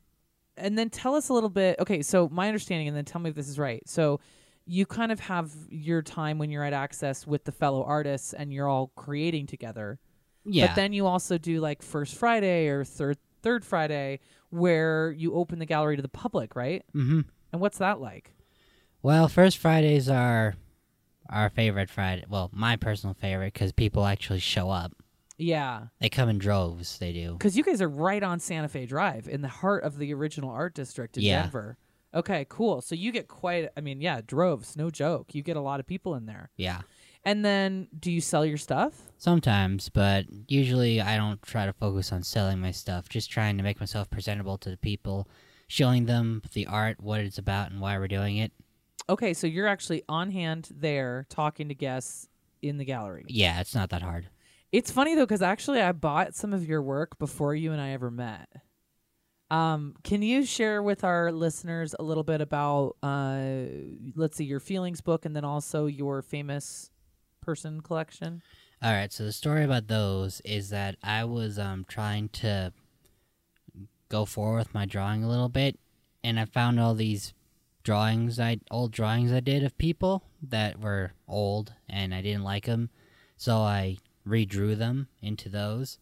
and 0.57 0.77
then 0.77 0.91
tell 0.91 1.15
us 1.15 1.29
a 1.29 1.33
little 1.33 1.51
bit 1.51 1.79
okay, 1.81 2.03
so 2.03 2.29
my 2.29 2.49
understanding 2.49 2.89
and 2.89 2.97
then 2.97 3.05
tell 3.05 3.21
me 3.21 3.31
if 3.31 3.37
this 3.37 3.49
is 3.49 3.59
right. 3.59 3.83
So 3.87 4.21
you 4.67 4.87
kind 4.87 5.11
of 5.11 5.21
have 5.21 5.51
your 5.69 6.03
time 6.03 6.39
when 6.39 6.51
you're 6.51 6.65
at 6.65 6.73
Access 6.73 7.27
with 7.27 7.45
the 7.45 7.53
fellow 7.53 7.83
artists 7.85 8.33
and 8.33 8.53
you're 8.53 8.69
all 8.69 8.93
creating 8.95 9.47
together. 9.47 9.99
Yeah. 10.45 10.69
But 10.69 10.77
then 10.77 10.93
you 10.93 11.07
also 11.07 11.39
do 11.39 11.61
like 11.61 11.83
first 11.83 12.15
Friday 12.15 12.69
or 12.69 12.85
third 12.85 13.19
third 13.43 13.65
Friday 13.65 14.21
where 14.51 15.11
you 15.11 15.35
open 15.35 15.59
the 15.59 15.67
gallery 15.67 15.97
to 15.97 16.03
the 16.03 16.09
public, 16.09 16.55
right? 16.55 16.85
mm-hmm. 16.95 17.21
And 17.53 17.61
what's 17.61 17.79
that 17.79 18.01
like? 18.01 18.33
Well, 19.03 19.29
first 19.29 19.59
Fridays 19.59 20.09
are 20.09 20.55
our 21.33 21.51
favorite 21.51 21.91
Friday. 21.91 22.25
Well, 22.29 22.51
my 22.53 22.77
personal 22.77 23.15
favorite 23.15 23.53
because 23.55 23.73
people 23.73 24.05
actually 24.07 24.41
show 24.41 24.71
up. 24.71 24.93
Yeah, 25.39 25.87
They 25.99 26.09
come 26.09 26.29
in 26.29 26.39
droves. 26.39 26.99
They 26.99 27.13
do. 27.13 27.33
because 27.33 27.57
you 27.57 27.65
guys 27.65 27.83
are 27.83 27.89
right 27.89 28.23
on 28.23 28.39
Santa 28.39 28.69
Fe 28.69 28.87
Drive 28.87 29.27
in 29.29 29.43
the 29.43 29.49
heart 29.49 29.83
of 29.83 29.99
the 29.99 30.13
original 30.15 30.51
art 30.51 30.75
district 30.75 31.17
in 31.17 31.25
Yeah. 31.25 31.43
Denver. 31.43 31.79
Okay, 32.15 32.47
cool. 32.49 32.81
So 32.83 32.95
you 32.95 33.11
get 33.11 33.27
quite, 33.27 33.71
I 33.77 33.81
mean, 33.81 34.01
yeah, 34.01 34.21
droves, 34.25 34.77
no 34.77 34.91
joke. 34.91 35.35
You 35.35 35.43
get 35.43 35.57
a 35.57 35.61
lot 35.61 35.81
of 35.81 35.87
people 35.87 36.15
in 36.15 36.27
there. 36.27 36.51
Yeah. 36.57 36.83
And 37.25 37.45
then 37.45 37.89
do 37.99 38.13
you 38.13 38.21
sell 38.21 38.45
your 38.45 38.59
stuff? 38.59 39.11
Sometimes, 39.17 39.89
but 39.89 40.27
usually 40.49 41.01
I 41.01 41.17
don't 41.17 41.41
try 41.43 41.67
to 41.67 41.73
focus 41.73 42.13
on 42.13 42.23
selling 42.23 42.61
my 42.61 42.71
stuff. 42.71 43.09
Just 43.09 43.31
trying 43.31 43.57
to 43.57 43.63
make 43.63 43.81
myself 43.81 44.11
presentable 44.11 44.59
to 44.59 44.71
the 44.71 44.77
people, 44.77 45.27
showing 45.67 46.05
them 46.07 46.43
the 46.53 46.67
art, 46.67 47.01
what 47.01 47.21
it's 47.21 47.39
about, 47.39 47.71
and 47.71 47.81
why 47.81 47.97
we're 47.99 48.09
doing 48.09 48.37
it. 48.37 48.53
Okay, 49.09 49.35
so 49.35 49.47
you're 49.47 49.67
actually 49.67 50.03
on 50.09 50.31
hand 50.31 50.69
there 50.75 51.27
talking 51.29 51.69
to 51.69 51.75
guests 51.75 52.29
in 52.63 52.79
the 52.79 52.85
gallery. 52.85 53.25
Yeah, 53.29 53.61
it's 53.61 53.75
not 53.75 53.91
that 53.91 54.03
hard. 54.03 54.29
It's 54.71 54.91
funny 54.91 55.15
though, 55.15 55.27
because 55.27 55.43
actually 55.43 55.81
I 55.81 55.93
bought 55.93 56.35
some 56.35 56.53
of 56.53 56.67
your 56.67 56.83
work 56.83 57.19
before 57.19 57.55
you 57.55 57.73
and 57.73 57.81
I 57.81 57.91
ever 57.91 58.11
met. 58.11 58.49
Um, 59.51 59.97
can 60.03 60.23
you 60.23 60.47
share 60.47 60.83
with 60.83 61.05
our 61.05 61.31
listeners 61.31 61.95
a 61.99 62.03
little 62.03 62.23
bit 62.23 62.41
about, 62.41 62.97
uh, 63.03 63.65
let's 64.17 64.39
see, 64.39 64.45
your 64.45 64.61
feelings 64.61 65.03
book 65.03 65.27
and 65.27 65.37
then 65.37 65.45
also 65.45 65.85
your 65.85 66.23
famous 66.23 66.91
person 67.43 67.83
collection? 67.83 68.41
All 68.83 68.93
right, 68.93 69.13
so 69.13 69.25
the 69.25 69.33
story 69.33 69.63
about 69.63 69.89
those 69.89 70.41
is 70.45 70.71
that 70.71 70.97
I 71.03 71.25
was 71.25 71.59
um 71.59 71.85
trying 71.87 72.31
to 72.31 72.73
go 74.09 74.25
forward 74.25 74.59
with 74.59 74.75
my 74.75 74.87
drawing 74.87 75.23
a 75.23 75.29
little 75.29 75.51
bit, 75.51 75.79
and 76.25 76.41
I 76.41 76.47
found 76.47 76.81
all 76.81 76.95
these 76.95 77.35
drawings 77.83 78.39
I 78.39 78.59
old 78.71 78.93
drawings 78.93 79.33
I 79.33 79.41
did 79.41 79.65
of 79.65 79.77
people 79.79 80.25
that 80.43 80.81
were 80.81 81.13
old 81.29 81.73
and 81.89 82.15
I 82.15 82.23
didn't 82.23 82.45
like 82.45 82.67
them, 82.67 82.91
so 83.37 83.57
I 83.59 83.99
redrew 84.27 84.77
them 84.77 85.09
into 85.21 85.49
those. 85.49 85.99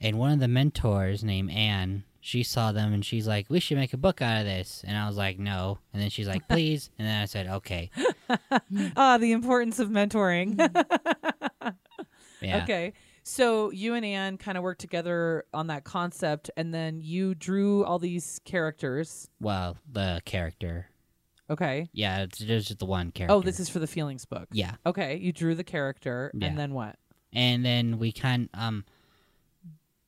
And 0.00 0.18
one 0.18 0.32
of 0.32 0.40
the 0.40 0.48
mentors 0.48 1.24
named 1.24 1.50
Anne, 1.50 2.04
she 2.20 2.42
saw 2.42 2.72
them 2.72 2.92
and 2.92 3.04
she's 3.04 3.26
like, 3.26 3.46
"We 3.48 3.60
should 3.60 3.78
make 3.78 3.92
a 3.92 3.98
book 3.98 4.20
out 4.22 4.40
of 4.40 4.46
this." 4.46 4.84
And 4.86 4.96
I 4.96 5.06
was 5.06 5.16
like, 5.16 5.38
"No." 5.38 5.78
And 5.92 6.02
then 6.02 6.10
she's 6.10 6.28
like, 6.28 6.48
"Please." 6.48 6.90
and 6.98 7.06
then 7.08 7.22
I 7.22 7.24
said, 7.26 7.46
"Okay." 7.46 7.90
Ah, 8.96 9.18
the 9.18 9.32
importance 9.32 9.78
of 9.78 9.88
mentoring. 9.88 10.58
Yeah. 12.40 12.62
Okay. 12.62 12.92
So 13.22 13.70
you 13.70 13.94
and 13.94 14.04
Anne 14.04 14.36
kind 14.36 14.58
of 14.58 14.64
worked 14.64 14.82
together 14.82 15.46
on 15.54 15.68
that 15.68 15.84
concept, 15.84 16.50
and 16.58 16.74
then 16.74 17.00
you 17.00 17.34
drew 17.34 17.82
all 17.84 17.98
these 17.98 18.40
characters. 18.44 19.28
Well, 19.40 19.78
the 19.90 20.20
character. 20.26 20.88
Okay. 21.50 21.88
Yeah, 21.92 22.22
it's 22.22 22.38
just 22.38 22.78
the 22.78 22.86
one 22.86 23.10
character. 23.12 23.34
Oh, 23.34 23.40
this 23.42 23.60
is 23.60 23.68
for 23.68 23.78
the 23.78 23.86
feelings 23.86 24.24
book. 24.24 24.48
Yeah. 24.52 24.76
Okay. 24.86 25.16
You 25.16 25.32
drew 25.32 25.54
the 25.54 25.64
character, 25.64 26.30
Yeah. 26.34 26.48
and 26.48 26.58
then 26.58 26.72
what? 26.74 26.96
and 27.36 27.64
then 27.64 27.98
we 27.98 28.12
kind 28.12 28.48
um 28.54 28.84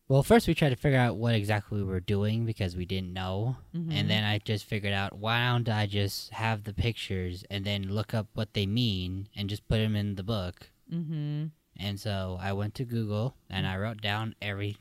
well 0.09 0.23
first 0.23 0.47
we 0.47 0.55
tried 0.55 0.69
to 0.71 0.77
figure 0.77 0.97
out 0.99 1.17
what 1.17 1.35
exactly 1.35 1.79
we 1.79 1.85
were 1.85 1.99
doing 1.99 2.47
because 2.47 2.77
we 2.77 2.87
didn't 2.87 3.13
know 3.13 3.57
Mhm. 3.75 3.93
and 3.93 4.09
then 4.09 4.23
i 4.23 4.39
just 4.39 4.65
figured 4.65 4.93
out 4.93 5.19
why 5.19 5.45
don't 5.49 5.69
i 5.69 5.87
just 5.87 6.31
have 6.31 6.63
the 6.63 6.73
pictures 6.73 7.45
and 7.51 7.65
then 7.65 7.83
look 7.93 8.15
up 8.15 8.29
what 8.35 8.55
they 8.55 8.65
mean 8.65 9.29
and 9.35 9.51
just 9.51 9.67
put 9.67 9.79
them 9.79 9.97
in 9.97 10.15
the 10.15 10.23
book 10.23 10.71
Mm-hmm. 10.93 11.47
and 11.79 11.99
so 11.99 12.39
i 12.41 12.53
went 12.53 12.77
to 12.77 12.85
google 12.85 13.35
and 13.51 13.67
i 13.67 13.77
wrote 13.77 14.01
down 14.01 14.37
every 14.41 14.77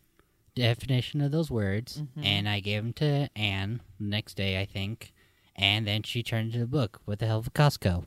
definition 0.54 1.20
of 1.22 1.32
those 1.32 1.50
words 1.50 2.04
Mhm. 2.16 2.24
and 2.26 2.48
i 2.48 2.60
gave 2.60 2.84
them 2.84 2.94
to 2.94 3.28
anne 3.36 3.82
the 4.00 4.06
next 4.06 4.36
day 4.38 4.62
i 4.62 4.66
think 4.66 5.15
and 5.56 5.88
then 5.88 6.04
she 6.04 6.22
turned 6.24 6.48
into 6.48 6.60
the 6.60 6.68
book 6.68 7.02
with 7.06 7.20
the 7.20 7.28
help 7.28 7.48
of 7.48 7.54
costco 7.54 8.06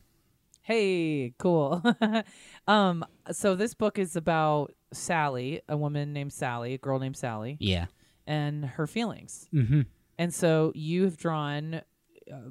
Hey, 0.60 1.32
cool. 1.38 1.82
um, 2.68 3.02
so 3.32 3.54
this 3.54 3.72
book 3.72 3.98
is 3.98 4.16
about 4.16 4.74
Sally, 4.92 5.62
a 5.66 5.78
woman 5.78 6.12
named 6.12 6.34
Sally, 6.34 6.74
a 6.74 6.78
girl 6.78 6.98
named 6.98 7.16
Sally, 7.16 7.56
yeah 7.58 7.86
and 8.26 8.64
her 8.66 8.86
feelings. 8.86 9.48
mm-hmm 9.52 9.80
And 10.18 10.32
so 10.32 10.70
you've 10.74 11.16
drawn 11.16 11.74
uh, 11.74 11.82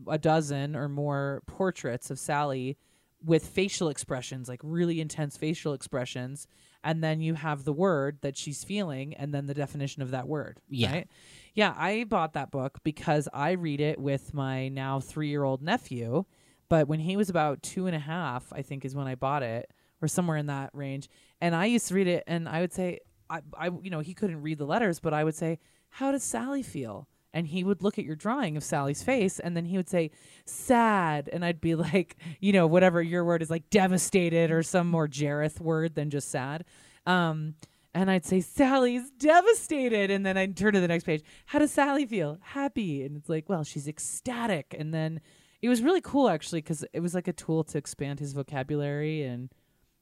a 0.07 0.17
dozen 0.17 0.75
or 0.75 0.89
more 0.89 1.43
portraits 1.45 2.09
of 2.09 2.17
Sally 2.17 2.77
with 3.23 3.45
facial 3.45 3.89
expressions, 3.89 4.49
like 4.49 4.61
really 4.63 4.99
intense 4.99 5.37
facial 5.37 5.73
expressions. 5.73 6.47
And 6.87 7.03
then 7.03 7.19
you 7.19 7.33
have 7.33 7.65
the 7.65 7.73
word 7.73 8.19
that 8.21 8.37
she's 8.37 8.63
feeling 8.63 9.13
and 9.13 9.33
then 9.33 9.45
the 9.45 9.53
definition 9.53 10.01
of 10.01 10.11
that 10.11 10.25
word. 10.25 10.61
Yeah. 10.69 10.91
Right? 10.93 11.07
Yeah. 11.53 11.73
I 11.75 12.05
bought 12.05 12.31
that 12.33 12.49
book 12.49 12.79
because 12.81 13.27
I 13.33 13.51
read 13.51 13.81
it 13.81 13.99
with 13.99 14.33
my 14.33 14.69
now 14.69 15.01
three 15.01 15.27
year 15.27 15.43
old 15.43 15.61
nephew. 15.61 16.23
But 16.69 16.87
when 16.87 17.01
he 17.01 17.17
was 17.17 17.29
about 17.29 17.61
two 17.61 17.87
and 17.87 17.95
a 17.95 17.99
half, 17.99 18.53
I 18.53 18.61
think 18.61 18.85
is 18.85 18.95
when 18.95 19.05
I 19.05 19.15
bought 19.15 19.43
it 19.43 19.69
or 20.01 20.07
somewhere 20.07 20.37
in 20.37 20.45
that 20.45 20.69
range. 20.71 21.09
And 21.41 21.53
I 21.53 21.65
used 21.65 21.89
to 21.89 21.93
read 21.93 22.07
it 22.07 22.23
and 22.25 22.47
I 22.47 22.61
would 22.61 22.71
say, 22.71 22.99
I, 23.29 23.41
I, 23.57 23.65
you 23.65 23.89
know, 23.89 23.99
he 23.99 24.13
couldn't 24.13 24.41
read 24.41 24.57
the 24.57 24.65
letters, 24.65 25.01
but 25.01 25.13
I 25.13 25.25
would 25.25 25.35
say, 25.35 25.59
how 25.89 26.13
does 26.13 26.23
Sally 26.23 26.63
feel? 26.63 27.09
And 27.37 27.45
he 27.45 27.63
would 27.63 27.83
look 27.83 27.99
at 27.99 28.03
your 28.03 28.15
drawing 28.15 28.57
of 28.57 28.63
Sally's 28.63 29.03
face 29.03 29.37
and 29.39 29.55
then 29.55 29.63
he 29.63 29.77
would 29.77 29.87
say, 29.87 30.09
sad. 30.45 31.29
And 31.31 31.45
I'd 31.45 31.61
be 31.61 31.75
like, 31.89 32.17
you 32.39 32.51
know, 32.51 32.65
whatever 32.65 32.99
your 32.99 33.23
word 33.23 33.43
is 33.43 33.51
like 33.51 33.69
devastated 33.69 34.49
or 34.49 34.63
some 34.63 34.87
more 34.87 35.07
Jareth 35.07 35.59
word 35.59 35.93
than 35.93 36.09
just 36.09 36.31
sad. 36.31 36.65
Um, 37.05 37.53
and 37.93 38.09
I'd 38.09 38.25
say, 38.25 38.41
Sally's 38.41 39.11
devastated. 39.19 40.09
And 40.09 40.25
then 40.25 40.35
I'd 40.35 40.57
turn 40.57 40.73
to 40.73 40.79
the 40.79 40.87
next 40.87 41.03
page. 41.03 41.21
How 41.45 41.59
does 41.59 41.69
Sally 41.69 42.07
feel? 42.07 42.39
Happy. 42.41 43.03
And 43.03 43.15
it's 43.15 43.29
like, 43.29 43.47
well, 43.47 43.63
she's 43.63 43.87
ecstatic. 43.87 44.75
And 44.75 44.91
then 44.91 45.21
it 45.61 45.69
was 45.69 45.83
really 45.83 46.01
cool 46.01 46.29
actually 46.29 46.61
because 46.61 46.83
it 46.91 47.01
was 47.01 47.13
like 47.13 47.27
a 47.27 47.33
tool 47.33 47.63
to 47.65 47.77
expand 47.77 48.19
his 48.19 48.33
vocabulary 48.33 49.21
and 49.21 49.51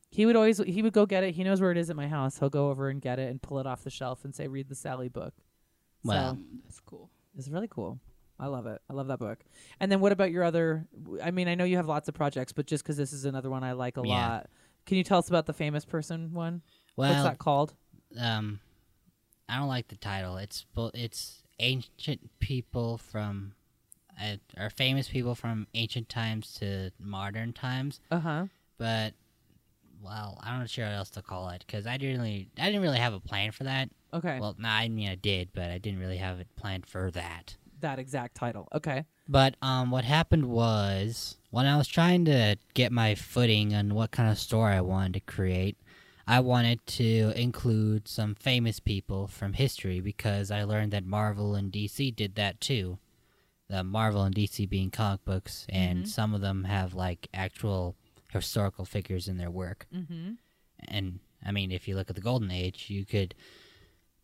he 0.09 0.25
would 0.25 0.37
always 0.37 0.59
he 0.59 0.81
would 0.81 0.93
go 0.93 1.05
get 1.05 1.25
it 1.25 1.33
he 1.35 1.43
knows 1.43 1.59
where 1.59 1.71
it 1.71 1.77
is 1.77 1.89
at 1.89 1.95
my 1.97 2.07
house 2.07 2.39
he'll 2.39 2.49
go 2.49 2.69
over 2.69 2.87
and 2.89 3.01
get 3.01 3.19
it 3.19 3.29
and 3.29 3.41
pull 3.41 3.59
it 3.59 3.65
off 3.67 3.83
the 3.83 3.89
shelf 3.89 4.23
and 4.23 4.33
say 4.35 4.47
read 4.47 4.69
the 4.69 4.75
sally 4.75 5.09
book 5.09 5.33
Wow. 6.05 6.33
so 6.33 6.39
That's 6.63 6.79
cool. 6.81 7.09
It's 7.37 7.47
really 7.49 7.67
cool. 7.69 7.99
I 8.39 8.47
love 8.47 8.65
it. 8.65 8.81
I 8.89 8.93
love 8.93 9.07
that 9.07 9.19
book. 9.19 9.39
And 9.79 9.89
then 9.91 10.01
what 10.01 10.11
about 10.11 10.31
your 10.31 10.43
other 10.43 10.85
i 11.23 11.31
mean 11.31 11.47
i 11.47 11.55
know 11.55 11.63
you 11.63 11.77
have 11.77 11.87
lots 11.87 12.07
of 12.09 12.13
projects 12.15 12.51
but 12.51 12.65
just 12.67 12.83
because 12.83 12.97
this 12.97 13.13
is 13.13 13.23
another 13.25 13.49
one 13.49 13.63
i 13.63 13.71
like 13.71 13.95
a 13.97 14.01
Yeah. 14.01 14.13
lot 14.13 14.49
can 14.85 14.97
you 14.97 15.03
tell 15.03 15.19
us 15.19 15.29
about 15.29 15.45
the 15.45 15.53
famous 15.53 15.85
person 15.85 16.33
one? 16.33 16.61
Well 16.97 17.09
what's 17.11 17.23
that 17.23 17.39
called? 17.39 17.73
um 18.19 18.59
I 19.47 19.57
don't 19.57 19.67
like 19.67 19.87
the 19.87 19.95
title. 19.97 20.37
It's 20.37 20.65
it's 20.93 21.43
ancient 21.59 22.29
people 22.39 22.97
from 22.97 23.53
uh, 24.21 24.37
or 24.57 24.69
famous 24.69 25.07
people 25.07 25.35
from 25.35 25.67
ancient 25.73 26.09
times 26.09 26.53
to 26.55 26.91
modern 26.99 27.53
times, 27.53 27.99
uh-huh. 28.11 28.45
But 28.77 29.13
well, 30.03 30.39
I'm 30.43 30.59
not 30.59 30.69
sure 30.69 30.85
what 30.85 30.93
else 30.93 31.09
to 31.11 31.21
call 31.21 31.49
it 31.49 31.63
because 31.65 31.87
I 31.87 31.97
didn't 31.97 32.17
really 32.21 32.49
I 32.57 32.65
didn't 32.65 32.81
really 32.81 32.97
have 32.99 33.13
a 33.13 33.19
plan 33.19 33.51
for 33.51 33.63
that. 33.65 33.89
Okay 34.15 34.39
Well, 34.39 34.55
no, 34.57 34.69
I 34.69 34.87
mean 34.89 35.09
I 35.09 35.15
did, 35.15 35.49
but 35.53 35.69
I 35.71 35.77
didn't 35.77 35.99
really 35.99 36.17
have 36.17 36.39
it 36.39 36.47
planned 36.55 36.85
for 36.85 37.11
that. 37.11 37.57
that 37.81 37.99
exact 37.99 38.35
title 38.35 38.67
okay 38.73 39.05
But 39.27 39.55
um, 39.61 39.91
what 39.91 40.05
happened 40.05 40.45
was 40.45 41.37
when 41.51 41.65
I 41.65 41.77
was 41.77 41.87
trying 41.87 42.25
to 42.25 42.57
get 42.73 42.91
my 42.91 43.15
footing 43.15 43.73
on 43.73 43.93
what 43.93 44.11
kind 44.11 44.29
of 44.31 44.37
story 44.39 44.73
I 44.73 44.81
wanted 44.81 45.13
to 45.13 45.19
create, 45.21 45.77
I 46.27 46.39
wanted 46.39 46.85
to 46.99 47.31
include 47.35 48.07
some 48.07 48.35
famous 48.35 48.79
people 48.79 49.27
from 49.27 49.53
history 49.53 49.99
because 49.99 50.49
I 50.51 50.63
learned 50.63 50.91
that 50.93 51.05
Marvel 51.05 51.53
and 51.55 51.71
DC 51.71 52.15
did 52.15 52.35
that 52.35 52.59
too. 52.61 52.97
the 53.67 53.83
Marvel 53.83 54.21
and 54.23 54.35
DC 54.35 54.69
being 54.69 54.91
comic 54.91 55.25
books, 55.25 55.65
and 55.69 56.03
Mhm. 56.03 56.07
some 56.07 56.35
of 56.35 56.41
them 56.41 56.65
have 56.65 56.93
like 56.93 57.27
actual 57.33 57.95
historical 58.31 58.85
figures 58.85 59.27
in 59.27 59.37
their 59.37 59.49
work. 59.49 59.87
Mm-hmm. 59.91 60.33
And 60.87 61.19
I 61.43 61.51
mean, 61.51 61.71
if 61.71 61.87
you 61.87 61.95
look 61.95 62.09
at 62.11 62.15
the 62.15 62.21
Golden 62.21 62.51
Age, 62.51 62.91
you 62.91 63.05
could 63.05 63.33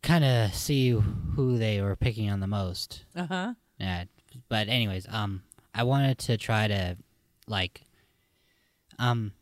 kind 0.02 0.24
of 0.24 0.54
see 0.54 0.90
who 0.90 1.58
they 1.58 1.80
were 1.80 1.96
picking 1.96 2.30
on 2.30 2.40
the 2.40 2.46
most. 2.46 3.04
Uh 3.14 3.26
huh. 3.26 3.54
Yeah, 3.78 4.04
but 4.48 4.68
anyways, 4.68 5.06
um, 5.08 5.42
I 5.74 5.82
wanted 5.84 6.18
to 6.18 6.36
try 6.36 6.68
to, 6.68 6.96
like, 7.46 7.82
um, 8.98 9.32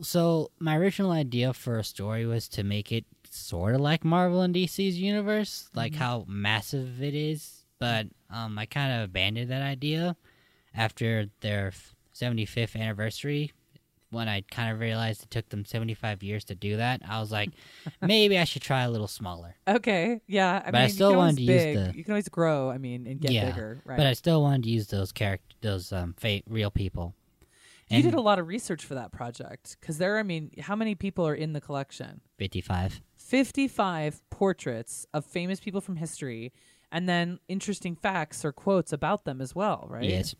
so 0.00 0.50
my 0.58 0.76
original 0.76 1.10
idea 1.10 1.52
for 1.52 1.78
a 1.78 1.84
story 1.84 2.26
was 2.26 2.48
to 2.50 2.62
make 2.62 2.92
it 2.92 3.04
sort 3.30 3.74
of 3.74 3.80
like 3.80 4.04
Marvel 4.04 4.40
and 4.42 4.54
DC's 4.54 4.98
universe, 4.98 5.68
like 5.74 5.92
Mhm. 5.92 5.96
how 5.96 6.24
massive 6.28 7.02
it 7.02 7.14
is. 7.14 7.64
But 7.78 8.06
um, 8.30 8.58
I 8.58 8.66
kind 8.66 8.92
of 8.92 9.04
abandoned 9.08 9.50
that 9.50 9.62
idea 9.62 10.16
after 10.74 11.26
their 11.40 11.72
75th 12.12 12.76
anniversary. 12.76 13.52
When 14.12 14.28
I 14.28 14.42
kind 14.42 14.72
of 14.72 14.78
realized 14.78 15.22
it 15.24 15.30
took 15.30 15.48
them 15.48 15.64
75 15.64 16.22
years 16.22 16.44
to 16.44 16.54
do 16.54 16.76
that, 16.76 17.00
I 17.08 17.18
was 17.18 17.32
like, 17.32 17.50
maybe 18.00 18.38
I 18.38 18.44
should 18.44 18.62
try 18.62 18.82
a 18.82 18.90
little 18.90 19.08
smaller. 19.08 19.56
Okay. 19.66 20.20
Yeah. 20.28 20.62
I 20.64 20.70
But 20.70 20.80
I 20.82 20.86
still 20.88 21.08
you 21.10 21.14
can 21.14 21.20
always 21.20 21.34
wanted 21.34 21.46
to 21.46 21.52
use 21.52 21.76
the- 21.92 21.96
You 21.98 22.04
can 22.04 22.12
always 22.12 22.28
grow. 22.28 22.70
I 22.70 22.78
mean, 22.78 23.06
and 23.06 23.20
get 23.20 23.32
Yeah, 23.32 23.50
bigger. 23.50 23.82
Right. 23.84 23.96
But 23.96 24.06
I 24.06 24.12
still 24.12 24.42
wanted 24.42 24.62
to 24.64 24.70
use 24.70 24.86
those 24.88 25.10
character, 25.12 25.56
those 25.62 25.92
um, 25.92 26.14
fa- 26.18 26.42
real 26.48 26.70
people. 26.70 27.14
you 27.88 28.02
did 28.02 28.14
a 28.14 28.20
lot 28.20 28.38
of 28.38 28.46
research 28.46 28.84
for 28.84 28.94
that 28.94 29.12
project 29.12 29.76
because 29.80 29.98
there. 29.98 30.18
I 30.18 30.22
mean, 30.22 30.50
how 30.60 30.76
many 30.76 30.94
people 30.94 31.26
are 31.26 31.34
in 31.34 31.52
the 31.54 31.60
collection? 31.60 32.20
55. 32.38 33.00
55 33.16 34.22
portraits 34.30 35.06
of 35.14 35.24
famous 35.24 35.58
people 35.58 35.80
from 35.80 35.96
history 35.96 36.52
and 36.90 37.08
then 37.08 37.38
interesting 37.48 37.96
facts 37.96 38.44
or 38.44 38.52
quotes 38.52 38.92
about 38.92 39.24
them 39.24 39.40
as 39.40 39.54
well, 39.54 39.86
right? 39.90 40.04
Yes. 40.04 40.34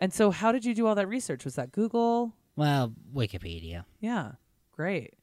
And 0.00 0.12
so 0.12 0.30
how 0.30 0.50
did 0.50 0.64
you 0.64 0.74
do 0.74 0.86
all 0.86 0.94
that 0.96 1.06
research? 1.08 1.44
Was 1.44 1.54
that 1.54 1.70
Google? 1.70 2.34
Well, 2.56 2.92
Wikipedia. 3.14 3.84
Yeah. 4.00 4.32
Great. 4.72 5.14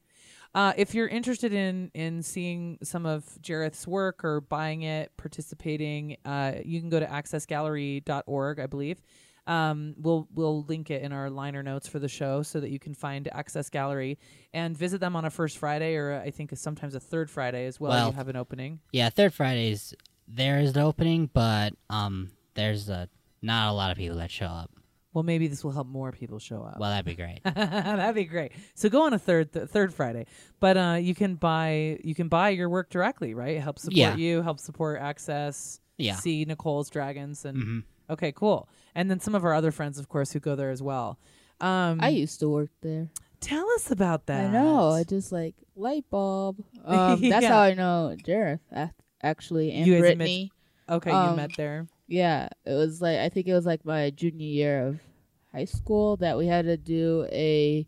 Uh, 0.54 0.74
if 0.76 0.94
you're 0.94 1.08
interested 1.08 1.54
in 1.54 1.92
in 1.94 2.22
seeing 2.24 2.78
some 2.84 3.06
of 3.06 3.24
Jareth's 3.42 3.88
work 3.88 4.24
or 4.26 4.42
buying 4.42 4.82
it, 4.82 5.12
participating, 5.16 6.18
uh, 6.26 6.54
you 6.66 6.82
can 6.82 6.90
go 6.90 7.00
to 7.00 7.06
accessgallery.org, 7.06 8.60
I 8.60 8.66
believe. 8.68 9.02
Um, 9.48 9.96
we'll 9.98 10.28
we'll 10.34 10.64
link 10.64 10.92
it 10.92 11.02
in 11.02 11.14
our 11.14 11.30
liner 11.30 11.64
notes 11.64 11.88
for 11.88 12.00
the 12.00 12.10
show 12.10 12.44
so 12.44 12.60
that 12.60 12.70
you 12.70 12.80
can 12.80 12.94
find 12.94 13.28
Access 13.32 13.70
Gallery 13.70 14.20
and 14.54 14.78
visit 14.78 15.00
them 15.00 15.16
on 15.16 15.26
a 15.26 15.30
first 15.30 15.58
Friday 15.58 15.96
or 15.96 16.22
I 16.24 16.32
think 16.32 16.52
sometimes 16.56 16.96
a 16.96 17.00
third 17.00 17.30
Friday 17.30 17.66
as 17.66 17.80
well. 17.80 17.92
Well, 17.92 18.08
you 18.08 18.14
have 18.14 18.28
an 18.28 18.36
opening. 18.36 18.82
Yeah, 18.92 19.10
third 19.10 19.34
Fridays 19.34 19.96
there 20.28 20.60
is 20.60 20.76
an 20.76 20.82
opening, 20.82 21.30
but 21.34 21.74
um, 21.90 22.30
there's 22.56 22.90
a 22.90 23.10
not 23.42 23.70
a 23.70 23.74
lot 23.74 23.92
of 23.92 23.98
people 23.98 24.18
that 24.18 24.32
show 24.32 24.46
up. 24.46 24.72
Well, 25.14 25.24
maybe 25.24 25.48
this 25.48 25.64
will 25.64 25.72
help 25.72 25.88
more 25.88 26.12
people 26.12 26.40
show 26.40 26.62
up. 26.64 26.80
Well, 26.80 26.90
that'd 26.90 27.06
be 27.06 27.16
great. 27.16 27.42
That'd 27.44 28.16
be 28.16 28.24
great. 28.24 28.54
So 28.76 28.88
go 28.90 29.04
on 29.06 29.14
a 29.14 29.20
third 29.20 29.52
th- 29.52 29.68
third 29.68 29.94
Friday, 29.94 30.26
but 30.62 30.78
uh, 30.78 30.98
you 31.02 31.14
can 31.14 31.36
buy 31.36 32.00
you 32.04 32.16
can 32.16 32.30
buy 32.30 32.50
your 32.50 32.70
work 32.70 32.90
directly, 32.90 33.34
right? 33.34 33.60
Help 33.60 33.78
support 33.80 33.98
Yeah. 33.98 34.16
you, 34.16 34.42
help 34.42 34.60
support 34.60 35.02
Access. 35.02 35.80
Yeah. 35.98 36.16
See 36.16 36.46
Nicole's 36.46 36.90
Dragons 36.90 37.44
and 37.46 37.58
hmm 37.62 37.80
okay, 38.10 38.32
cool. 38.32 38.68
And 38.96 39.10
then 39.12 39.20
some 39.20 39.36
of 39.36 39.44
our 39.46 39.54
other 39.54 39.72
friends, 39.72 39.98
of 40.00 40.10
course, 40.10 40.32
who 40.34 40.40
go 40.40 40.56
there 40.56 40.70
as 40.72 40.82
well. 40.82 41.18
Um, 41.62 42.00
I 42.02 42.10
used 42.10 42.40
to 42.42 42.50
work 42.50 42.72
there. 42.82 43.10
tell 43.40 43.70
us 43.76 43.90
about 43.92 44.26
that. 44.28 44.48
I 44.50 44.52
know. 44.52 44.90
I 44.90 45.04
just 45.04 45.32
like 45.32 45.56
light 45.76 46.06
bulb. 46.10 46.58
Um, 46.86 47.22
that's 47.30 47.46
how 47.46 47.60
I 47.62 47.74
know 47.76 48.16
Jareth 48.26 48.60
actually 49.22 49.72
and 49.72 49.86
You 49.86 49.94
guys 49.94 50.02
met- 50.02 50.18
Brittany. 50.18 50.52
okay. 50.90 51.10
you 51.12 51.16
um, 51.16 51.36
met 51.36 51.52
there. 51.56 51.88
Yeah, 52.12 52.50
it 52.66 52.74
was 52.74 53.02
like 53.02 53.20
I 53.20 53.30
think 53.30 53.48
it 53.48 53.54
was 53.54 53.66
like 53.66 53.86
my 53.86 54.10
junior 54.10 54.46
year 54.46 54.86
of 54.86 55.00
high 55.54 55.64
school 55.64 56.18
that 56.18 56.38
we 56.38 56.46
had 56.46 56.66
to 56.66 56.76
do 56.76 57.26
a 57.32 57.88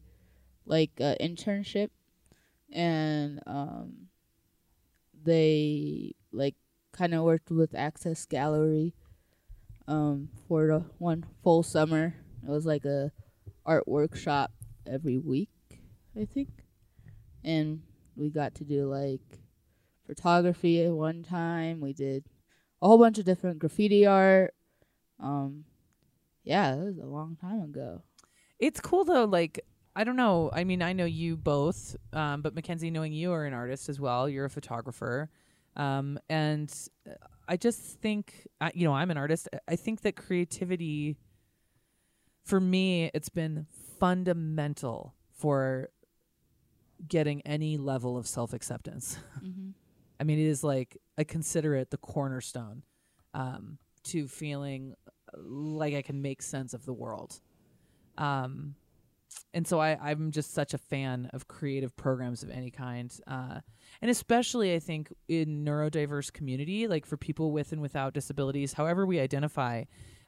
like 0.66 0.96
internship, 0.96 1.90
and 2.72 3.42
um, 3.46 4.08
they 5.26 6.16
like 6.32 6.56
kind 6.94 7.14
of 7.14 7.24
worked 7.24 7.52
with 7.52 7.76
Access 7.76 8.26
Gallery, 8.26 8.94
um, 9.90 10.30
for 10.48 10.68
the 10.68 10.86
one 11.00 11.26
full 11.44 11.62
summer. 11.62 12.16
It 12.48 12.50
was 12.50 12.66
like 12.66 12.86
a 12.86 13.12
art 13.66 13.90
workshop 13.90 14.54
every 14.88 15.18
week, 15.18 15.52
I 16.16 16.24
think, 16.24 16.64
and 17.44 17.82
we 18.16 18.30
got 18.30 18.56
to 18.56 18.64
do 18.64 18.86
like 18.90 19.42
photography 20.08 20.82
at 20.86 20.94
one 20.94 21.24
time. 21.24 21.82
We 21.82 21.92
did 21.92 22.24
a 22.84 22.88
whole 22.88 22.98
bunch 22.98 23.18
of 23.18 23.26
different 23.26 23.60
graffiti 23.60 24.06
art. 24.06 24.54
Um, 25.20 25.64
yeah, 26.44 26.76
that 26.76 26.84
was 26.84 26.98
a 26.98 27.06
long 27.06 27.38
time 27.38 27.62
ago. 27.62 28.04
It's 28.60 28.82
cool 28.82 29.06
though. 29.06 29.24
Like 29.24 29.66
I 29.96 30.04
don't 30.04 30.18
know. 30.18 30.50
I 30.52 30.66
mean, 30.66 30.82
I 30.82 30.92
know 30.92 31.06
you 31.06 31.38
both, 31.38 31.96
um, 32.12 32.42
but 32.42 32.54
Mackenzie, 32.54 32.92
knowing 32.92 33.14
you 33.14 33.32
are 33.32 33.46
an 33.46 33.54
artist 33.54 33.90
as 33.90 34.00
well, 34.00 34.28
you're 34.28 34.46
a 34.46 34.50
photographer, 34.50 35.30
um, 35.76 36.20
and 36.30 36.74
uh, 37.10 37.14
I 37.48 37.58
just 37.58 37.80
think, 38.02 38.48
you 38.74 38.86
know, 38.86 38.94
I'm 38.94 39.12
an 39.12 39.18
artist. 39.18 39.48
I 39.68 39.76
think 39.76 40.02
that 40.02 40.16
creativity, 40.16 41.18
for 42.44 42.60
me, 42.60 43.12
it's 43.14 43.30
been 43.30 43.68
fundamental 44.00 45.14
for 45.32 45.90
getting 47.08 47.42
any 47.42 47.78
level 47.78 48.18
of 48.18 48.28
self 48.28 48.52
acceptance. 48.52 49.18
Mm-hmm. 49.44 49.72
I 50.24 50.26
mean, 50.26 50.40
it 50.40 50.48
is 50.48 50.64
like 50.64 50.98
I 51.18 51.26
consider 51.26 51.76
it 51.76 51.92
the 51.92 51.98
cornerstone 51.98 52.84
um, 53.34 53.78
to 54.06 54.30
feeling 54.30 54.94
like 55.36 55.94
I 55.96 56.02
can 56.02 56.22
make 56.22 56.42
sense 56.42 56.74
of 56.74 56.86
the 56.86 56.94
world. 56.94 57.42
Um, 58.18 58.76
and 59.54 59.68
so 59.68 59.82
I, 59.82 59.98
I'm 60.02 60.32
just 60.32 60.54
such 60.54 60.74
a 60.74 60.78
fan 60.78 61.30
of 61.34 61.50
creative 61.50 61.94
programs 61.98 62.42
of 62.42 62.52
any 62.52 62.72
kind, 62.72 63.14
uh, 63.28 63.60
and 64.02 64.10
especially 64.10 64.74
I 64.74 64.80
think 64.80 65.12
in 65.28 65.66
neurodiverse 65.66 66.32
community, 66.32 66.88
like 66.88 67.06
for 67.06 67.18
people 67.18 67.52
with 67.52 67.74
and 67.74 67.82
without 67.82 68.14
disabilities, 68.14 68.72
however 68.72 69.06
we 69.06 69.20
identify, 69.20 69.84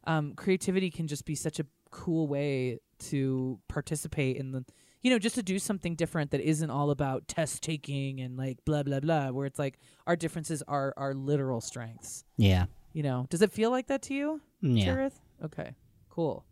um, 0.08 0.34
creativity 0.36 0.91
can 0.91 1.08
just 1.08 1.24
be 1.24 1.36
such 1.36 1.62
a 1.62 1.66
cool 1.91 2.28
way 2.28 2.80
to 3.00 3.60
participate 3.70 4.36
in 4.36 4.52
the 4.52 4.66
you 5.06 5.12
know, 5.12 5.20
just 5.20 5.36
to 5.36 5.43
do 5.43 5.60
something 5.60 5.93
different 5.93 6.32
that 6.32 6.41
isn't 6.41 6.72
all 6.72 6.89
about 6.89 7.28
test 7.28 7.62
taking 7.62 8.22
and 8.22 8.36
like 8.36 8.58
blah 8.66 8.82
blah 8.82 8.99
blah, 8.99 9.30
where 9.30 9.45
it's 9.45 9.60
like 9.60 9.78
our 10.08 10.16
differences 10.16 10.64
are 10.68 10.95
our 10.97 11.14
literal 11.14 11.62
strengths. 11.62 12.24
Yeah. 12.38 12.66
You 12.91 13.03
know, 13.03 13.28
does 13.30 13.43
it 13.43 13.51
feel 13.51 13.70
like 13.70 13.86
that 13.86 14.01
to 14.03 14.16
you, 14.16 14.41
Yeah. 14.62 15.10
Okay, 15.43 15.76
cool. 16.10 16.43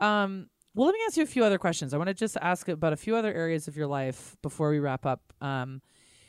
Um, 0.00 0.48
well, 0.74 0.86
let 0.86 0.94
me 0.94 1.00
ask 1.06 1.18
you 1.18 1.22
a 1.22 1.26
few 1.26 1.44
other 1.44 1.58
questions. 1.58 1.92
I 1.92 1.98
want 1.98 2.08
to 2.08 2.14
just 2.14 2.38
ask 2.40 2.66
about 2.68 2.94
a 2.94 2.96
few 2.96 3.14
other 3.14 3.34
areas 3.34 3.68
of 3.68 3.76
your 3.76 3.88
life 3.88 4.38
before 4.40 4.70
we 4.70 4.78
wrap 4.78 5.04
up. 5.04 5.20
Um, 5.42 5.82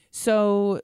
so 0.09 0.81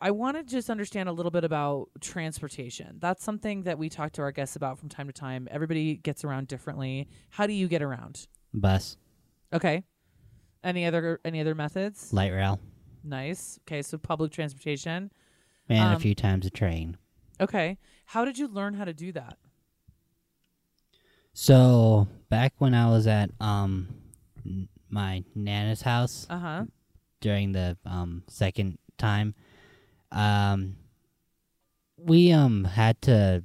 I 0.00 0.10
want 0.10 0.36
to 0.36 0.42
just 0.42 0.70
understand 0.70 1.08
a 1.08 1.12
little 1.12 1.30
bit 1.30 1.44
about 1.44 1.90
transportation. 2.00 2.96
That's 2.98 3.22
something 3.22 3.62
that 3.62 3.78
we 3.78 3.90
talk 3.90 4.10
to 4.14 4.22
our 4.22 4.32
guests 4.32 4.56
about 4.56 4.80
from 4.80 4.88
time 4.88 5.06
to 5.06 5.12
time. 5.12 5.46
Everybody 5.52 5.94
gets 5.94 6.24
around 6.24 6.48
differently. 6.48 7.06
How 7.28 7.46
do 7.46 7.52
you 7.52 7.68
get 7.68 7.80
around? 7.80 8.26
Bus, 8.52 8.96
Okay. 9.54 9.84
Any 10.62 10.84
other 10.86 11.20
any 11.24 11.40
other 11.40 11.54
methods? 11.54 12.12
light 12.12 12.32
rail, 12.32 12.58
Nice. 13.02 13.58
Okay, 13.62 13.82
so 13.82 13.98
public 13.98 14.32
transportation. 14.32 15.12
and 15.68 15.88
Um, 15.90 15.96
a 15.96 16.00
few 16.00 16.14
times 16.14 16.46
a 16.46 16.50
train. 16.50 16.96
Okay. 17.40 17.78
How 18.06 18.24
did 18.24 18.38
you 18.38 18.48
learn 18.48 18.74
how 18.74 18.84
to 18.84 18.94
do 18.94 19.12
that? 19.12 19.38
So 21.32 22.08
back 22.28 22.54
when 22.58 22.74
I 22.74 22.88
was 22.90 23.06
at 23.06 23.30
um 23.40 23.88
n- 24.44 24.68
my 24.88 25.24
nana's 25.34 25.82
house 25.82 26.26
Uh 26.30 26.38
huh. 26.38 26.64
during 27.20 27.52
the 27.52 27.76
um 27.84 28.22
second 28.28 28.78
time, 28.98 29.34
um 30.12 30.76
we 31.96 32.32
um 32.32 32.64
had 32.64 33.00
to 33.02 33.42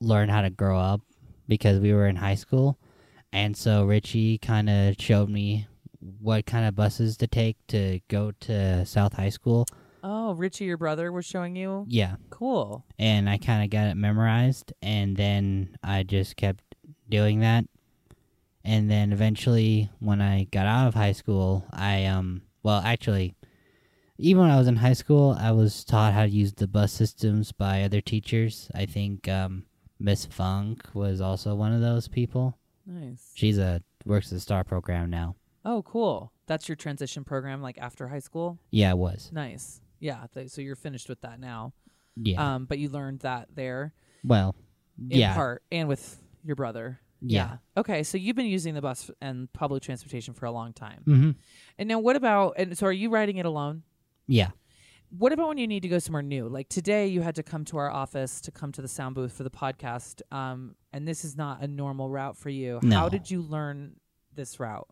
learn 0.00 0.28
how 0.28 0.42
to 0.42 0.50
grow 0.50 0.78
up 0.78 1.00
because 1.48 1.78
we 1.80 1.92
were 1.92 2.06
in 2.06 2.16
high 2.16 2.34
school, 2.36 2.78
and 3.32 3.56
so 3.56 3.84
Richie 3.84 4.38
kind 4.38 4.68
of 4.70 4.96
showed 4.98 5.28
me 5.28 5.66
what 6.20 6.46
kind 6.46 6.66
of 6.66 6.74
buses 6.74 7.16
to 7.18 7.26
take 7.26 7.56
to 7.68 8.00
go 8.08 8.32
to 8.40 8.84
South 8.86 9.14
High 9.14 9.28
School. 9.30 9.66
Oh, 10.04 10.34
Richie, 10.34 10.64
your 10.64 10.76
brother, 10.76 11.12
was 11.12 11.24
showing 11.24 11.54
you. 11.54 11.84
Yeah, 11.88 12.16
Cool. 12.30 12.84
and 12.98 13.30
I 13.30 13.38
kind 13.38 13.62
of 13.62 13.70
got 13.70 13.86
it 13.86 13.94
memorized, 13.96 14.72
and 14.82 15.16
then 15.16 15.76
I 15.82 16.02
just 16.02 16.36
kept 16.36 16.64
doing 17.08 17.40
that. 17.40 17.64
And 18.64 18.90
then 18.90 19.12
eventually, 19.12 19.90
when 20.00 20.20
I 20.20 20.44
got 20.44 20.66
out 20.66 20.88
of 20.88 20.94
high 20.94 21.12
school, 21.12 21.64
I 21.72 22.04
um 22.06 22.42
well 22.62 22.80
actually, 22.84 23.34
even 24.18 24.42
when 24.42 24.50
I 24.50 24.58
was 24.58 24.68
in 24.68 24.76
high 24.76 24.92
school, 24.92 25.36
I 25.38 25.50
was 25.52 25.84
taught 25.84 26.12
how 26.12 26.22
to 26.24 26.28
use 26.30 26.52
the 26.52 26.68
bus 26.68 26.92
systems 26.92 27.50
by 27.52 27.82
other 27.82 28.00
teachers. 28.00 28.70
I 28.74 28.86
think 28.86 29.28
um, 29.28 29.64
Miss 29.98 30.26
Funk 30.26 30.82
was 30.94 31.20
also 31.20 31.54
one 31.56 31.72
of 31.72 31.80
those 31.80 32.06
people. 32.06 32.56
Nice. 32.86 33.30
She's 33.34 33.58
a 33.58 33.82
works 34.04 34.26
at 34.28 34.34
the 34.34 34.40
Star 34.40 34.64
program 34.64 35.10
now. 35.10 35.36
Oh, 35.64 35.82
cool. 35.82 36.32
That's 36.46 36.68
your 36.68 36.76
transition 36.76 37.24
program, 37.24 37.62
like 37.62 37.78
after 37.78 38.08
high 38.08 38.18
school. 38.18 38.58
Yeah, 38.70 38.90
it 38.90 38.98
was. 38.98 39.30
Nice. 39.32 39.80
Yeah. 40.00 40.26
Th- 40.34 40.50
so 40.50 40.60
you're 40.60 40.76
finished 40.76 41.08
with 41.08 41.20
that 41.20 41.38
now. 41.38 41.72
Yeah. 42.16 42.54
Um, 42.54 42.64
but 42.66 42.78
you 42.78 42.88
learned 42.88 43.20
that 43.20 43.48
there. 43.54 43.94
well, 44.24 44.54
in 44.98 45.18
yeah. 45.18 45.34
part 45.34 45.62
and 45.72 45.88
with 45.88 46.20
your 46.44 46.56
brother. 46.56 47.00
Yeah. 47.24 47.58
Okay, 47.76 48.02
so 48.02 48.18
you've 48.18 48.36
been 48.36 48.46
using 48.46 48.74
the 48.74 48.82
bus 48.82 49.10
and 49.20 49.50
public 49.52 49.82
transportation 49.82 50.34
for 50.34 50.46
a 50.46 50.50
long 50.50 50.72
time. 50.72 51.02
Mm-hmm. 51.06 51.30
And 51.78 51.88
now 51.88 52.00
what 52.00 52.16
about 52.16 52.54
and 52.58 52.76
so 52.76 52.86
are 52.86 52.92
you 52.92 53.10
riding 53.10 53.36
it 53.36 53.46
alone? 53.46 53.84
Yeah. 54.26 54.50
What 55.18 55.32
about 55.32 55.48
when 55.48 55.58
you 55.58 55.66
need 55.66 55.82
to 55.82 55.88
go 55.88 55.98
somewhere 55.98 56.22
new? 56.22 56.48
Like 56.48 56.68
today 56.68 57.06
you 57.06 57.20
had 57.20 57.34
to 57.34 57.42
come 57.42 57.64
to 57.66 57.76
our 57.76 57.90
office 57.90 58.40
to 58.42 58.50
come 58.50 58.72
to 58.72 58.80
the 58.82 58.88
sound 58.88 59.14
booth 59.14 59.32
for 59.32 59.42
the 59.42 59.50
podcast. 59.50 60.22
Um 60.34 60.74
and 60.92 61.06
this 61.06 61.24
is 61.24 61.36
not 61.36 61.60
a 61.62 61.66
normal 61.68 62.08
route 62.08 62.36
for 62.36 62.48
you. 62.50 62.80
How 62.90 63.08
did 63.08 63.30
you 63.30 63.42
learn 63.42 63.96
this 64.34 64.58
route? 64.58 64.88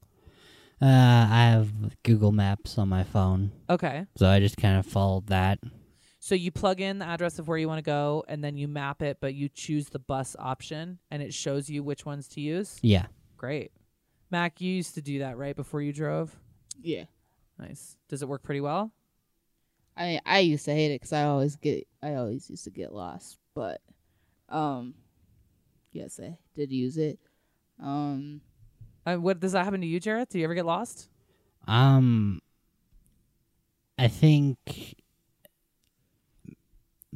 Uh, 0.82 0.86
I 1.30 1.44
have 1.50 1.70
Google 2.04 2.32
Maps 2.32 2.78
on 2.78 2.88
my 2.88 3.04
phone, 3.04 3.52
Okay. 3.68 4.06
so 4.16 4.26
I 4.26 4.40
just 4.40 4.56
kind 4.56 4.78
of 4.78 4.86
followed 4.86 5.26
that. 5.26 5.58
So 6.20 6.34
you 6.34 6.50
plug 6.50 6.80
in 6.80 6.98
the 7.00 7.04
address 7.04 7.38
of 7.38 7.48
where 7.48 7.58
you 7.58 7.68
want 7.68 7.78
to 7.78 7.82
go 7.82 8.24
and 8.28 8.42
then 8.42 8.56
you 8.56 8.66
map 8.66 9.02
it, 9.02 9.18
but 9.20 9.34
you 9.34 9.50
choose 9.50 9.90
the 9.90 9.98
bus 9.98 10.36
option 10.38 10.98
and 11.10 11.22
it 11.22 11.34
shows 11.34 11.68
you 11.68 11.82
which 11.82 12.06
ones 12.06 12.28
to 12.28 12.40
use. 12.40 12.78
Yeah. 12.80 13.06
Great. 13.36 13.72
Mac, 14.30 14.60
you 14.62 14.72
used 14.72 14.94
to 14.94 15.02
do 15.02 15.18
that 15.18 15.36
right 15.36 15.54
before 15.56 15.82
you 15.82 15.92
drove? 15.92 16.34
Yeah. 16.80 17.04
Nice. 17.58 17.96
Does 18.08 18.22
it 18.22 18.28
work 18.28 18.42
pretty 18.42 18.60
well? 18.62 18.90
I 20.00 20.20
I 20.24 20.38
used 20.40 20.64
to 20.64 20.72
hate 20.72 20.92
it 20.92 21.00
because 21.00 21.12
I 21.12 21.24
always 21.24 21.56
get 21.56 21.86
I 22.02 22.14
always 22.14 22.48
used 22.50 22.64
to 22.64 22.70
get 22.70 22.94
lost, 22.94 23.38
but 23.54 23.80
um, 24.48 24.94
yes, 25.92 26.18
I 26.18 26.38
did 26.54 26.72
use 26.72 26.96
it. 26.96 27.18
Um, 27.82 28.40
Uh, 29.06 29.16
what 29.16 29.40
does 29.40 29.52
that 29.52 29.64
happen 29.64 29.80
to 29.80 29.86
you, 29.86 30.00
Jareth? 30.00 30.30
Do 30.30 30.38
you 30.38 30.44
ever 30.44 30.54
get 30.54 30.66
lost? 30.66 31.08
Um, 31.68 32.40
I 33.98 34.08
think. 34.08 34.96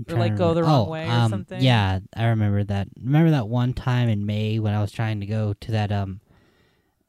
Or, 0.08 0.16
like, 0.16 0.36
go 0.36 0.54
the 0.54 0.62
wrong 0.64 0.88
oh, 0.88 0.90
way 0.90 1.06
or 1.06 1.12
um, 1.12 1.30
something? 1.30 1.60
Yeah, 1.62 2.00
I 2.16 2.26
remember 2.26 2.64
that. 2.64 2.88
Remember 3.00 3.30
that 3.30 3.48
one 3.48 3.72
time 3.74 4.08
in 4.08 4.26
May 4.26 4.58
when 4.58 4.74
I 4.74 4.80
was 4.80 4.90
trying 4.90 5.20
to 5.20 5.26
go 5.26 5.54
to 5.54 5.70
that 5.72 5.92
um 5.92 6.20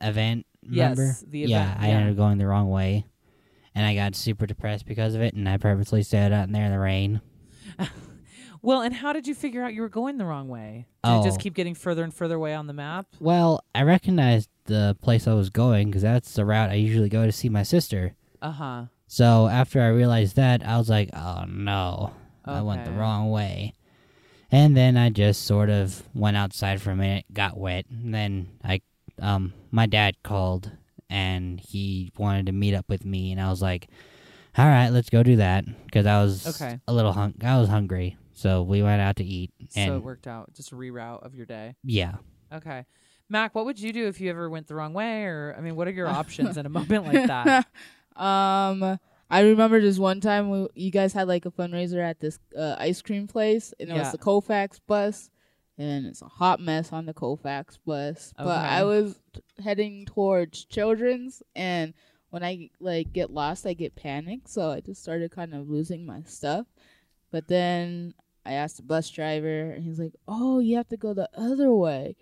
event. 0.01 0.45
Remember? 0.63 1.03
Yes, 1.03 1.21
the 1.27 1.43
event. 1.43 1.49
yeah, 1.49 1.71
event, 1.71 1.81
I 1.81 1.87
ended 1.89 2.11
up 2.11 2.17
going 2.17 2.37
the 2.37 2.47
wrong 2.47 2.69
way, 2.69 3.05
and 3.75 3.85
I 3.85 3.93
got 3.93 4.15
super 4.15 4.45
depressed 4.47 4.85
because 4.85 5.13
of 5.13 5.21
it. 5.21 5.33
And 5.35 5.47
I 5.47 5.57
purposely 5.57 6.01
stayed 6.01 6.31
out 6.31 6.47
in 6.47 6.53
there 6.53 6.65
in 6.65 6.71
the 6.71 6.79
rain. 6.79 7.21
Well, 8.61 8.81
and 8.81 8.95
how 8.95 9.13
did 9.13 9.27
you 9.27 9.35
figure 9.35 9.61
out 9.61 9.75
you 9.75 9.81
were 9.83 9.89
going 9.89 10.17
the 10.17 10.25
wrong 10.25 10.47
way? 10.47 10.87
Did 11.03 11.17
you 11.17 11.23
just 11.23 11.37
Oh. 11.39 11.43
keep 11.43 11.53
getting 11.53 11.75
further 11.75 12.03
and 12.03 12.11
further 12.11 12.33
away 12.33 12.55
on 12.55 12.65
the 12.65 12.73
map? 12.73 13.05
Well, 13.19 13.63
I 13.75 13.83
recognized 13.83 14.49
the 14.63 14.97
place 15.03 15.27
I 15.27 15.33
was 15.35 15.51
going 15.51 15.89
because 15.89 16.01
that's 16.01 16.33
the 16.33 16.45
route 16.45 16.71
I 16.71 16.75
usually 16.75 17.09
go 17.09 17.27
to 17.27 17.31
see 17.31 17.47
my 17.47 17.61
sister. 17.61 18.15
Uh 18.41 18.49
huh. 18.51 18.85
So 19.05 19.47
after 19.47 19.81
I 19.81 19.89
realized 19.89 20.35
that, 20.37 20.65
I 20.65 20.79
was 20.79 20.89
like, 20.89 21.11
"Oh 21.13 21.43
no, 21.47 22.11
I 22.43 22.61
went 22.63 22.85
the 22.85 22.91
wrong 22.91 23.29
way." 23.29 23.73
And 24.51 24.75
then 24.75 24.97
I 24.97 25.09
just 25.11 25.43
sort 25.43 25.69
of 25.69 26.01
went 26.15 26.35
outside 26.37 26.81
for 26.81 26.89
a 26.89 26.95
minute, 26.95 27.25
got 27.31 27.57
wet, 27.59 27.85
and 27.91 28.15
then 28.15 28.47
I, 28.63 28.81
um, 29.21 29.53
my 29.69 29.85
dad 29.85 30.15
called 30.23 30.71
and 31.09 31.59
he 31.59 32.11
wanted 32.17 32.45
to 32.47 32.51
meet 32.51 32.73
up 32.73 32.85
with 32.89 33.05
me, 33.05 33.31
and 33.31 33.41
I 33.41 33.49
was 33.49 33.61
like, 33.61 33.87
"All 34.57 34.65
right, 34.65 34.89
let's 34.89 35.09
go 35.09 35.23
do 35.23 35.37
that," 35.37 35.65
because 35.85 36.05
I 36.05 36.21
was 36.23 36.45
Okay. 36.47 36.79
a 36.87 36.93
little 36.93 37.13
hung, 37.13 37.33
I 37.43 37.57
was 37.59 37.69
hungry, 37.69 38.17
so 38.33 38.61
we 38.63 38.81
went 38.81 39.01
out 39.01 39.15
to 39.17 39.23
eat, 39.23 39.51
and 39.75 39.87
So 39.89 39.97
it 39.97 40.03
worked 40.03 40.27
out. 40.27 40.53
Just 40.53 40.71
a 40.71 40.75
reroute 40.75 41.23
of 41.25 41.35
your 41.35 41.45
day. 41.45 41.75
yeah, 41.83 42.15
Okay. 42.53 42.85
Mac, 43.27 43.55
what 43.55 43.65
would 43.65 43.79
you 43.79 43.91
do 43.91 44.07
if 44.07 44.21
you 44.21 44.29
ever 44.29 44.49
went 44.49 44.67
the 44.67 44.75
wrong 44.75 44.93
way? 44.93 45.23
Or, 45.23 45.55
I 45.57 45.61
mean, 45.61 45.75
what 45.75 45.87
are 45.87 45.91
your 45.91 46.07
options 46.21 46.57
in 46.57 46.65
a 46.65 46.69
moment 46.69 47.05
like 47.05 47.25
that? 47.27 47.65
um, 48.15 48.99
I 49.29 49.41
remember 49.41 49.81
just 49.81 49.99
one 49.99 50.21
time 50.21 50.51
we, 50.51 50.67
you 50.75 50.91
guys 50.91 51.11
had 51.13 51.27
like 51.27 51.45
a 51.45 51.51
fundraiser 51.51 51.99
at 52.01 52.19
this 52.19 52.37
uh, 52.57 52.75
ice 52.77 53.01
cream 53.01 53.27
place, 53.27 53.73
and 53.79 53.89
it 53.89 53.93
Yeah. 53.93 53.99
was 53.99 54.11
the 54.11 54.19
Colfax 54.19 54.79
bus, 54.87 55.29
and 55.77 56.05
it's 56.05 56.21
a 56.21 56.27
hot 56.27 56.59
mess 56.59 56.93
on 56.93 57.05
the 57.05 57.13
Colfax 57.13 57.77
bus. 57.85 58.33
But 58.37 58.47
I 58.65 58.83
was 58.83 59.19
heading 59.63 60.05
towards 60.05 60.65
Children's, 60.65 61.43
and 61.55 61.93
when 62.29 62.43
I 62.43 62.69
like 62.79 63.13
get 63.13 63.31
lost, 63.31 63.65
I 63.65 63.73
get 63.73 63.95
panicked, 63.95 64.49
so 64.49 64.71
I 64.71 64.81
just 64.81 65.01
started 65.01 65.31
kind 65.31 65.53
of 65.53 65.69
losing 65.69 66.05
my 66.05 66.21
stuff. 66.23 66.65
But 67.31 67.47
then 67.47 68.13
I 68.45 68.53
asked 68.53 68.77
the 68.77 68.83
bus 68.83 69.09
driver, 69.09 69.71
and 69.71 69.83
he's 69.83 69.99
like, 69.99 70.15
"Oh, 70.27 70.59
you 70.59 70.77
have 70.77 70.89
to 70.89 70.97
go 70.97 71.13
the 71.13 71.29
other 71.35 71.73
way." 71.73 72.15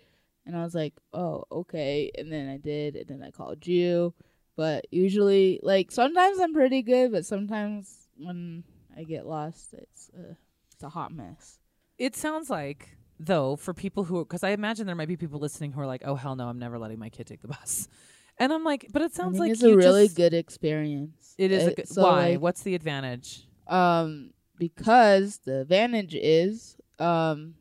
And 0.46 0.56
I 0.56 0.62
was 0.62 0.74
like, 0.74 0.94
"Oh, 1.12 1.44
okay." 1.50 2.10
And 2.16 2.32
then 2.32 2.48
I 2.48 2.56
did, 2.58 2.96
and 2.96 3.08
then 3.08 3.22
I 3.22 3.30
called 3.30 3.66
you. 3.66 4.14
But 4.56 4.86
usually, 4.90 5.60
like 5.62 5.90
sometimes 5.90 6.38
I'm 6.38 6.54
pretty 6.54 6.82
good, 6.82 7.12
but 7.12 7.26
sometimes 7.26 8.08
when 8.16 8.64
I 8.96 9.02
get 9.04 9.26
lost, 9.26 9.74
it's 9.74 10.10
uh, 10.16 10.34
it's 10.72 10.82
a 10.82 10.88
hot 10.88 11.12
mess. 11.12 11.58
It 11.98 12.16
sounds 12.16 12.50
like, 12.50 12.96
though, 13.20 13.56
for 13.56 13.72
people 13.74 14.04
who, 14.04 14.24
because 14.24 14.42
I 14.44 14.50
imagine 14.50 14.86
there 14.86 14.96
might 14.96 15.08
be 15.08 15.16
people 15.16 15.38
listening 15.40 15.72
who 15.72 15.80
are 15.80 15.86
like, 15.86 16.02
oh, 16.04 16.14
hell 16.14 16.36
no, 16.36 16.48
I'm 16.48 16.58
never 16.58 16.78
letting 16.78 16.98
my 16.98 17.08
kid 17.10 17.26
take 17.26 17.42
the 17.42 17.48
bus. 17.48 17.88
And 18.36 18.52
I'm 18.52 18.64
like, 18.64 18.88
but 18.92 19.00
it 19.00 19.14
sounds 19.14 19.38
like 19.38 19.52
it's 19.52 19.62
a 19.62 19.76
really 19.76 20.06
just- 20.06 20.16
good 20.16 20.34
experience. 20.34 21.36
It 21.38 21.52
is 21.52 21.62
a 21.68 21.70
Uh, 21.70 21.74
good. 21.76 21.88
so, 21.88 22.02
why? 22.02 22.30
like, 22.30 22.40
What's 22.40 22.62
the 22.62 22.74
advantage? 22.74 23.46
um, 23.68 24.30
because 24.58 25.38
the 25.44 25.60
advantage 25.60 26.16
is 26.16 26.76
um 26.98 27.54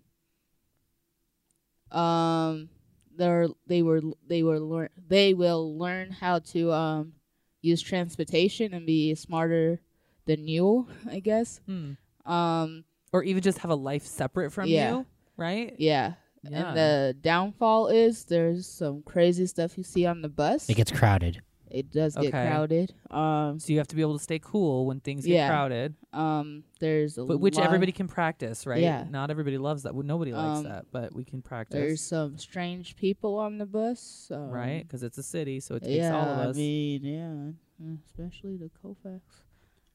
um 1.92 2.70
they're 3.16 3.48
they 3.68 3.82
were 3.84 4.02
they 4.28 4.42
were 4.44 4.60
learn 4.60 4.90
they 5.08 5.34
will 5.34 5.78
learn 5.78 6.12
how 6.12 6.40
to 6.40 6.72
um 6.74 7.14
use 7.62 7.82
transportation 7.82 8.74
and 8.74 8.86
be 8.86 9.14
smarter 9.16 9.80
than 10.26 10.48
you, 10.48 10.88
I 11.10 11.20
guess. 11.20 11.62
Hmm. 11.68 11.92
Um, 12.26 12.84
Or 13.12 13.24
even 13.24 13.44
just 13.44 13.60
have 13.60 13.70
a 13.72 13.76
life 13.76 14.06
separate 14.06 14.52
from 14.52 14.70
Yeah. 14.70 14.90
you, 14.92 15.06
right? 15.38 15.76
yeah. 15.78 16.14
Yeah. 16.46 16.68
And 16.70 16.78
the 16.78 17.16
downfall 17.22 17.88
is 17.88 18.26
there's 18.26 18.68
some 18.68 19.02
crazy 19.04 19.46
stuff 19.46 19.78
you 19.78 19.84
see 19.86 20.06
on 20.06 20.22
the 20.22 20.28
bus. 20.28 20.70
it 20.70 20.76
gets 20.76 20.92
crowded. 20.92 21.42
It 21.72 21.90
does 21.90 22.16
get 22.16 22.26
Okay. 22.26 22.32
crowded. 22.48 22.94
Um, 23.10 23.60
So 23.60 23.72
you 23.72 23.78
have 23.80 23.88
to 23.88 23.96
be 23.96 24.02
able 24.02 24.18
to 24.18 24.24
stay 24.24 24.40
cool 24.40 24.86
when 24.86 25.00
things 25.00 25.26
get 25.26 25.48
crowded, 25.50 25.96
um, 26.12 26.66
there's 26.80 27.18
a 27.18 27.24
but 27.24 27.38
which 27.40 27.56
lot- 27.56 27.66
everybody 27.66 27.92
can 27.94 28.08
practice, 28.10 28.68
right? 28.68 28.82
Yeah. 28.82 29.06
Not 29.10 29.32
everybody 29.32 29.58
loves 29.58 29.84
that. 29.84 29.96
Well, 29.96 30.06
Nobody 30.06 30.34
likes 30.34 30.60
Um, 30.60 30.64
that, 30.66 30.86
but 30.92 31.16
we 31.16 31.24
can 31.24 31.42
practice, 31.42 31.80
There's 31.80 32.02
some 32.02 32.38
strange 32.38 32.96
people 32.98 33.40
on 33.40 33.58
the 33.58 33.66
bus. 33.66 34.30
Um, 34.30 34.50
right? 34.52 34.84
Because 34.84 35.02
it's 35.02 35.18
a 35.18 35.24
city, 35.24 35.62
so 35.62 35.76
it 35.76 35.84
takes 35.84 35.96
yeah, 35.96 36.14
all 36.16 36.28
of 36.30 36.38
us. 36.50 36.56
I 36.58 36.60
mean, 36.60 37.04
yeah, 37.06 37.94
especially 38.06 38.58
the 38.58 38.70
Colfax. 38.82 39.22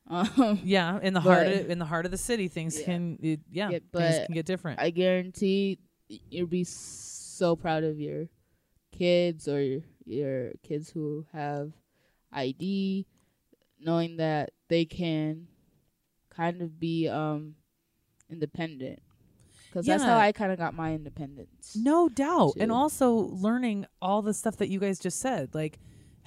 Um, 0.09 0.61
yeah, 0.65 0.99
in 1.03 1.13
the 1.13 1.21
heart 1.21 1.47
of, 1.49 1.71
in 1.71 1.79
the 1.79 1.85
heart 1.85 2.05
of 2.07 2.11
the 2.11 2.17
city, 2.19 2.49
things 2.49 2.79
Yeah. 2.79 2.85
can 2.87 3.19
it, 3.23 3.41
yeah, 3.51 3.71
Yeah, 3.71 3.79
things 3.93 4.27
can 4.27 4.35
get 4.35 4.47
different. 4.47 4.81
I 4.81 4.91
guarantee 4.91 5.79
you'll 6.31 6.47
be 6.47 6.65
so 6.65 7.55
proud 7.57 7.85
of 7.85 8.01
your 8.01 8.29
kids 8.91 9.47
or 9.49 9.61
your, 9.61 9.81
your 10.07 10.53
kids 10.63 10.91
who 10.91 11.27
have 11.33 11.73
ID, 12.33 13.07
knowing 13.81 14.17
that 14.17 14.53
they 14.69 14.85
can 14.85 15.47
kind 16.31 16.63
of 16.63 16.81
be 16.81 17.09
um 17.09 17.55
independent. 18.31 19.01
Because 19.69 19.85
that's 19.85 20.03
how 20.05 20.17
I 20.17 20.33
kind 20.33 20.51
of 20.51 20.59
got 20.59 20.73
my 20.73 20.95
independence. 20.95 21.77
No 21.77 22.09
doubt. 22.09 22.55
And 22.59 22.73
also 22.73 23.13
learning 23.13 23.85
all 24.01 24.23
the 24.23 24.33
stuff 24.33 24.57
that 24.57 24.69
you 24.71 24.81
guys 24.81 24.99
just 24.99 25.21
said, 25.21 25.55
like 25.55 25.79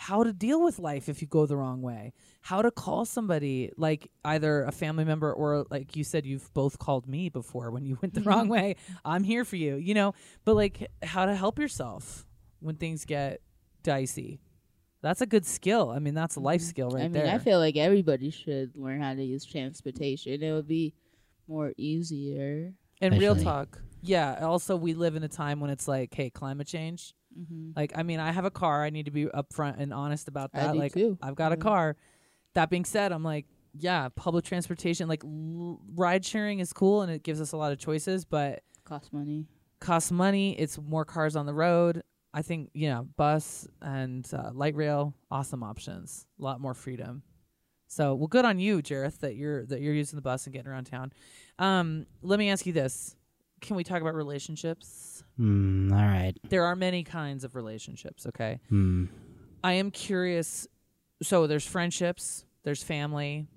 how 0.02 0.24
to 0.24 0.34
deal 0.34 0.64
with 0.64 0.80
life 0.80 1.08
if 1.10 1.22
you 1.22 1.28
go 1.28 1.46
the 1.46 1.56
wrong 1.56 1.84
way, 1.84 2.12
how 2.42 2.60
to 2.64 2.72
call 2.72 3.06
somebody, 3.06 3.72
like 3.78 4.10
either 4.26 4.64
a 4.64 4.72
family 4.72 5.06
member 5.06 5.32
or, 5.32 5.68
like 5.70 5.96
you 5.96 6.04
said, 6.04 6.26
you've 6.26 6.52
both 6.56 6.80
called 6.80 7.08
me 7.08 7.30
before 7.30 7.70
when 7.70 7.86
you 7.86 7.96
went 8.02 8.16
the 8.16 8.22
wrong 8.22 8.46
mm-hmm. 8.46 8.52
way. 8.52 8.76
I'm 9.06 9.24
here 9.24 9.46
for 9.46 9.58
you, 9.58 9.76
you 9.76 9.94
know, 9.94 10.16
but 10.44 10.56
like 10.56 10.90
how 11.04 11.28
to 11.28 11.36
help 11.36 11.60
yourself 11.60 12.26
when 12.62 12.78
things 12.78 13.06
get 13.06 13.42
dicey. 13.84 14.42
That's 15.04 15.22
a 15.22 15.28
good 15.28 15.46
skill. 15.46 15.92
I 15.92 16.00
mean, 16.00 16.16
that's 16.16 16.36
a 16.36 16.40
life 16.40 16.62
mm-hmm. 16.62 16.70
skill 16.70 16.90
right 16.90 17.02
I 17.02 17.04
mean, 17.04 17.12
there. 17.12 17.36
I 17.36 17.38
feel 17.38 17.60
like 17.60 17.78
everybody 17.78 18.32
should 18.32 18.76
learn 18.76 19.02
how 19.02 19.14
to 19.14 19.24
use 19.24 19.46
transportation. 19.46 20.42
It 20.42 20.52
would 20.52 20.68
be 20.68 20.96
more 21.48 21.74
easier. 21.78 22.74
and 23.02 23.20
real 23.20 23.36
talk. 23.36 23.80
Yeah. 24.02 24.40
Also, 24.42 24.76
we 24.76 24.96
live 24.96 25.16
in 25.16 25.22
a 25.22 25.30
time 25.30 25.60
when 25.60 25.70
it's 25.70 25.88
like, 25.88 26.12
hey, 26.12 26.32
climate 26.32 26.66
change. 26.66 27.14
Mm-hmm. 27.40 27.72
Like, 27.76 27.94
I 27.96 28.04
mean, 28.04 28.20
I 28.20 28.32
have 28.32 28.46
a 28.46 28.52
car. 28.52 28.84
I 28.84 28.90
need 28.90 29.06
to 29.06 29.12
be 29.12 29.26
upfront 29.26 29.80
and 29.80 29.94
honest 29.94 30.28
about 30.28 30.52
that. 30.54 30.76
Like, 30.76 30.94
too. 30.94 31.18
I've 31.22 31.36
got 31.36 31.52
a 31.52 31.58
car. 31.58 31.96
That 32.54 32.70
being 32.70 32.86
said, 32.86 33.12
I'm 33.12 33.24
like, 33.24 33.46
yeah, 33.74 34.10
public 34.16 34.44
transportation, 34.44 35.08
like 35.08 35.24
l- 35.24 35.80
ride 35.96 36.26
sharing 36.26 36.60
is 36.60 36.74
cool 36.74 37.02
and 37.02 37.12
it 37.12 37.24
gives 37.24 37.40
us 37.40 37.54
a 37.54 37.58
lot 37.58 37.72
of 37.72 37.80
choices, 37.80 38.26
but 38.26 38.64
costs 38.84 39.14
money. 39.14 39.46
costs 39.80 40.12
money. 40.12 40.60
It's 40.60 40.78
more 40.78 41.06
cars 41.06 41.36
on 41.36 41.46
the 41.46 41.54
road. 41.54 42.04
I 42.34 42.42
think, 42.42 42.70
you 42.74 42.90
know, 42.90 43.08
bus 43.18 43.68
and 43.82 44.28
uh, 44.34 44.52
light 44.54 44.76
rail, 44.76 45.14
awesome 45.30 45.64
options. 45.64 46.26
A 46.40 46.44
lot 46.44 46.62
more 46.62 46.74
freedom. 46.74 47.24
So, 47.88 48.16
well, 48.16 48.28
good 48.28 48.46
on 48.46 48.58
you, 48.58 48.82
Jareth, 48.82 49.20
that 49.20 49.36
you're 49.36 49.66
that 49.66 49.82
you're 49.82 49.94
using 49.94 50.16
the 50.16 50.22
bus 50.22 50.46
and 50.46 50.54
getting 50.54 50.72
around 50.72 50.86
town. 50.86 51.12
Um, 51.60 52.06
let 52.22 52.40
me 52.40 52.50
ask 52.50 52.66
you 52.66 52.72
this: 52.72 53.18
Can 53.60 53.76
we 53.76 53.84
talk 53.84 54.02
about 54.02 54.16
relationships? 54.16 55.24
Hmm. 55.42 55.92
All 55.92 55.98
right. 56.06 56.34
There 56.50 56.66
are 56.66 56.76
many 56.76 57.04
kinds 57.04 57.44
of 57.44 57.56
relationships. 57.56 58.28
Okay, 58.28 58.60
Hmm. 58.70 59.06
I 59.64 59.74
am 59.74 59.90
curious. 59.90 60.68
So 61.24 61.48
there's 61.48 61.66
friendships, 61.66 62.46
there's 62.64 62.84
family, 62.84 63.48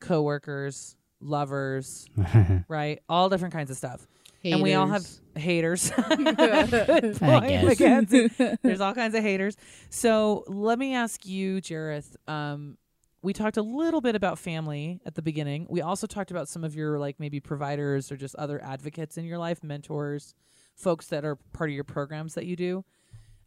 coworkers, 0.00 0.96
lovers, 1.20 2.06
right? 2.68 3.00
All 3.08 3.28
different 3.28 3.54
kinds 3.54 3.70
of 3.70 3.76
stuff. 3.76 4.06
and 4.44 4.60
we 4.62 4.74
all 4.74 4.86
have 4.88 5.06
haters. 5.36 5.90
Good 5.90 6.38
I 6.40 7.12
point, 7.18 7.78
guess. 7.78 8.58
There's 8.62 8.80
all 8.80 8.94
kinds 8.94 9.14
of 9.14 9.22
haters. 9.22 9.56
So 9.90 10.44
let 10.48 10.78
me 10.78 10.94
ask 10.94 11.24
you, 11.26 11.60
Jareth. 11.60 12.16
Um, 12.28 12.76
we 13.22 13.32
talked 13.32 13.56
a 13.56 13.62
little 13.62 14.00
bit 14.00 14.16
about 14.16 14.38
family 14.38 15.00
at 15.06 15.14
the 15.14 15.22
beginning. 15.22 15.66
We 15.70 15.80
also 15.80 16.06
talked 16.08 16.32
about 16.32 16.48
some 16.48 16.64
of 16.64 16.74
your 16.74 16.98
like 16.98 17.20
maybe 17.20 17.38
providers 17.38 18.10
or 18.10 18.16
just 18.16 18.34
other 18.36 18.60
advocates 18.62 19.16
in 19.16 19.24
your 19.24 19.38
life, 19.38 19.62
mentors, 19.62 20.34
folks 20.76 21.06
that 21.08 21.24
are 21.24 21.36
part 21.52 21.70
of 21.70 21.74
your 21.74 21.84
programs 21.84 22.34
that 22.34 22.46
you 22.46 22.56
do, 22.56 22.84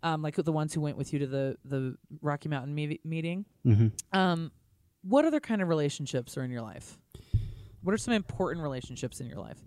um, 0.04 0.22
like 0.22 0.36
the 0.36 0.52
ones 0.52 0.74
who 0.74 0.82
went 0.82 0.98
with 0.98 1.14
you 1.14 1.20
to 1.20 1.28
the 1.28 1.58
the 1.66 1.96
Rocky 2.22 2.50
Mountain 2.50 2.74
me- 2.76 3.00
meeting. 3.04 3.46
hmm 3.64 3.88
Um, 4.12 4.52
what 5.02 5.26
other 5.26 5.40
kind 5.40 5.62
of 5.62 5.68
relationships 5.68 6.38
are 6.38 6.44
in 6.44 6.52
your 6.52 6.62
life? 6.62 6.98
What 7.82 7.94
are 7.94 7.98
some 7.98 8.14
important 8.14 8.64
relationships 8.64 9.20
in 9.22 9.28
your 9.28 9.40
life? 9.40 9.58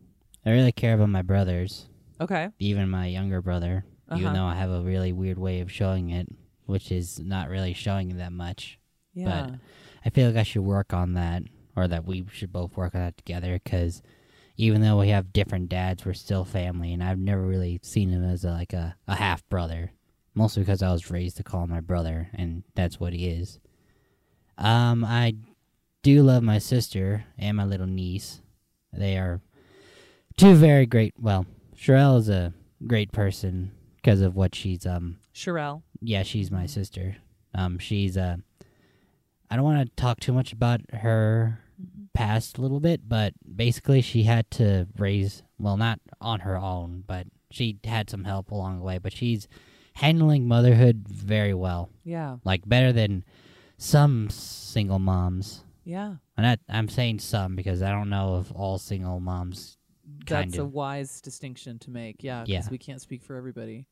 I 0.44 0.50
really 0.50 0.72
care 0.72 0.94
about 0.94 1.08
my 1.10 1.22
brothers, 1.22 1.88
Okay. 2.20 2.48
even 2.58 2.88
my 2.88 3.06
younger 3.06 3.40
brother. 3.42 3.84
Uh-huh. 4.08 4.20
Even 4.20 4.32
though 4.32 4.44
I 4.46 4.54
have 4.54 4.70
a 4.70 4.80
really 4.80 5.12
weird 5.12 5.38
way 5.38 5.60
of 5.60 5.70
showing 5.70 6.08
it, 6.10 6.26
which 6.64 6.90
is 6.90 7.20
not 7.20 7.50
really 7.50 7.74
showing 7.74 8.16
that 8.16 8.32
much. 8.32 8.78
Yeah. 9.12 9.50
But 9.50 9.54
I 10.06 10.10
feel 10.10 10.28
like 10.28 10.36
I 10.36 10.42
should 10.44 10.62
work 10.62 10.92
on 10.94 11.12
that, 11.14 11.42
or 11.76 11.86
that 11.86 12.06
we 12.06 12.24
should 12.32 12.50
both 12.50 12.74
work 12.76 12.94
on 12.94 13.02
that 13.02 13.16
together. 13.18 13.60
Because 13.62 14.00
even 14.60 14.82
though 14.82 14.98
we 14.98 15.08
have 15.08 15.32
different 15.32 15.68
dads, 15.68 16.04
we're 16.04 16.12
still 16.12 16.44
family, 16.44 16.92
and 16.92 17.02
I've 17.02 17.18
never 17.18 17.42
really 17.42 17.78
seen 17.82 18.10
him 18.10 18.24
as 18.24 18.44
a, 18.44 18.50
like 18.50 18.72
a, 18.72 18.96
a 19.06 19.14
half 19.14 19.48
brother. 19.48 19.92
Mostly 20.34 20.62
because 20.62 20.82
I 20.82 20.92
was 20.92 21.10
raised 21.10 21.36
to 21.38 21.42
call 21.44 21.62
him 21.62 21.70
my 21.70 21.80
brother, 21.80 22.28
and 22.34 22.64
that's 22.74 23.00
what 23.00 23.12
he 23.12 23.28
is. 23.28 23.60
Um, 24.58 25.04
I 25.04 25.34
do 26.02 26.22
love 26.22 26.42
my 26.42 26.58
sister 26.58 27.24
and 27.38 27.56
my 27.56 27.64
little 27.64 27.86
niece. 27.86 28.42
They 28.92 29.16
are 29.16 29.40
two 30.36 30.54
very 30.54 30.86
great. 30.86 31.14
Well, 31.18 31.46
Sherelle 31.76 32.18
is 32.18 32.28
a 32.28 32.52
great 32.86 33.12
person 33.12 33.70
because 33.96 34.20
of 34.20 34.34
what 34.34 34.54
she's 34.54 34.86
um 34.86 35.18
Sherelle. 35.34 35.82
yeah, 36.00 36.22
she's 36.24 36.50
my 36.50 36.66
sister. 36.66 37.16
Um, 37.54 37.78
she's 37.78 38.16
uh, 38.16 38.36
I 39.50 39.56
don't 39.56 39.64
want 39.64 39.88
to 39.88 39.96
talk 40.00 40.20
too 40.20 40.32
much 40.32 40.52
about 40.52 40.80
her 40.92 41.60
past 42.18 42.58
a 42.58 42.60
little 42.60 42.80
bit, 42.80 43.08
but 43.08 43.32
basically 43.56 44.00
she 44.02 44.24
had 44.24 44.50
to 44.50 44.86
raise 44.98 45.42
well, 45.58 45.76
not 45.76 46.00
on 46.20 46.40
her 46.40 46.56
own, 46.56 47.04
but 47.06 47.26
she 47.50 47.78
had 47.84 48.10
some 48.10 48.24
help 48.24 48.50
along 48.50 48.78
the 48.78 48.84
way. 48.84 48.98
But 48.98 49.12
she's 49.12 49.46
handling 49.94 50.46
motherhood 50.48 51.06
very 51.08 51.54
well, 51.54 51.90
Yeah. 52.04 52.36
like 52.44 52.68
better 52.68 52.92
than 52.92 53.24
some 53.76 54.28
single 54.30 54.98
moms. 54.98 55.62
Yeah. 55.84 56.16
And 56.36 56.46
I, 56.46 56.56
I'm 56.68 56.88
saying 56.88 57.20
some 57.20 57.56
because 57.56 57.82
I 57.82 57.90
don't 57.90 58.10
know 58.10 58.38
if 58.40 58.52
all 58.54 58.78
single 58.78 59.20
moms. 59.20 59.78
That's 60.26 60.58
a 60.58 60.64
wise 60.64 61.20
distinction 61.20 61.78
to 61.80 61.90
make. 61.90 62.22
Yeah. 62.22 62.40
'cause 62.40 62.48
Yeah. 62.48 62.62
we 62.70 62.78
can't 62.78 63.00
speak 63.00 63.22
for 63.22 63.36
everybody. 63.36 63.86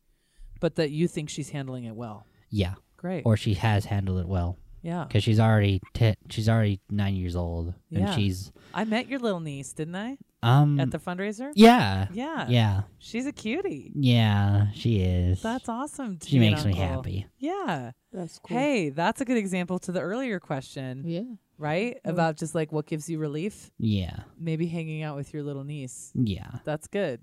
But 0.60 0.74
that 0.76 0.90
you 0.90 1.06
think 1.08 1.28
she's 1.30 1.50
handling 1.50 1.84
it 1.84 1.94
well. 1.96 2.26
Yeah, 2.50 2.74
Great. 2.96 3.24
or 3.26 3.36
she 3.36 3.54
has 3.54 3.84
handled 3.86 4.18
it 4.20 4.28
well 4.28 4.58
yeah. 4.86 5.04
because 5.06 5.22
she's 5.24 5.40
already 5.40 5.80
te- 5.94 6.16
she's 6.30 6.48
already 6.48 6.80
nine 6.90 7.14
years 7.16 7.34
old 7.36 7.74
and 7.90 8.00
Yeah. 8.04 8.14
she's 8.16 8.52
I 8.72 8.84
met 8.84 9.08
your 9.08 9.18
little 9.20 9.40
niece, 9.40 9.72
didn't 9.72 9.96
I? 9.96 10.16
um 10.42 10.78
At 10.78 10.90
the 10.90 10.98
fundraiser? 10.98 11.50
Yeah. 11.54 12.08
Yeah. 12.12 12.46
Yeah. 12.48 12.82
She's 12.98 13.26
a 13.26 13.32
cutie. 13.32 13.92
Yeah, 13.96 14.66
she 14.74 15.00
is. 15.00 15.42
That's 15.42 15.68
awesome. 15.68 16.18
to 16.18 16.26
she 16.28 16.38
be 16.38 16.46
an 16.46 16.52
makes 16.52 16.64
me 16.64 16.72
uncle. 16.72 16.86
happy. 16.96 17.26
Yeah. 17.38 17.92
That's 18.12 18.38
cool. 18.38 18.56
Hey, 18.56 18.90
that's 18.90 19.20
a 19.20 19.24
good 19.24 19.36
example 19.38 19.78
to 19.80 19.92
the 19.92 20.00
earlier 20.00 20.38
question, 20.40 21.02
Yeah. 21.06 21.22
right? 21.58 21.96
Mm. 22.04 22.10
About 22.12 22.36
just 22.36 22.54
like 22.54 22.70
what 22.72 22.86
gives 22.86 23.08
you 23.10 23.18
relief. 23.18 23.70
Yeah. 23.78 24.16
Maybe 24.38 24.66
hanging 24.66 25.02
out 25.02 25.16
with 25.16 25.32
your 25.34 25.42
little 25.42 25.64
niece. 25.64 26.12
Yeah. 26.14 26.50
That's 26.64 26.86
good. 26.86 27.20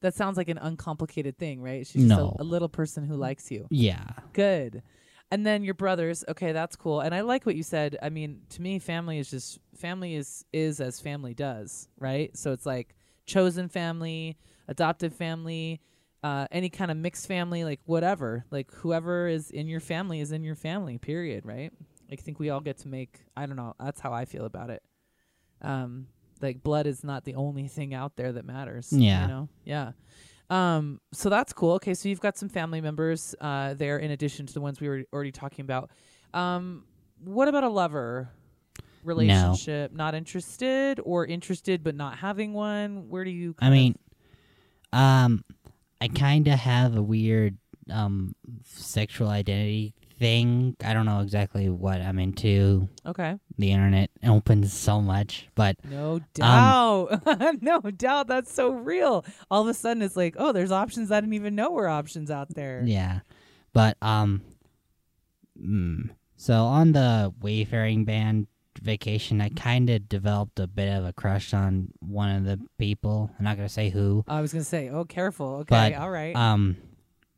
That 0.00 0.14
sounds 0.14 0.36
like 0.36 0.48
an 0.50 0.58
uncomplicated 0.58 1.38
thing, 1.38 1.60
right? 1.62 1.86
She's 1.86 2.02
just 2.06 2.18
No. 2.20 2.36
a, 2.38 2.42
a 2.42 2.44
little 2.44 2.68
person 2.68 3.04
who 3.04 3.16
likes 3.16 3.50
you. 3.50 3.66
Yeah. 3.70 4.04
Good. 4.32 4.82
And 5.30 5.44
then 5.44 5.64
your 5.64 5.74
brothers, 5.74 6.24
okay, 6.28 6.52
that's 6.52 6.76
cool. 6.76 7.00
And 7.00 7.14
I 7.14 7.22
like 7.22 7.46
what 7.46 7.56
you 7.56 7.64
said. 7.64 7.98
I 8.00 8.10
mean, 8.10 8.42
to 8.50 8.62
me, 8.62 8.78
family 8.78 9.18
is 9.18 9.28
just 9.28 9.58
family 9.74 10.14
is 10.14 10.44
is 10.52 10.80
as 10.80 11.00
family 11.00 11.34
does, 11.34 11.88
right? 11.98 12.36
So 12.36 12.52
it's 12.52 12.64
like 12.64 12.94
chosen 13.26 13.68
family, 13.68 14.36
adoptive 14.68 15.14
family, 15.14 15.80
uh, 16.22 16.46
any 16.52 16.70
kind 16.70 16.90
of 16.92 16.96
mixed 16.96 17.26
family, 17.26 17.64
like 17.64 17.80
whatever. 17.86 18.44
Like 18.50 18.72
whoever 18.72 19.26
is 19.26 19.50
in 19.50 19.66
your 19.66 19.80
family 19.80 20.20
is 20.20 20.30
in 20.30 20.44
your 20.44 20.54
family. 20.54 20.96
Period. 20.98 21.44
Right? 21.44 21.72
I 22.10 22.14
think 22.16 22.38
we 22.38 22.50
all 22.50 22.60
get 22.60 22.78
to 22.78 22.88
make. 22.88 23.20
I 23.36 23.46
don't 23.46 23.56
know. 23.56 23.74
That's 23.80 24.00
how 24.00 24.12
I 24.12 24.26
feel 24.26 24.44
about 24.44 24.70
it. 24.70 24.82
Um, 25.60 26.06
like 26.40 26.62
blood 26.62 26.86
is 26.86 27.02
not 27.02 27.24
the 27.24 27.34
only 27.34 27.66
thing 27.66 27.94
out 27.94 28.16
there 28.16 28.32
that 28.32 28.44
matters. 28.44 28.92
Yeah. 28.92 29.22
You 29.22 29.28
know. 29.28 29.48
Yeah. 29.64 29.92
Um, 30.48 31.00
so 31.12 31.28
that's 31.28 31.52
cool. 31.52 31.72
Okay, 31.74 31.94
so 31.94 32.08
you've 32.08 32.20
got 32.20 32.36
some 32.36 32.48
family 32.48 32.80
members 32.80 33.34
uh, 33.40 33.74
there 33.74 33.98
in 33.98 34.10
addition 34.10 34.46
to 34.46 34.54
the 34.54 34.60
ones 34.60 34.80
we 34.80 34.88
were 34.88 35.02
already 35.12 35.32
talking 35.32 35.64
about. 35.64 35.90
Um, 36.34 36.84
what 37.24 37.48
about 37.48 37.64
a 37.64 37.68
lover 37.68 38.28
relationship? 39.02 39.92
Not 39.92 40.14
interested 40.14 41.00
or 41.04 41.26
interested 41.26 41.82
but 41.82 41.94
not 41.94 42.18
having 42.18 42.52
one? 42.52 43.08
Where 43.08 43.24
do 43.24 43.30
you? 43.30 43.54
I 43.58 43.70
mean, 43.70 43.98
um, 44.92 45.44
I 46.00 46.08
kind 46.08 46.46
of 46.48 46.58
have 46.58 46.96
a 46.96 47.02
weird 47.02 47.56
um 47.88 48.34
sexual 48.64 49.28
identity 49.28 49.94
thing. 50.18 50.76
I 50.84 50.94
don't 50.94 51.06
know 51.06 51.20
exactly 51.20 51.68
what 51.68 52.00
I'm 52.00 52.18
into. 52.18 52.88
okay, 53.04 53.36
The 53.58 53.70
internet 53.72 54.10
opens 54.26 54.72
so 54.72 55.00
much, 55.00 55.48
but 55.54 55.76
no 55.84 56.20
doubt, 56.34 57.22
no 57.62 57.80
doubt. 57.80 58.26
That's 58.28 58.52
so 58.52 58.70
real. 58.70 59.24
All 59.50 59.62
of 59.62 59.68
a 59.68 59.74
sudden, 59.74 60.02
it's 60.02 60.16
like, 60.16 60.34
oh, 60.38 60.52
there's 60.52 60.72
options 60.72 61.10
I 61.12 61.20
didn't 61.20 61.34
even 61.34 61.54
know 61.54 61.70
were 61.70 61.88
options 61.88 62.30
out 62.30 62.48
there. 62.54 62.82
yeah. 62.84 63.20
But 63.72 63.98
um, 64.00 64.40
mm, 65.62 66.10
so 66.36 66.64
on 66.64 66.92
the 66.92 67.32
Wayfaring 67.40 68.04
band 68.06 68.46
vacation, 68.80 69.40
I 69.40 69.50
kind 69.50 69.90
of 69.90 70.08
developed 70.08 70.58
a 70.60 70.66
bit 70.66 70.88
of 70.88 71.04
a 71.04 71.12
crush 71.12 71.52
on 71.52 71.88
one 72.00 72.30
of 72.34 72.44
the 72.44 72.58
people. 72.78 73.30
I'm 73.38 73.44
not 73.44 73.56
gonna 73.56 73.68
say 73.68 73.90
who. 73.90 74.24
I 74.28 74.40
was 74.40 74.52
gonna 74.52 74.64
say, 74.64 74.88
oh, 74.88 75.04
careful. 75.04 75.56
Okay, 75.56 75.92
But, 75.92 75.94
all 75.94 76.10
right. 76.10 76.34
Um, 76.34 76.76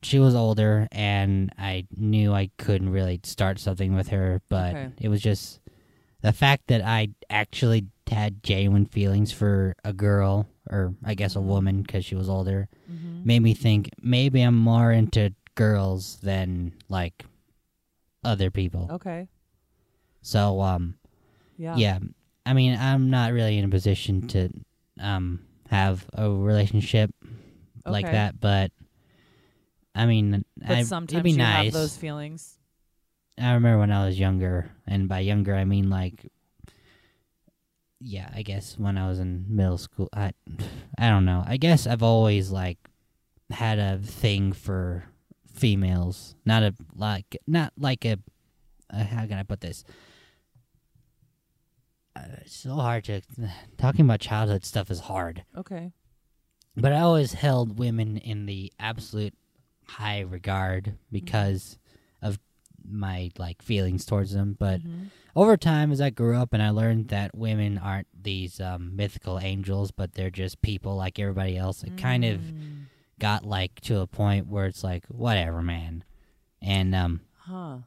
she 0.02 0.18
was 0.18 0.34
older, 0.34 0.86
and 0.92 1.52
I 1.58 1.86
knew 1.96 2.32
I 2.32 2.50
couldn't 2.58 2.90
really 2.90 3.20
start 3.24 3.58
something 3.58 3.94
with 3.94 4.08
her, 4.08 4.40
but 4.48 4.74
Okay. 4.74 4.92
it 5.00 5.08
was 5.08 5.20
just 5.22 5.60
the 6.22 6.32
fact 6.32 6.66
that 6.68 6.82
I 6.82 7.08
actually 7.30 7.86
had 8.10 8.42
genuine 8.42 8.86
feelings 8.86 9.32
for 9.32 9.74
a 9.84 9.92
girl, 9.92 10.48
or 10.70 10.94
I 11.04 11.14
guess 11.14 11.36
a 11.36 11.40
woman, 11.40 11.82
because 11.82 12.04
she 12.04 12.14
was 12.14 12.28
older, 12.28 12.68
Mhm. 12.90 13.24
made 13.24 13.40
me 13.40 13.54
think 13.54 13.90
maybe 14.00 14.40
I'm 14.42 14.56
more 14.56 14.92
into 14.92 15.34
girls 15.54 16.16
than 16.22 16.72
like 16.88 17.24
other 18.24 18.50
people. 18.50 18.88
Okay. 18.90 19.28
So, 20.22 20.60
um, 20.60 20.94
Yeah. 21.56 21.76
yeah, 21.76 21.98
I 22.46 22.52
mean, 22.52 22.78
I'm 22.78 23.10
not 23.10 23.32
really 23.32 23.58
in 23.58 23.64
a 23.64 23.68
position 23.68 24.26
to 24.28 24.48
um 25.00 25.40
have 25.70 26.06
a 26.14 26.28
relationship 26.30 27.10
like 27.86 28.06
that, 28.12 28.40
but 28.40 28.72
I 29.98 30.06
mean, 30.06 30.44
But 30.56 30.70
I, 30.70 30.82
sometimes 30.84 31.18
it'd 31.26 31.32
you 31.32 31.38
nice. 31.38 31.64
have 31.64 31.72
those 31.72 31.96
feelings. 31.96 32.56
I 33.36 33.52
remember 33.54 33.80
when 33.80 33.90
I 33.90 34.06
was 34.06 34.18
younger, 34.18 34.70
and 34.86 35.08
by 35.08 35.18
younger 35.20 35.54
I 35.56 35.64
mean 35.64 35.90
like, 35.90 36.24
yeah, 38.00 38.30
I 38.32 38.42
guess 38.42 38.78
when 38.78 38.96
I 38.96 39.08
was 39.08 39.18
in 39.18 39.44
middle 39.48 39.76
school. 39.76 40.08
I, 40.12 40.32
I 40.96 41.10
don't 41.10 41.24
know. 41.24 41.42
I 41.44 41.56
guess 41.56 41.86
I've 41.86 42.02
always 42.04 42.50
like 42.50 42.78
had 43.50 43.80
a 43.80 43.98
thing 43.98 44.52
for 44.52 45.04
females, 45.52 46.36
not 46.44 46.62
a 46.62 46.74
like, 46.94 47.36
not 47.46 47.72
like 47.76 48.04
a. 48.04 48.18
Uh, 48.90 49.04
how 49.04 49.26
can 49.26 49.38
I 49.38 49.42
put 49.42 49.60
this? 49.60 49.84
Uh, 52.14 52.22
it's 52.42 52.54
so 52.56 52.76
hard 52.76 53.04
to 53.04 53.20
talking 53.76 54.04
about 54.04 54.20
childhood 54.20 54.64
stuff 54.64 54.90
is 54.92 55.00
hard. 55.00 55.44
Okay. 55.56 55.92
But 56.76 56.92
I 56.92 57.00
always 57.00 57.32
held 57.32 57.80
women 57.80 58.16
in 58.16 58.46
the 58.46 58.72
absolute 58.78 59.34
high 59.88 60.20
regard 60.20 60.96
because 61.10 61.78
of 62.22 62.38
my 62.86 63.30
like 63.38 63.62
feelings 63.62 64.04
towards 64.06 64.32
them. 64.32 64.56
But 64.58 64.80
Mhm. 64.82 65.10
over 65.36 65.56
time, 65.56 65.92
as 65.92 66.00
I 66.00 66.10
grew 66.10 66.36
up 66.36 66.52
and 66.52 66.62
I 66.62 66.70
learned 66.70 67.08
that 67.08 67.34
women 67.36 67.78
aren't 67.78 68.08
these 68.22 68.60
um, 68.60 68.96
mythical 68.96 69.38
angels, 69.40 69.90
but 69.90 70.12
they're 70.12 70.30
just 70.30 70.62
people 70.62 70.96
like 70.96 71.18
everybody 71.18 71.56
else, 71.56 71.82
it 71.84 71.96
kind 71.96 72.24
of 72.24 72.40
Mm. 72.40 72.84
got 73.18 73.44
like 73.44 73.80
to 73.82 74.00
a 74.00 74.06
point 74.06 74.46
where 74.46 74.66
it's 74.66 74.84
like, 74.84 75.04
whatever, 75.06 75.62
man. 75.62 76.04
And 76.62 76.94
um, 76.94 77.20
Huh. 77.40 77.78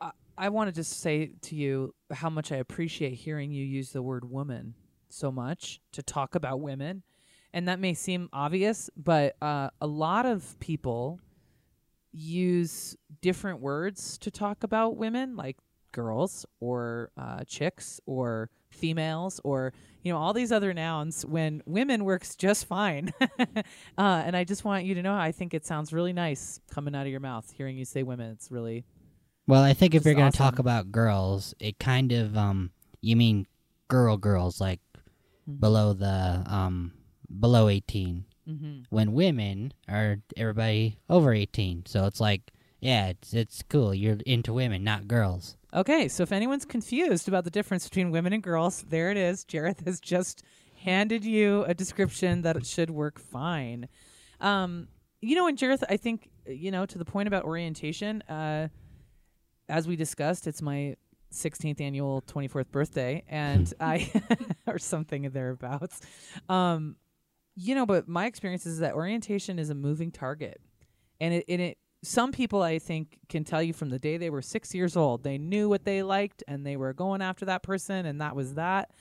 I, 0.00 0.10
I 0.36 0.48
want 0.50 0.68
to 0.68 0.74
just 0.74 1.00
say 1.00 1.32
to 1.42 1.56
you 1.56 1.94
how 2.12 2.30
much 2.30 2.52
I 2.52 2.56
appreciate 2.56 3.14
hearing 3.14 3.50
you 3.52 3.64
use 3.64 3.92
the 3.92 4.02
word 4.02 4.30
woman 4.30 4.74
so 5.08 5.30
much 5.32 5.80
to 5.92 6.02
talk 6.02 6.34
about 6.34 6.60
women. 6.60 7.02
And 7.52 7.66
that 7.68 7.80
may 7.80 7.94
seem 7.94 8.28
obvious, 8.32 8.90
but 8.96 9.36
uh, 9.42 9.70
a 9.80 9.86
lot 9.86 10.26
of 10.26 10.58
people 10.60 11.18
use 12.12 12.96
different 13.20 13.60
words 13.60 14.18
to 14.18 14.30
talk 14.30 14.62
about 14.62 14.96
women, 14.96 15.36
like 15.36 15.56
girls 15.92 16.44
or 16.60 17.10
uh, 17.16 17.44
chicks 17.44 18.00
or 18.06 18.50
females 18.70 19.40
or 19.44 19.72
you 20.02 20.12
know 20.12 20.18
all 20.18 20.34
these 20.34 20.52
other 20.52 20.74
nouns 20.74 21.24
when 21.24 21.62
women 21.64 22.04
works 22.04 22.36
just 22.36 22.66
fine. 22.66 23.12
uh, 23.38 23.62
and 23.96 24.36
I 24.36 24.44
just 24.44 24.64
want 24.64 24.84
you 24.84 24.94
to 24.94 25.02
know 25.02 25.14
I 25.14 25.32
think 25.32 25.54
it 25.54 25.64
sounds 25.64 25.92
really 25.92 26.12
nice 26.12 26.60
coming 26.70 26.94
out 26.94 27.06
of 27.06 27.10
your 27.10 27.20
mouth 27.20 27.50
hearing 27.50 27.78
you 27.78 27.84
say 27.86 28.02
women. 28.02 28.30
It's 28.32 28.50
really 28.50 28.84
Well, 29.46 29.62
I 29.62 29.72
think 29.72 29.94
if 29.94 30.04
you're 30.04 30.14
gonna 30.14 30.30
talk 30.30 30.58
about 30.58 30.92
girls, 30.92 31.54
it 31.58 31.78
kind 31.78 32.12
of 32.12 32.36
um, 32.36 32.70
you 33.00 33.16
mean 33.16 33.46
girl 33.88 34.16
girls 34.18 34.60
like 34.60 34.80
Mhm. 35.48 35.60
below 35.60 35.92
the 35.94 36.42
um 36.46 36.92
below 37.28 37.68
18. 37.68 38.24
mm-hmm. 38.48 38.80
When 38.90 39.12
women 39.12 39.72
are 39.88 40.18
everybody 40.36 40.98
over 41.08 41.32
18, 41.32 41.86
so 41.86 42.06
it's 42.06 42.20
like 42.20 42.52
yeah, 42.80 43.08
it's 43.08 43.34
it's 43.34 43.62
cool. 43.68 43.94
You're 43.94 44.18
into 44.24 44.52
women, 44.52 44.84
not 44.84 45.08
girls. 45.08 45.56
Okay, 45.74 46.08
so 46.08 46.22
if 46.22 46.32
anyone's 46.32 46.64
confused 46.64 47.28
about 47.28 47.44
the 47.44 47.50
difference 47.50 47.88
between 47.88 48.10
women 48.10 48.32
and 48.32 48.42
girls, 48.42 48.84
there 48.88 49.10
it 49.10 49.16
is. 49.16 49.44
Jareth 49.44 49.84
has 49.84 50.00
just 50.00 50.42
handed 50.82 51.24
you 51.24 51.64
a 51.64 51.74
description 51.74 52.42
that 52.42 52.56
it 52.56 52.64
should 52.64 52.90
work 52.90 53.18
fine. 53.18 53.88
Um, 54.40 54.88
you 55.20 55.34
know, 55.34 55.46
and 55.46 55.58
Jareth, 55.58 55.82
I 55.88 55.96
think, 55.96 56.30
you 56.46 56.70
know, 56.70 56.86
to 56.86 56.96
the 56.96 57.04
point 57.04 57.28
about 57.28 57.44
orientation, 57.44 58.22
uh, 58.22 58.68
as 59.68 59.86
we 59.86 59.96
discussed, 59.96 60.46
it's 60.46 60.62
my 60.62 60.94
16th 61.32 61.80
annual 61.80 62.22
24th 62.22 62.70
birthday, 62.70 63.24
and 63.28 63.72
I, 63.80 64.10
or 64.66 64.78
something 64.78 65.28
thereabouts. 65.30 66.00
Um, 66.48 66.96
you 67.60 67.74
know, 67.74 67.86
but 67.86 68.06
my 68.08 68.26
experience 68.26 68.66
is 68.66 68.78
that 68.78 68.94
orientation 68.94 69.58
is 69.58 69.68
a 69.68 69.74
moving 69.74 70.12
target. 70.12 70.60
And 71.20 71.34
it, 71.34 71.44
and 71.48 71.60
it 71.60 71.78
some 72.04 72.30
people 72.30 72.62
I 72.62 72.78
think 72.78 73.18
can 73.28 73.42
tell 73.42 73.60
you 73.60 73.72
from 73.72 73.90
the 73.90 73.98
day 73.98 74.16
they 74.16 74.30
were 74.30 74.42
six 74.42 74.72
years 74.72 74.96
old, 74.96 75.24
they 75.24 75.38
knew 75.38 75.68
what 75.68 75.84
they 75.84 76.04
liked 76.04 76.44
and 76.46 76.64
they 76.64 76.76
were 76.76 76.92
going 76.92 77.20
after 77.20 77.44
that 77.46 77.64
person, 77.64 78.06
and 78.06 78.20
that 78.20 78.36
was 78.36 78.54
that. 78.54 78.92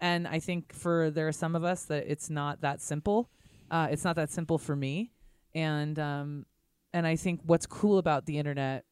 And 0.00 0.26
I 0.26 0.40
think 0.40 0.72
for 0.72 1.10
there 1.10 1.28
are 1.28 1.32
some 1.32 1.54
of 1.54 1.62
us 1.62 1.84
that 1.84 2.06
it's 2.08 2.28
not 2.28 2.62
that 2.62 2.80
simple. 2.80 3.30
Uh, 3.70 3.86
it's 3.90 4.02
not 4.02 4.16
that 4.16 4.30
simple 4.30 4.58
for 4.58 4.74
me, 4.74 5.12
and 5.54 5.96
um, 6.00 6.46
and 6.92 7.06
I 7.06 7.14
think 7.14 7.40
what's 7.44 7.66
cool 7.66 7.98
about 7.98 8.26
the 8.26 8.38
internet 8.38 8.84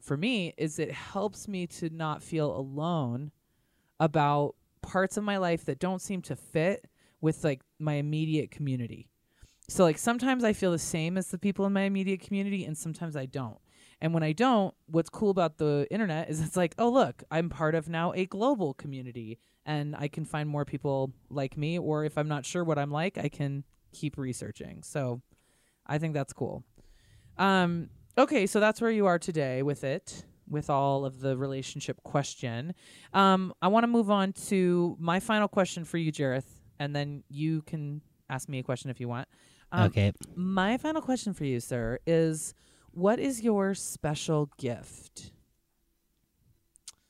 for 0.00 0.16
me 0.16 0.54
is 0.56 0.78
it 0.78 0.92
helps 0.92 1.46
me 1.46 1.66
to 1.66 1.90
not 1.90 2.22
feel 2.22 2.56
alone 2.56 3.32
about 4.00 4.54
parts 4.80 5.18
of 5.18 5.24
my 5.24 5.36
life 5.36 5.66
that 5.66 5.78
don't 5.78 6.00
seem 6.00 6.22
to 6.22 6.36
fit 6.36 6.86
with 7.20 7.44
like 7.44 7.60
my 7.78 7.94
immediate 7.94 8.50
community. 8.50 9.08
So 9.68 9.84
like 9.84 9.98
sometimes 9.98 10.44
I 10.44 10.52
feel 10.52 10.70
the 10.70 10.78
same 10.78 11.18
as 11.18 11.28
the 11.28 11.38
people 11.38 11.66
in 11.66 11.72
my 11.72 11.82
immediate 11.82 12.20
community 12.20 12.64
and 12.64 12.76
sometimes 12.76 13.16
I 13.16 13.26
don't. 13.26 13.58
And 14.00 14.12
when 14.12 14.22
I 14.22 14.32
don't, 14.32 14.74
what's 14.86 15.08
cool 15.08 15.30
about 15.30 15.56
the 15.58 15.86
internet 15.90 16.28
is 16.28 16.40
it's 16.40 16.56
like, 16.56 16.74
oh 16.78 16.90
look, 16.90 17.24
I'm 17.30 17.48
part 17.48 17.74
of 17.74 17.88
now 17.88 18.12
a 18.12 18.26
global 18.26 18.74
community 18.74 19.38
and 19.64 19.96
I 19.96 20.08
can 20.08 20.24
find 20.24 20.48
more 20.48 20.64
people 20.64 21.12
like 21.30 21.56
me 21.56 21.78
or 21.78 22.04
if 22.04 22.16
I'm 22.16 22.28
not 22.28 22.44
sure 22.44 22.62
what 22.62 22.78
I'm 22.78 22.90
like, 22.90 23.18
I 23.18 23.28
can 23.28 23.64
keep 23.92 24.18
researching. 24.18 24.82
So 24.82 25.22
I 25.86 25.98
think 25.98 26.14
that's 26.14 26.32
cool. 26.32 26.62
Um 27.38 27.90
okay, 28.16 28.46
so 28.46 28.60
that's 28.60 28.80
where 28.80 28.90
you 28.90 29.06
are 29.06 29.18
today 29.18 29.62
with 29.62 29.82
it 29.82 30.24
with 30.48 30.70
all 30.70 31.04
of 31.04 31.20
the 31.20 31.36
relationship 31.36 32.00
question. 32.04 32.74
Um 33.12 33.52
I 33.60 33.68
want 33.68 33.84
to 33.84 33.88
move 33.88 34.10
on 34.10 34.32
to 34.48 34.96
my 35.00 35.18
final 35.18 35.48
question 35.48 35.84
for 35.84 35.98
you 35.98 36.12
Jareth 36.12 36.55
and 36.78 36.94
then 36.94 37.22
you 37.28 37.62
can 37.62 38.00
ask 38.28 38.48
me 38.48 38.58
a 38.58 38.62
question 38.62 38.90
if 38.90 39.00
you 39.00 39.08
want. 39.08 39.28
Um, 39.72 39.86
okay. 39.86 40.12
my 40.34 40.78
final 40.78 41.02
question 41.02 41.34
for 41.34 41.44
you, 41.44 41.60
sir, 41.60 41.98
is 42.06 42.54
what 42.92 43.18
is 43.18 43.42
your 43.42 43.74
special 43.74 44.50
gift? 44.58 45.32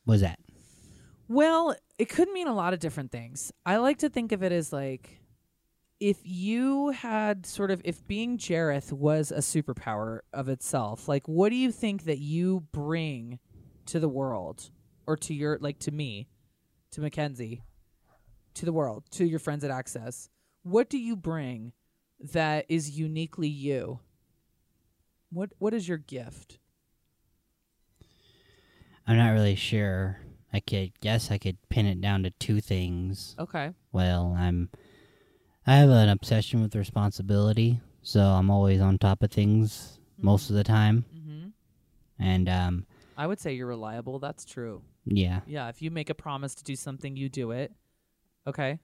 What's 0.04 0.22
that? 0.22 0.38
Well, 1.28 1.74
it 1.98 2.08
could 2.08 2.30
mean 2.30 2.46
a 2.46 2.54
lot 2.54 2.72
of 2.72 2.78
different 2.78 3.10
things. 3.10 3.52
I 3.64 3.76
like 3.76 3.98
to 3.98 4.08
think 4.08 4.32
of 4.32 4.42
it 4.42 4.52
as 4.52 4.72
like 4.72 5.20
if 5.98 6.18
you 6.22 6.90
had 6.90 7.46
sort 7.46 7.70
of 7.70 7.80
if 7.84 8.06
being 8.06 8.38
Jareth 8.38 8.92
was 8.92 9.32
a 9.32 9.38
superpower 9.38 10.20
of 10.32 10.48
itself, 10.48 11.08
like 11.08 11.26
what 11.26 11.48
do 11.50 11.56
you 11.56 11.72
think 11.72 12.04
that 12.04 12.18
you 12.18 12.64
bring 12.72 13.38
to 13.86 13.98
the 13.98 14.08
world 14.08 14.70
or 15.06 15.16
to 15.16 15.34
your 15.34 15.58
like 15.60 15.78
to 15.80 15.90
me, 15.90 16.28
to 16.92 17.00
Mackenzie, 17.00 17.62
to 18.56 18.64
the 18.66 18.72
world, 18.72 19.04
to 19.12 19.24
your 19.24 19.38
friends 19.38 19.64
at 19.64 19.70
Access? 19.70 20.28
What 20.62 20.90
do 20.90 20.98
you 20.98 21.14
bring 21.16 21.72
that 22.32 22.66
is 22.68 22.90
uniquely 22.98 23.48
you? 23.48 24.00
What 25.30 25.50
what 25.58 25.74
is 25.74 25.86
your 25.88 25.98
gift? 25.98 26.58
I'm 29.06 29.16
not 29.16 29.30
really 29.32 29.54
sure. 29.54 30.18
I 30.52 30.60
could 30.60 30.98
guess 31.00 31.30
I 31.30 31.38
could 31.38 31.58
pin 31.68 31.86
it 31.86 32.00
down 32.00 32.22
to 32.22 32.30
two 32.30 32.60
things. 32.60 33.36
Okay. 33.38 33.70
Well, 33.92 34.34
I'm 34.38 34.70
I 35.66 35.76
have 35.76 35.90
an 35.90 36.08
obsession 36.08 36.62
with 36.62 36.74
responsibility, 36.74 37.80
so 38.02 38.20
I'm 38.20 38.50
always 38.50 38.80
on 38.80 38.98
top 38.98 39.22
of 39.22 39.30
things 39.30 39.98
most 40.18 40.48
of 40.50 40.56
the 40.56 40.64
time. 40.64 41.04
Mhm. 41.14 41.52
And 42.18 42.48
um 42.48 42.86
I 43.16 43.26
would 43.26 43.40
say 43.40 43.54
you're 43.54 43.66
reliable. 43.66 44.18
That's 44.18 44.44
true. 44.44 44.82
yeah. 45.04 45.40
Yeah, 45.46 45.68
if 45.68 45.80
you 45.80 45.90
make 45.90 46.10
a 46.10 46.14
promise 46.14 46.54
to 46.56 46.64
do 46.64 46.74
something, 46.76 47.16
you 47.16 47.28
do 47.28 47.50
it. 47.52 47.72
Okay. 48.46 48.78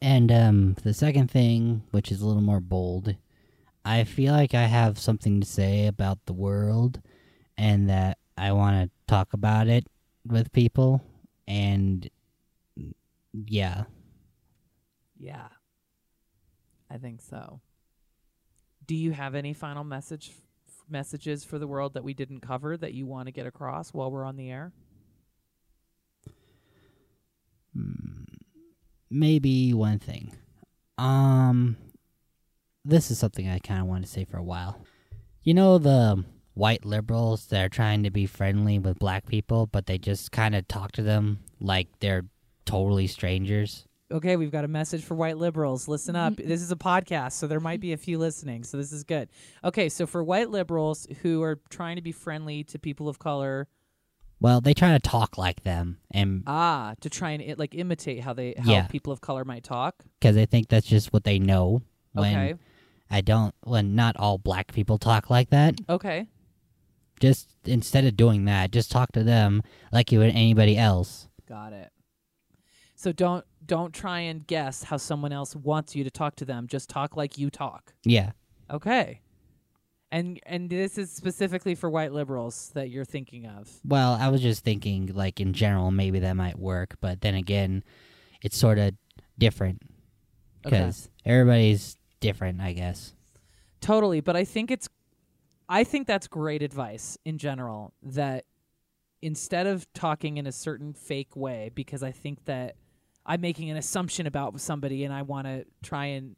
And 0.00 0.32
um 0.32 0.74
the 0.82 0.94
second 0.94 1.30
thing, 1.30 1.82
which 1.90 2.10
is 2.10 2.20
a 2.20 2.26
little 2.26 2.42
more 2.42 2.60
bold, 2.60 3.16
I 3.84 4.04
feel 4.04 4.32
like 4.32 4.54
I 4.54 4.64
have 4.64 4.98
something 4.98 5.40
to 5.40 5.46
say 5.46 5.86
about 5.86 6.24
the 6.26 6.32
world 6.32 7.00
and 7.58 7.88
that 7.90 8.18
I 8.36 8.52
want 8.52 8.84
to 8.84 8.90
talk 9.06 9.32
about 9.32 9.68
it 9.68 9.86
with 10.26 10.52
people 10.52 11.02
and 11.46 12.08
yeah. 13.32 13.84
Yeah. 15.18 15.48
I 16.90 16.98
think 16.98 17.20
so. 17.20 17.60
Do 18.86 18.94
you 18.94 19.12
have 19.12 19.34
any 19.34 19.52
final 19.54 19.84
message 19.84 20.30
f- 20.68 20.84
messages 20.88 21.44
for 21.44 21.58
the 21.58 21.66
world 21.66 21.94
that 21.94 22.04
we 22.04 22.14
didn't 22.14 22.40
cover 22.40 22.76
that 22.76 22.92
you 22.94 23.06
want 23.06 23.26
to 23.26 23.32
get 23.32 23.46
across 23.46 23.92
while 23.92 24.10
we're 24.10 24.24
on 24.24 24.36
the 24.36 24.50
air? 24.50 24.72
Maybe 29.14 29.72
one 29.72 29.98
thing. 29.98 30.32
Um, 30.98 31.76
this 32.84 33.10
is 33.10 33.18
something 33.18 33.48
I 33.48 33.58
kind 33.60 33.80
of 33.80 33.86
wanted 33.86 34.06
to 34.06 34.10
say 34.10 34.24
for 34.24 34.36
a 34.36 34.42
while. 34.42 34.84
You 35.42 35.54
know 35.54 35.78
the 35.78 36.24
white 36.54 36.84
liberals 36.84 37.46
that 37.46 37.64
are 37.64 37.68
trying 37.68 38.02
to 38.02 38.10
be 38.10 38.26
friendly 38.26 38.78
with 38.78 38.98
black 38.98 39.26
people, 39.26 39.66
but 39.66 39.86
they 39.86 39.98
just 39.98 40.32
kind 40.32 40.54
of 40.54 40.66
talk 40.68 40.92
to 40.92 41.02
them 41.02 41.40
like 41.60 41.88
they're 42.00 42.24
totally 42.64 43.06
strangers. 43.06 43.86
Okay, 44.12 44.36
we've 44.36 44.52
got 44.52 44.64
a 44.64 44.68
message 44.68 45.02
for 45.02 45.14
white 45.14 45.38
liberals. 45.38 45.88
Listen 45.88 46.14
up. 46.14 46.36
this 46.36 46.62
is 46.62 46.70
a 46.70 46.76
podcast, 46.76 47.32
so 47.32 47.46
there 47.46 47.60
might 47.60 47.80
be 47.80 47.92
a 47.92 47.96
few 47.96 48.18
listening. 48.18 48.62
So 48.62 48.76
this 48.76 48.92
is 48.92 49.02
good. 49.02 49.28
Okay, 49.64 49.88
so 49.88 50.06
for 50.06 50.22
white 50.22 50.50
liberals 50.50 51.06
who 51.22 51.42
are 51.42 51.60
trying 51.70 51.96
to 51.96 52.02
be 52.02 52.12
friendly 52.12 52.64
to 52.64 52.78
people 52.78 53.08
of 53.08 53.18
color, 53.18 53.66
Well, 54.40 54.60
they 54.60 54.74
try 54.74 54.92
to 54.92 54.98
talk 54.98 55.38
like 55.38 55.62
them, 55.62 55.98
and 56.10 56.42
ah, 56.46 56.94
to 57.00 57.08
try 57.08 57.30
and 57.30 57.58
like 57.58 57.74
imitate 57.74 58.20
how 58.20 58.32
they 58.34 58.54
how 58.58 58.70
Yeah. 58.72 58.86
people 58.88 59.12
of 59.12 59.20
color 59.20 59.44
might 59.44 59.64
talk. 59.64 60.04
because 60.20 60.34
they 60.36 60.46
think 60.46 60.68
that's 60.68 60.86
just 60.86 61.12
what 61.12 61.24
they 61.24 61.38
know. 61.38 61.82
When 62.12 62.36
Okay. 62.36 62.54
I 63.10 63.20
don't, 63.20 63.54
when 63.62 63.94
not 63.94 64.16
all 64.16 64.38
black 64.38 64.72
people 64.72 64.98
talk 64.98 65.30
like 65.30 65.50
that. 65.50 65.76
Okay. 65.88 66.26
Just 67.20 67.48
instead 67.64 68.04
of 68.04 68.16
doing 68.16 68.44
that, 68.46 68.70
just 68.70 68.90
talk 68.90 69.12
to 69.12 69.22
them 69.22 69.62
like 69.92 70.12
you 70.12 70.18
would 70.18 70.30
anybody 70.34 70.76
else. 70.76 71.28
Got 71.48 71.72
it. 71.72 71.90
So 72.96 73.12
don't 73.12 73.44
don't 73.64 73.94
try 73.94 74.20
and 74.20 74.46
guess 74.46 74.84
how 74.84 74.96
someone 74.98 75.32
else 75.32 75.56
wants 75.56 75.96
you 75.96 76.04
to 76.04 76.10
talk 76.10 76.36
to 76.36 76.44
them. 76.44 76.66
Just 76.66 76.90
talk 76.90 77.16
like 77.16 77.38
you 77.38 77.50
talk. 77.50 77.94
Yeah. 78.04 78.32
Okay. 78.70 79.20
And 80.14 80.38
and 80.46 80.70
this 80.70 80.96
is 80.96 81.10
specifically 81.10 81.74
for 81.74 81.90
white 81.90 82.12
liberals 82.12 82.70
that 82.74 82.88
you're 82.88 83.04
thinking 83.04 83.46
of. 83.46 83.68
Well, 83.84 84.12
I 84.12 84.28
was 84.28 84.40
just 84.40 84.62
thinking, 84.62 85.10
like 85.12 85.40
in 85.40 85.52
general, 85.52 85.90
maybe 85.90 86.20
that 86.20 86.34
might 86.34 86.56
work, 86.56 86.94
but 87.00 87.20
then 87.20 87.34
again, 87.34 87.82
it's 88.40 88.56
sort 88.56 88.78
of 88.78 88.94
different 89.36 89.82
Okay. 90.64 90.76
because 90.76 91.10
everybody's 91.24 91.96
different, 92.20 92.60
I 92.60 92.74
guess. 92.74 93.12
Totally, 93.80 94.20
but 94.20 94.36
I 94.36 94.44
think 94.44 94.70
it's 94.70 94.88
I 95.68 95.82
think 95.82 96.06
that's 96.06 96.28
great 96.28 96.62
advice 96.62 97.18
in 97.24 97.36
general 97.36 97.92
that 98.04 98.44
instead 99.20 99.66
of 99.66 99.92
talking 99.94 100.36
in 100.36 100.46
a 100.46 100.52
certain 100.52 100.92
fake 100.92 101.34
way 101.34 101.72
because 101.74 102.04
I 102.04 102.12
think 102.12 102.44
that 102.44 102.76
I'm 103.26 103.40
making 103.40 103.68
an 103.68 103.76
assumption 103.76 104.28
about 104.28 104.60
somebody 104.60 105.02
and 105.02 105.12
I 105.12 105.22
want 105.22 105.48
to 105.48 105.64
try 105.82 106.06
and 106.06 106.36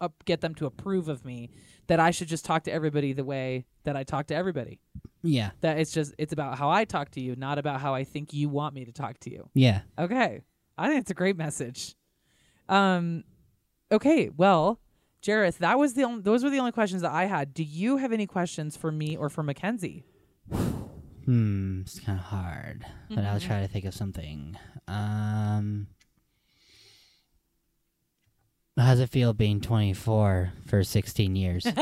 up, 0.00 0.24
get 0.24 0.40
them 0.40 0.54
to 0.56 0.66
approve 0.66 1.08
of 1.08 1.24
me 1.24 1.50
that 1.86 2.00
I 2.00 2.10
should 2.10 2.28
just 2.28 2.44
talk 2.44 2.64
to 2.64 2.72
everybody 2.72 3.12
the 3.12 3.24
way 3.24 3.64
that 3.84 3.96
I 3.96 4.04
talk 4.04 4.26
to 4.28 4.34
everybody. 4.34 4.80
Yeah, 5.22 5.50
That 5.62 5.78
it's 5.78 5.92
just 5.92 6.14
it's 6.18 6.32
about 6.32 6.58
how 6.58 6.70
I 6.70 6.84
talk 6.84 7.10
to 7.12 7.20
you, 7.20 7.34
not 7.36 7.58
about 7.58 7.80
how 7.80 7.92
I 7.94 8.04
think 8.04 8.32
you 8.32 8.48
want 8.48 8.74
me 8.74 8.84
to 8.84 8.92
talk 8.92 9.18
to 9.20 9.30
you. 9.30 9.48
yeah. 9.54 9.80
Okay. 9.98 10.42
I 10.76 10.88
think 10.88 11.00
it's 11.00 11.10
a 11.10 11.14
great 11.14 11.36
message. 11.36 11.96
Um 12.68 13.24
okay, 13.90 14.30
well, 14.36 14.80
Jareth, 15.22 15.58
that 15.58 15.78
was 15.78 15.94
the 15.94 16.04
only, 16.04 16.22
those 16.22 16.44
were 16.44 16.50
the 16.50 16.58
only 16.60 16.70
questions 16.72 17.02
that 17.02 17.10
I 17.10 17.24
had. 17.24 17.52
Do 17.52 17.64
you 17.64 17.96
have 17.96 18.12
any 18.12 18.26
questions 18.26 18.76
for 18.76 18.92
me 18.92 19.16
or 19.16 19.28
for 19.28 19.42
Mackenzie? 19.42 20.04
Hmm, 21.24 21.80
it's 21.82 22.00
kind 22.00 22.18
of 22.18 22.24
hard, 22.26 22.86
but 23.10 23.24
I'll 23.24 23.38
Mhm. 23.40 23.46
try 23.46 23.60
to 23.60 23.68
think 23.68 23.84
of 23.84 23.94
something. 23.94 24.56
Um, 24.86 25.88
how 28.78 28.90
does 28.92 29.00
it 29.00 29.10
feel 29.10 29.32
being 29.32 29.60
24 29.60 30.52
for 30.66 30.84
16 30.84 31.36
years? 31.36 31.66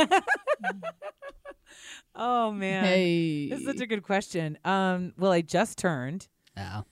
Oh 2.16 2.51
man. 2.51 2.84
Hey. 2.84 3.49
This 3.51 3.61
is 3.61 3.66
such 3.66 3.80
a 3.80 3.86
good 3.86 4.03
question. 4.03 4.59
Um, 4.64 5.12
well, 5.18 5.32
I 5.32 5.42
just 5.42 5.76
turned, 5.76 6.28
oh, 6.57 6.84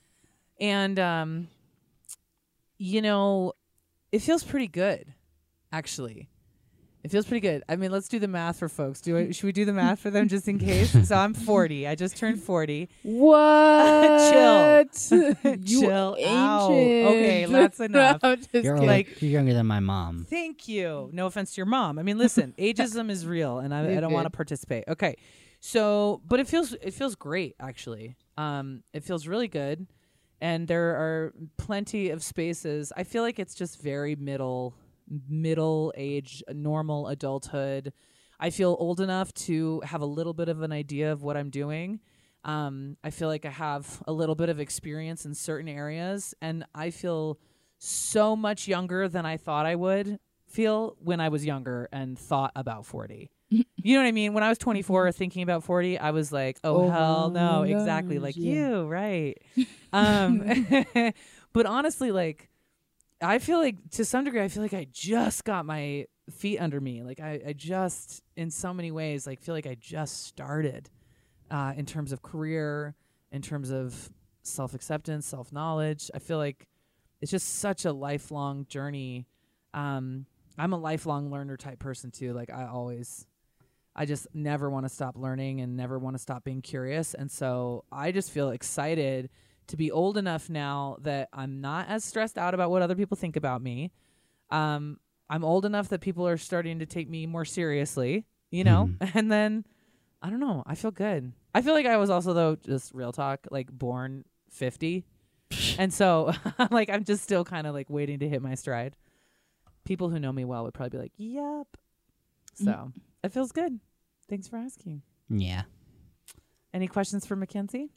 and 0.60 0.98
um, 0.98 1.48
you 2.76 3.00
know, 3.00 3.54
it 4.12 4.18
feels 4.18 4.44
pretty 4.44 4.68
good, 4.68 5.14
actually. 5.72 6.28
It 7.04 7.10
feels 7.10 7.26
pretty 7.26 7.46
good. 7.46 7.62
I 7.68 7.76
mean, 7.76 7.90
let's 7.90 8.08
do 8.08 8.18
the 8.18 8.28
math 8.28 8.58
for 8.58 8.68
folks. 8.70 9.02
Do 9.02 9.18
I, 9.18 9.30
should 9.32 9.44
we 9.44 9.52
do 9.52 9.66
the 9.66 9.74
math 9.74 10.00
for 10.00 10.08
them 10.08 10.26
just 10.26 10.48
in 10.48 10.58
case? 10.58 10.90
so 11.08 11.14
I'm 11.14 11.34
40. 11.34 11.86
I 11.86 11.94
just 11.94 12.16
turned 12.16 12.42
40. 12.42 12.88
what? 13.02 14.32
Chill. 14.32 15.54
you 15.62 15.80
Chill 15.82 16.16
out. 16.26 16.70
Okay, 16.70 17.44
that's 17.44 17.78
enough. 17.78 18.20
I'm 18.22 18.38
just 18.38 18.54
you're, 18.54 18.78
Like- 18.78 19.20
you're 19.20 19.30
younger 19.30 19.52
than 19.52 19.66
my 19.66 19.80
mom. 19.80 20.26
Thank 20.30 20.66
you. 20.66 21.10
No 21.12 21.26
offense 21.26 21.52
to 21.54 21.58
your 21.58 21.66
mom. 21.66 21.98
I 21.98 22.02
mean, 22.02 22.16
listen, 22.16 22.54
ageism 22.58 23.10
is 23.10 23.26
real, 23.26 23.58
and 23.58 23.74
I, 23.74 23.98
I 23.98 24.00
don't 24.00 24.12
want 24.12 24.24
to 24.24 24.30
participate. 24.30 24.84
Okay, 24.88 25.16
so 25.60 26.22
but 26.26 26.40
it 26.40 26.48
feels 26.48 26.72
it 26.72 26.94
feels 26.94 27.14
great 27.14 27.54
actually. 27.60 28.16
Um, 28.38 28.82
it 28.94 29.04
feels 29.04 29.26
really 29.26 29.48
good, 29.48 29.86
and 30.40 30.66
there 30.68 30.96
are 30.96 31.34
plenty 31.58 32.08
of 32.10 32.22
spaces. 32.22 32.92
I 32.96 33.04
feel 33.04 33.22
like 33.22 33.38
it's 33.38 33.54
just 33.54 33.80
very 33.82 34.16
middle 34.16 34.74
middle 35.08 35.92
age, 35.96 36.42
normal 36.52 37.08
adulthood. 37.08 37.92
I 38.40 38.50
feel 38.50 38.76
old 38.78 39.00
enough 39.00 39.32
to 39.34 39.80
have 39.84 40.00
a 40.00 40.06
little 40.06 40.34
bit 40.34 40.48
of 40.48 40.62
an 40.62 40.72
idea 40.72 41.12
of 41.12 41.22
what 41.22 41.36
I'm 41.36 41.50
doing. 41.50 42.00
Um, 42.44 42.96
I 43.02 43.10
feel 43.10 43.28
like 43.28 43.46
I 43.46 43.50
have 43.50 44.02
a 44.06 44.12
little 44.12 44.34
bit 44.34 44.48
of 44.48 44.60
experience 44.60 45.24
in 45.24 45.34
certain 45.34 45.68
areas, 45.68 46.34
and 46.42 46.64
I 46.74 46.90
feel 46.90 47.38
so 47.78 48.36
much 48.36 48.68
younger 48.68 49.08
than 49.08 49.24
I 49.24 49.36
thought 49.36 49.66
I 49.66 49.76
would 49.76 50.18
feel 50.46 50.96
when 51.00 51.20
I 51.20 51.28
was 51.28 51.44
younger 51.44 51.88
and 51.92 52.18
thought 52.18 52.52
about 52.54 52.86
40. 52.86 53.30
you 53.48 53.64
know 53.84 54.00
what 54.00 54.06
I 54.06 54.12
mean? 54.12 54.34
When 54.34 54.42
I 54.42 54.48
was 54.48 54.58
24 54.58 55.12
thinking 55.12 55.42
about 55.42 55.64
40, 55.64 55.98
I 55.98 56.10
was 56.10 56.32
like, 56.32 56.58
oh, 56.64 56.84
Oh 56.84 56.90
hell 56.90 57.30
no, 57.30 57.60
my 57.60 57.68
exactly 57.68 58.18
like 58.18 58.36
yeah. 58.36 58.52
you, 58.52 58.86
right. 58.86 59.38
um 59.92 60.42
but 61.52 61.66
honestly 61.66 62.10
like 62.10 62.48
I 63.28 63.38
feel 63.38 63.58
like 63.58 63.76
to 63.92 64.04
some 64.04 64.24
degree 64.24 64.42
I 64.42 64.48
feel 64.48 64.62
like 64.62 64.74
I 64.74 64.86
just 64.90 65.44
got 65.44 65.66
my 65.66 66.06
feet 66.30 66.58
under 66.58 66.80
me. 66.80 67.02
Like 67.02 67.20
I, 67.20 67.40
I 67.48 67.52
just 67.52 68.22
in 68.36 68.50
so 68.50 68.72
many 68.72 68.90
ways 68.90 69.26
like 69.26 69.40
feel 69.40 69.54
like 69.54 69.66
I 69.66 69.76
just 69.78 70.24
started 70.26 70.90
uh 71.50 71.72
in 71.76 71.86
terms 71.86 72.12
of 72.12 72.22
career, 72.22 72.94
in 73.32 73.42
terms 73.42 73.70
of 73.70 74.10
self-acceptance, 74.42 75.26
self-knowledge. 75.26 76.10
I 76.14 76.18
feel 76.18 76.38
like 76.38 76.66
it's 77.20 77.30
just 77.30 77.60
such 77.60 77.84
a 77.84 77.92
lifelong 77.92 78.66
journey. 78.68 79.26
Um 79.72 80.26
I'm 80.58 80.72
a 80.72 80.78
lifelong 80.78 81.30
learner 81.30 81.56
type 81.56 81.78
person 81.78 82.10
too. 82.10 82.32
Like 82.32 82.50
I 82.50 82.66
always 82.66 83.26
I 83.96 84.06
just 84.06 84.26
never 84.34 84.70
want 84.70 84.86
to 84.86 84.88
stop 84.88 85.16
learning 85.16 85.60
and 85.60 85.76
never 85.76 85.98
want 85.98 86.16
to 86.16 86.22
stop 86.22 86.42
being 86.42 86.62
curious. 86.62 87.14
And 87.14 87.30
so 87.30 87.84
I 87.92 88.10
just 88.10 88.30
feel 88.32 88.50
excited 88.50 89.30
to 89.68 89.76
be 89.76 89.90
old 89.90 90.16
enough 90.16 90.50
now 90.50 90.98
that 91.02 91.28
I'm 91.32 91.60
not 91.60 91.88
as 91.88 92.04
stressed 92.04 92.38
out 92.38 92.54
about 92.54 92.70
what 92.70 92.82
other 92.82 92.94
people 92.94 93.16
think 93.16 93.36
about 93.36 93.62
me. 93.62 93.90
Um, 94.50 94.98
I'm 95.28 95.44
old 95.44 95.64
enough 95.64 95.88
that 95.88 96.00
people 96.00 96.26
are 96.28 96.36
starting 96.36 96.78
to 96.80 96.86
take 96.86 97.08
me 97.08 97.26
more 97.26 97.44
seriously, 97.44 98.26
you 98.50 98.64
know? 98.64 98.90
And 99.14 99.30
then 99.30 99.64
I 100.22 100.30
don't 100.30 100.40
know, 100.40 100.62
I 100.66 100.74
feel 100.74 100.90
good. 100.90 101.32
I 101.54 101.62
feel 101.62 101.74
like 101.74 101.86
I 101.86 101.96
was 101.96 102.10
also 102.10 102.32
though 102.32 102.56
just 102.56 102.92
real 102.94 103.12
talk, 103.12 103.46
like 103.50 103.70
born 103.70 104.24
50. 104.50 105.04
and 105.78 105.92
so 105.92 106.32
like 106.70 106.90
I'm 106.90 107.04
just 107.04 107.22
still 107.22 107.44
kind 107.44 107.66
of 107.66 107.74
like 107.74 107.88
waiting 107.90 108.18
to 108.20 108.28
hit 108.28 108.42
my 108.42 108.54
stride. 108.54 108.96
People 109.84 110.08
who 110.08 110.18
know 110.18 110.32
me 110.32 110.44
well 110.44 110.64
would 110.64 110.72
probably 110.72 110.96
be 110.96 111.02
like, 111.02 111.12
"Yep." 111.18 111.66
So, 112.54 112.92
it 113.22 113.32
feels 113.32 113.52
good. 113.52 113.80
Thanks 114.28 114.48
for 114.48 114.56
asking. 114.56 115.02
Yeah. 115.28 115.64
Any 116.72 116.86
questions 116.86 117.26
for 117.26 117.36
Mackenzie? 117.36 117.90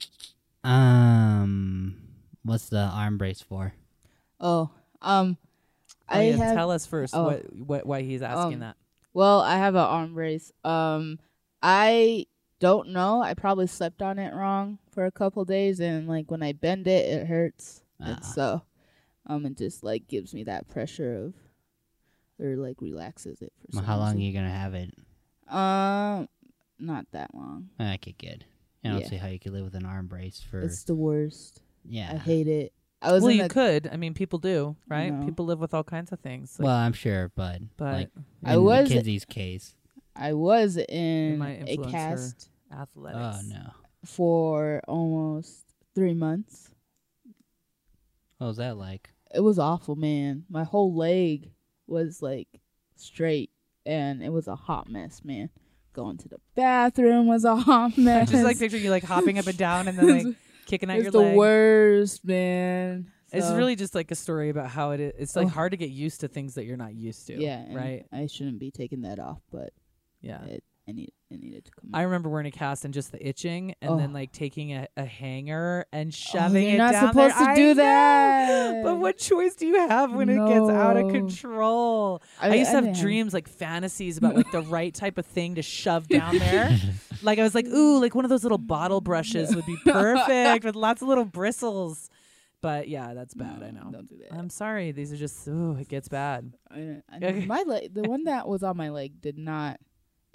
Um, 0.63 1.97
what's 2.43 2.69
the 2.69 2.79
arm 2.81 3.17
brace 3.17 3.41
for? 3.41 3.73
oh, 4.39 4.69
um, 5.01 5.37
Oh, 6.09 6.17
I 6.17 6.21
yeah, 6.23 6.37
have. 6.37 6.55
tell 6.55 6.71
us 6.71 6.85
first 6.85 7.13
oh. 7.15 7.23
what, 7.25 7.53
what 7.55 7.85
why 7.85 8.01
he's 8.01 8.21
asking 8.21 8.55
Um, 8.55 8.59
that. 8.61 8.77
Well, 9.13 9.41
I 9.41 9.57
have 9.57 9.75
an 9.75 9.81
arm 9.81 10.13
brace. 10.13 10.51
Um, 10.63 11.19
I 11.61 12.27
don't 12.59 12.89
know. 12.89 13.21
I 13.21 13.33
probably 13.33 13.67
slept 13.67 14.01
on 14.01 14.17
it 14.17 14.33
wrong 14.33 14.79
for 14.91 15.05
a 15.05 15.11
couple 15.11 15.43
days, 15.43 15.79
and 15.81 16.07
like 16.07 16.31
when 16.31 16.41
I 16.43 16.53
bend 16.53 16.87
it, 16.87 17.05
it 17.07 17.27
hurts. 17.27 17.83
And 17.99 18.19
Ah. 18.21 18.25
so, 18.25 18.61
um, 19.25 19.45
it 19.45 19.57
just 19.57 19.83
like 19.83 20.07
gives 20.07 20.33
me 20.33 20.43
that 20.45 20.69
pressure 20.69 21.25
of, 21.25 21.33
or 22.39 22.55
like 22.55 22.79
relaxes 22.81 23.41
it 23.41 23.51
for 23.59 23.67
Well, 23.73 23.81
some 23.83 23.85
how 23.85 23.97
long 23.97 24.15
are 24.15 24.19
you 24.19 24.33
gonna 24.33 24.49
have 24.49 24.73
it? 24.75 24.93
Um, 25.49 26.29
not 26.79 27.05
that 27.11 27.33
long. 27.35 27.69
Okay, 27.81 28.15
good. 28.17 28.45
I 28.87 28.91
don't 28.93 29.01
Yeah. 29.01 29.09
see 29.09 29.15
how 29.17 29.27
you 29.27 29.39
could 29.39 29.53
live 29.53 29.63
with 29.65 29.75
an 29.75 29.85
arm 29.85 30.07
brace 30.07 30.41
for. 30.41 30.61
It's 30.61 30.83
the 30.83 30.95
worst. 30.95 31.61
yeah. 31.85 32.11
I 32.13 32.17
hate 32.17 32.47
it. 32.47 32.73
I 33.01 33.11
was 33.11 33.21
Well, 33.21 33.31
you 33.31 33.43
a, 33.45 33.49
could. 33.49 33.87
I 33.91 33.95
mean, 33.97 34.13
people 34.15 34.39
do, 34.39 34.75
right? 34.87 35.13
No. 35.13 35.23
People 35.25 35.45
live 35.45 35.59
with 35.59 35.73
all 35.73 35.83
kinds 35.83 36.11
of 36.11 36.19
things. 36.19 36.57
Like, 36.59 36.65
well, 36.65 36.75
I'm 36.75 36.93
sure, 36.93 37.31
but 37.35 37.61
but 37.77 37.93
like 37.93 38.09
I 38.43 38.55
in 38.55 38.63
was- 38.63 38.89
Mackenzie's 38.89 39.23
case. 39.25 39.75
I 40.15 40.33
was 40.33 40.77
in 40.77 41.37
might 41.37 41.63
a 41.67 41.77
cast 41.77 42.49
athletics. 42.71 43.37
Oh 43.45 43.47
no. 43.47 43.71
for 44.03 44.81
almost 44.87 45.63
three 45.93 46.15
months. 46.15 46.69
What 48.39 48.47
was 48.47 48.57
that 48.57 48.77
like? 48.77 49.11
It 49.33 49.41
was 49.41 49.59
awful, 49.59 49.95
man. 49.95 50.45
My 50.49 50.63
whole 50.63 50.93
leg 50.95 51.51
was 51.85 52.21
like 52.21 52.47
straight, 52.95 53.51
and 53.85 54.23
it 54.23 54.29
was 54.31 54.47
a 54.47 54.55
hot 54.55 54.89
mess, 54.89 55.21
man. 55.23 55.49
Going 55.97 56.17
to 56.17 56.29
the 56.29 56.37
bathroom 56.55 57.25
was 57.27 57.43
a 57.43 57.55
hot 57.55 57.93
I 57.97 58.01
mess. 58.01 58.29
just 58.29 58.43
like 58.43 58.59
picture 58.59 58.77
you 58.77 58.91
like 58.91 59.03
hopping 59.03 59.39
up 59.39 59.47
and 59.47 59.57
down 59.57 59.87
and 59.87 59.97
then 59.97 60.07
like 60.27 60.35
kicking 60.67 60.89
out 60.91 60.97
it's 60.97 61.03
your 61.05 61.11
the 61.11 61.19
leg. 61.19 61.35
worst, 61.35 62.23
man. 62.23 63.11
It's 63.33 63.51
really 63.51 63.75
just 63.75 63.95
like 63.95 64.11
a 64.11 64.15
story 64.15 64.49
about 64.49 64.69
how 64.69 64.91
it 64.91 64.99
is. 64.99 65.13
It's 65.17 65.35
like 65.35 65.47
Oh. 65.47 65.49
hard 65.49 65.71
to 65.71 65.77
get 65.77 65.89
used 65.89 66.21
to 66.21 66.27
things 66.27 66.53
that 66.55 66.65
you're 66.65 66.77
not 66.77 66.93
used 66.95 67.25
to. 67.27 67.33
yeah, 67.41 67.65
Right. 67.75 68.05
I 68.13 68.27
shouldn't 68.27 68.59
be 68.59 68.69
taking 68.71 69.01
that 69.01 69.17
off, 69.19 69.41
but 69.51 69.73
Yeah. 70.21 70.43
it, 70.45 70.63
I 70.87 70.91
need 70.93 71.09
it 71.29 71.39
needed 71.41 71.65
to 71.65 71.71
come. 71.71 71.89
I 71.93 72.01
out. 72.01 72.05
remember 72.05 72.29
wearing 72.29 72.47
a 72.47 72.51
cast 72.51 72.85
and 72.85 72.93
just 72.93 73.11
the 73.11 73.27
itching, 73.27 73.75
and 73.81 73.99
then 73.99 74.11
Oh. 74.11 74.13
like 74.13 74.31
taking 74.31 74.73
a, 74.73 74.87
a 74.95 75.03
hanger 75.05 75.85
and 75.91 76.13
shoving 76.13 76.39
Oh, 76.41 76.43
shoving 76.47 76.63
you're 76.63 76.73
it 76.75 76.77
not 76.77 76.91
down 76.93 77.07
supposed 77.09 77.35
there. 77.37 77.45
to 77.45 77.51
I 77.51 77.55
do 77.55 77.67
know, 77.67 77.73
that. 77.75 78.83
But 78.83 78.95
what 78.97 79.17
choice 79.17 79.55
do 79.55 79.67
you 79.67 79.87
have 79.89 80.13
when 80.13 80.29
it 80.29 80.37
gets 80.47 80.69
out 80.69 80.95
of 80.97 81.11
control? 81.11 82.21
I, 82.41 82.55
used 82.55 82.71
to 82.71 82.75
have 82.75 82.83
didn't 82.85 82.99
dreams, 82.99 83.33
like 83.33 83.47
fantasies 83.49 84.17
about 84.17 84.35
like 84.35 84.51
the 84.51 84.61
right 84.61 84.93
type 84.93 85.17
of 85.17 85.25
thing 85.25 85.55
to 85.55 85.61
shove 85.61 86.07
down 86.09 86.37
there. 86.37 86.77
like 87.23 87.39
I 87.39 87.43
was 87.43 87.55
like, 87.55 87.67
ooh, 87.67 87.99
like 87.99 88.15
one 88.15 88.25
of 88.25 88.29
those 88.29 88.43
little 88.43 88.57
bottle 88.57 89.01
brushes 89.01 89.55
would 89.55 89.65
be 89.65 89.77
perfect 89.85 90.63
with 90.63 90.75
lots 90.75 91.01
of 91.01 91.07
little 91.07 91.25
bristles. 91.25 92.09
But 92.61 92.87
yeah, 92.87 93.13
that's 93.13 93.35
bad. 93.35 93.61
I 93.61 93.69
know. 93.71 93.89
Don't 93.91 94.07
do 94.07 94.17
that. 94.17 94.33
I'm 94.33 94.49
sorry. 94.49 94.91
These 94.91 95.13
are 95.13 95.17
just 95.17 95.47
ooh, 95.47 95.75
it 95.79 95.87
gets 95.89 96.07
bad. 96.07 96.53
I, 96.71 97.01
I, 97.11 97.31
My 97.47 97.63
leg, 97.67 97.93
the 97.93 98.03
one 98.03 98.23
that 98.23 98.47
was 98.47 98.63
on 98.63 98.75
my 98.77 98.89
leg, 98.89 99.21
did 99.21 99.37
not 99.37 99.79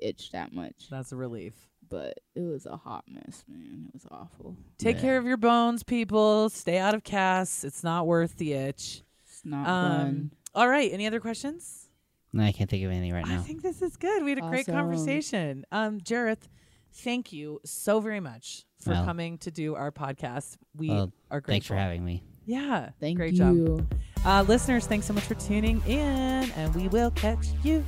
itch 0.02 0.30
that 0.32 0.52
much, 0.52 0.88
That's 0.90 1.12
a 1.12 1.16
relief. 1.16 1.54
but 1.88 2.18
it 2.34 2.40
was 2.40 2.66
a 2.66 2.76
hot 2.76 3.04
mess, 3.08 3.44
man. 3.48 3.84
It 3.88 3.94
was 3.94 4.06
awful. 4.10 4.56
Take 4.78 4.96
Yeah. 4.96 5.02
care 5.02 5.18
of 5.18 5.24
your 5.26 5.36
bones, 5.36 5.82
people. 5.82 6.48
Stay 6.50 6.78
out 6.78 6.94
of 6.94 7.04
casts. 7.04 7.64
It's 7.64 7.82
not 7.84 8.06
worth 8.06 8.36
the 8.36 8.52
itch. 8.52 9.02
It's 9.26 9.44
not 9.44 9.68
Um, 9.68 9.96
fun. 10.00 10.30
all 10.54 10.68
right. 10.68 10.90
Any 10.92 11.06
other 11.06 11.20
questions? 11.20 11.88
No, 12.32 12.42
I 12.44 12.52
can't 12.52 12.70
think 12.70 12.82
of 12.84 12.90
anything 12.90 13.12
right 13.12 13.26
now. 13.26 13.40
I 13.40 13.42
think 13.42 13.60
this 13.62 13.82
is 13.82 13.96
good. 13.96 14.22
We 14.24 14.30
had 14.30 14.38
a 14.38 14.48
great 14.48 14.66
conversation. 14.66 15.66
Um, 15.70 16.00
Jareth, 16.00 16.48
thank 16.92 17.30
you 17.32 17.60
so 17.64 18.00
very 18.00 18.20
much 18.20 18.64
for 18.78 18.90
Well. 18.92 19.04
coming 19.04 19.36
to 19.38 19.50
do 19.50 19.74
our 19.74 19.92
podcast. 19.92 20.56
We 20.74 20.88
Well, 20.88 21.12
are 21.30 21.40
grateful. 21.40 21.52
Thanks 21.52 21.66
for 21.66 21.76
having 21.76 22.04
me. 22.04 22.24
Yeah. 22.46 22.90
Thank 23.00 23.18
great 23.18 23.34
job. 23.34 23.86
Uh, 24.24 24.44
listeners, 24.48 24.86
thanks 24.86 25.06
so 25.06 25.12
much 25.12 25.24
for 25.24 25.34
tuning 25.34 25.82
in, 25.86 26.50
and 26.52 26.74
we 26.74 26.88
will 26.88 27.10
catch 27.10 27.48
you 27.62 27.84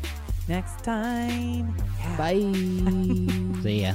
next 0.49 0.83
time. 0.85 1.77
Yeah. 1.99 2.17
Bye. 2.17 2.35
See 3.63 3.83
ya. 3.83 3.95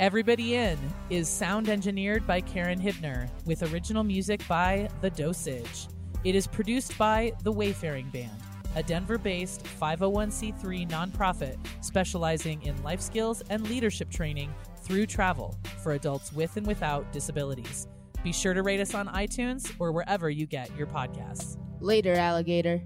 Everybody 0.00 0.54
In 0.54 0.78
is 1.10 1.28
sound 1.28 1.68
engineered 1.68 2.26
by 2.26 2.40
Karen 2.40 2.80
Hibner 2.80 3.28
with 3.44 3.70
original 3.70 4.02
music 4.02 4.40
by 4.48 4.88
The 5.02 5.10
Dosage. 5.10 5.88
It 6.24 6.34
is 6.34 6.46
produced 6.46 6.96
by 6.96 7.34
The 7.42 7.52
Wayfaring 7.52 8.08
Band, 8.08 8.30
a 8.76 8.82
Denver 8.82 9.18
based 9.18 9.64
501c3 9.64 10.88
nonprofit 10.88 11.56
specializing 11.80 12.62
in 12.62 12.80
life 12.82 13.00
skills 13.00 13.42
and 13.50 13.68
leadership 13.68 14.10
training 14.10 14.52
through 14.82 15.06
travel 15.06 15.56
for 15.82 15.92
adults 15.92 16.32
with 16.32 16.56
and 16.56 16.66
without 16.66 17.10
disabilities. 17.12 17.86
Be 18.22 18.32
sure 18.32 18.54
to 18.54 18.62
rate 18.62 18.80
us 18.80 18.94
on 18.94 19.08
iTunes 19.08 19.72
or 19.78 19.92
wherever 19.92 20.28
you 20.28 20.46
get 20.46 20.74
your 20.76 20.86
podcasts. 20.86 21.56
Later, 21.80 22.14
alligator. 22.14 22.82